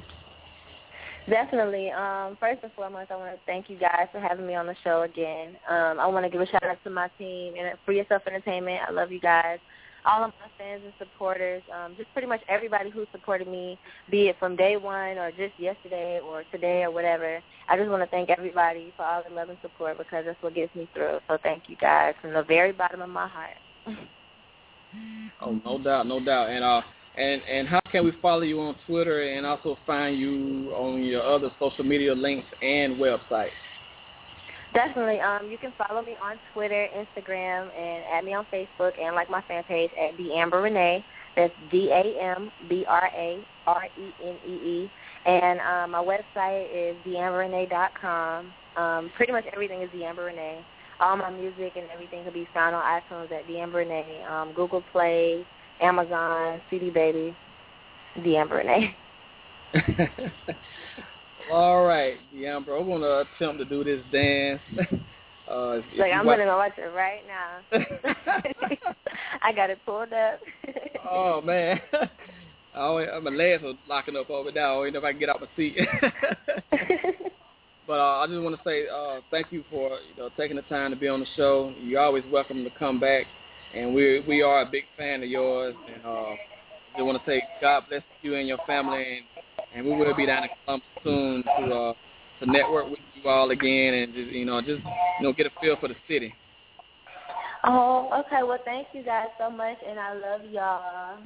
[1.29, 1.89] Definitely.
[1.89, 4.75] Um, first and foremost, I want to thank you guys for having me on the
[4.83, 5.57] show again.
[5.67, 8.79] Um, I want to give a shout out to my team and Free Yourself Entertainment.
[8.87, 9.59] I love you guys.
[10.05, 13.77] All of my fans and supporters, um, just pretty much everybody who supported me,
[14.09, 17.41] be it from day one or just yesterday or today or whatever.
[17.67, 20.53] I just want to thank everybody for all the love and support because that's what
[20.53, 21.19] gets me through.
[21.27, 23.57] So thank you guys from the very bottom of my heart.
[25.41, 26.49] Oh, no doubt, no doubt.
[26.49, 26.81] And uh,
[27.17, 31.23] and and how can we follow you on Twitter and also find you on your
[31.23, 33.49] other social media links and website?
[34.75, 35.21] Definitely.
[35.21, 39.29] Um, you can follow me on Twitter, Instagram, and add me on Facebook and like
[39.29, 41.03] my fan page at D'Ambra Renee.
[41.37, 44.91] That's D A M B R A R E N E E.
[45.25, 48.51] And um, my website is theamberrenee.com.
[48.75, 50.59] Um, pretty much everything is D'Ambra Renee.
[50.99, 54.83] All my music and everything can be found on iTunes at D'Ambra Renee, um, Google
[54.91, 55.45] Play,
[55.81, 57.35] Amazon, CD Baby,
[58.23, 58.95] D'Ambra Renee.
[61.51, 64.61] All right, D'Ambra, I'm gonna attempt to do this dance.
[65.47, 67.59] Uh, if- Like I'm wa- gonna watch it right now.
[69.43, 70.39] I got it pulled up.
[71.07, 71.79] Oh man,
[72.73, 74.65] I always, my legs are locking up over there.
[74.65, 75.77] I don't know if I can get out my seat.
[77.87, 80.63] but uh, I just want to say uh, thank you for you know taking the
[80.63, 81.71] time to be on the show.
[81.79, 83.25] You're always welcome to come back,
[83.75, 85.75] and we we are a big fan of yours.
[85.93, 86.31] And uh,
[86.93, 89.25] just want to say God bless you and your family, and
[89.75, 91.93] and we will be down in Columbus soon to uh,
[92.39, 94.81] to network with you all again, and just you know just
[95.19, 96.33] you know get a feel for the city.
[97.65, 98.43] Oh, okay.
[98.43, 101.17] Well, thank you guys so much, and I love y'all.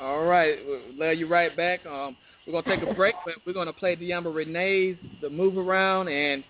[0.00, 1.84] All right, we'll love you right back.
[1.86, 2.16] Um,
[2.46, 6.42] we're gonna take a break, but we're gonna play D'Ambra Renee's "The Move Around," and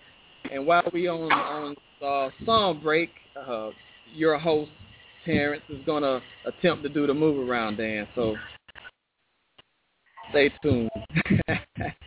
[0.51, 3.09] and while we on on uh, song break,
[3.39, 3.69] uh,
[4.13, 4.71] your host
[5.25, 8.07] Terrence is gonna attempt to do the move around dance.
[8.15, 8.35] So
[10.29, 10.89] stay tuned.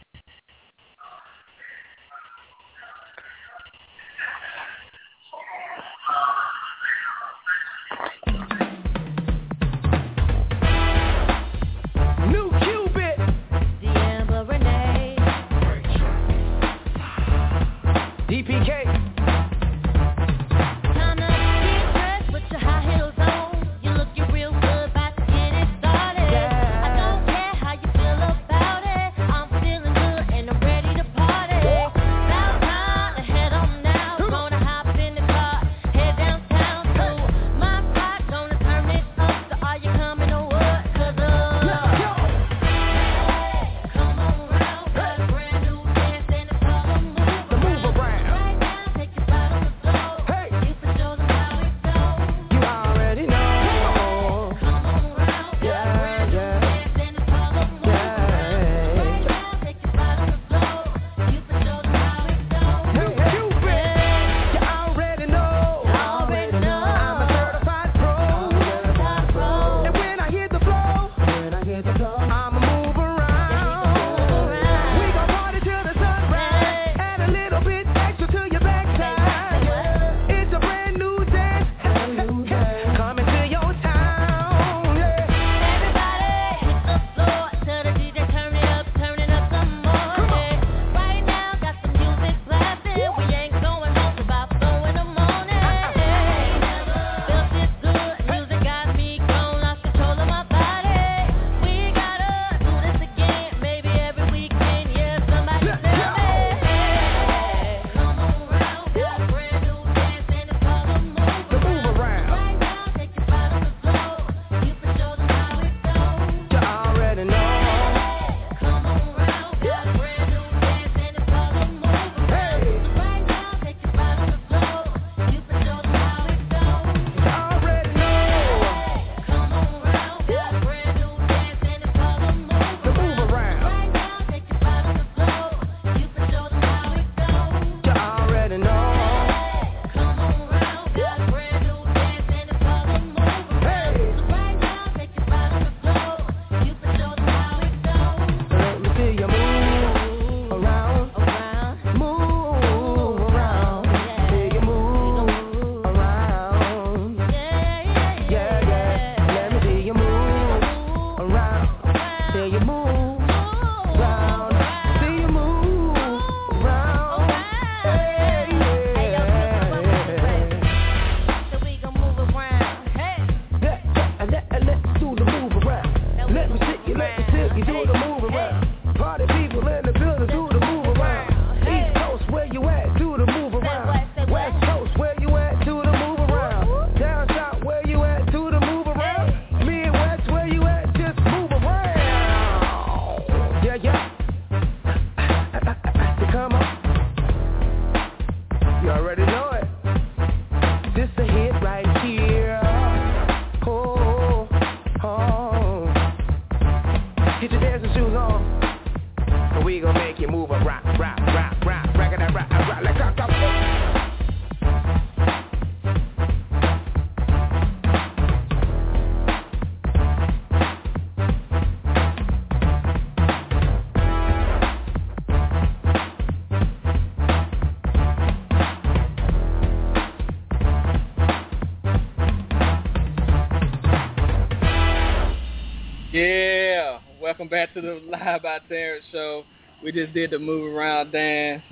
[237.40, 239.44] welcome back to the Live by Terrence show.
[239.82, 241.62] We just did the Move Around dance,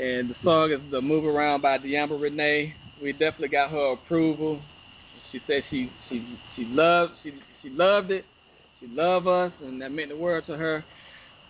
[0.00, 2.74] and the song is the Move Around by D'Ambra Renee.
[3.02, 4.62] We definitely got her approval.
[5.30, 8.24] She said she she she loved she she loved it.
[8.80, 10.86] She loved us, and that meant the world to her.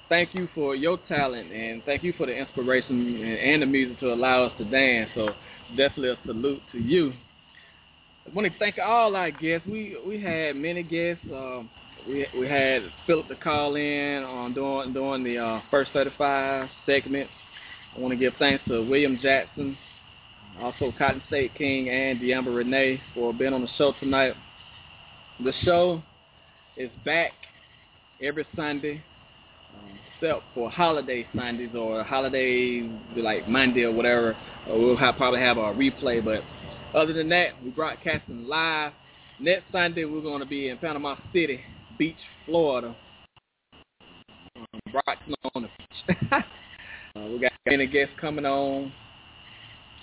[0.09, 4.01] Thank you for your talent, and thank you for the inspiration and, and the music
[4.01, 5.11] to allow us to dance.
[5.15, 5.29] So
[5.77, 7.13] definitely a salute to you.
[8.27, 9.69] I want to thank all our guests.
[9.69, 11.23] We we had many guests.
[11.33, 11.71] Um,
[12.07, 17.29] we we had Philip to call in on doing doing the uh, first 35 segment.
[17.97, 19.77] I want to give thanks to William Jackson,
[20.61, 24.35] also Cotton State King and D'Ambra Renee for being on the show tonight.
[25.43, 26.03] The show
[26.77, 27.33] is back
[28.23, 29.03] every Sunday,
[29.75, 34.37] um, except for holiday Sundays or holiday like Monday or whatever.
[34.69, 36.43] Uh, we'll have, probably have a replay, but
[36.97, 38.93] other than that, we're broadcasting live.
[39.41, 41.61] Next Sunday, we're going to be in Panama City
[42.01, 42.17] Beach,
[42.47, 42.97] Florida.
[44.57, 44.65] Um,
[45.55, 46.17] on the beach.
[46.33, 48.91] uh, we got many guests coming on.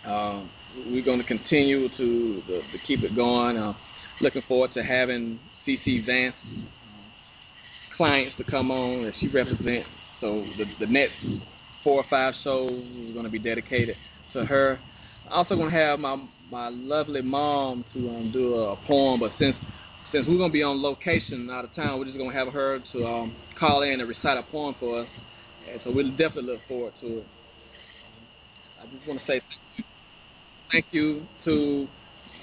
[0.06, 0.48] Um,
[0.92, 3.58] we're going to continue to, to, keep it going.
[3.58, 3.74] Uh,
[4.22, 9.90] looking forward to having CC Vance uh, clients to come on that she represents.
[10.22, 11.16] So the, the next
[11.84, 13.96] four or five shows are going to be dedicated
[14.34, 14.80] to her.
[15.32, 16.16] Also going to have my
[16.52, 19.56] my lovely mom to um, do a, poem, but since
[20.12, 23.06] since we're to be on location out of town, we're just to have her to
[23.06, 25.08] um, call in and recite a poem for us.
[25.70, 27.26] And so we'll definitely look forward to it.
[28.82, 29.42] I just want to say
[30.72, 31.88] thank you to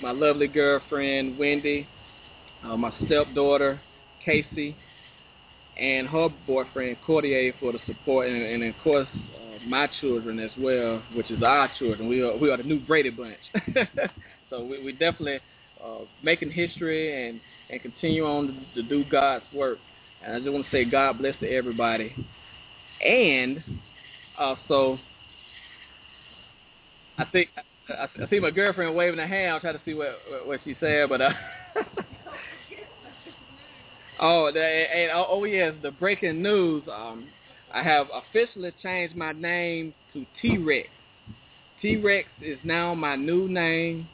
[0.03, 1.89] my lovely girlfriend, Wendy,
[2.65, 3.81] uh, my stepdaughter,
[4.25, 4.77] Casey,
[5.79, 10.51] and her boyfriend, Cordier, for the support, and, and of course, uh, my children as
[10.59, 12.09] well, which is our children.
[12.09, 13.39] We are, we are the new Brady Bunch.
[14.51, 15.39] so we, we definitely
[15.83, 19.79] uh, making history and, and continue on to, to do God's work.
[20.25, 22.15] And I just want to say God bless to everybody.
[23.05, 23.63] And
[24.39, 24.99] also,
[27.19, 29.53] I think I, I see my girlfriend waving her hand.
[29.53, 31.31] I'll try to see what what, what she said, but uh,
[34.21, 36.83] oh, the, and, oh, oh yes, the breaking news.
[36.93, 37.29] Um,
[37.73, 40.89] I have officially changed my name to T-Rex.
[41.83, 44.09] T-Rex is now my new name.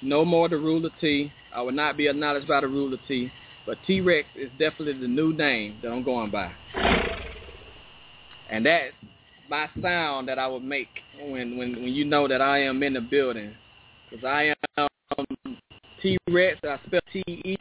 [0.00, 1.32] No more the ruler T.
[1.54, 3.30] I will not be acknowledged by the ruler T.
[3.64, 6.52] But T-Rex is definitely the new name that I'm going by.
[8.50, 8.92] And that's
[9.48, 10.88] my sound that I would make
[11.20, 13.54] when, when, when you know that I am in the building.
[14.10, 14.88] Because I am
[16.02, 16.58] T-Rex.
[16.64, 17.58] I spell T-E-E-C-X.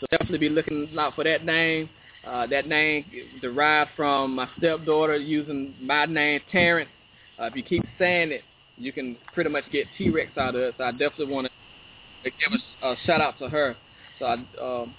[0.00, 1.90] So definitely be looking out for that name.
[2.26, 3.04] Uh, that name
[3.40, 6.90] derived from my stepdaughter using my name, Terrence.
[7.38, 8.42] Uh, if you keep saying it,
[8.78, 10.74] you can pretty much get T-Rex out of it.
[10.78, 11.48] So I definitely want
[12.24, 13.76] to give a, a shout out to her.
[14.18, 14.94] So I, um,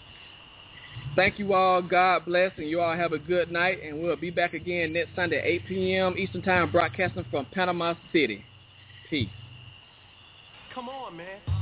[1.16, 1.82] thank you all.
[1.82, 3.80] God bless, and you all have a good night.
[3.84, 6.16] And we'll be back again next Sunday, 8 p.m.
[6.18, 8.44] Eastern Time, broadcasting from Panama City.
[9.10, 9.30] Peace.
[10.74, 11.59] Come on, man.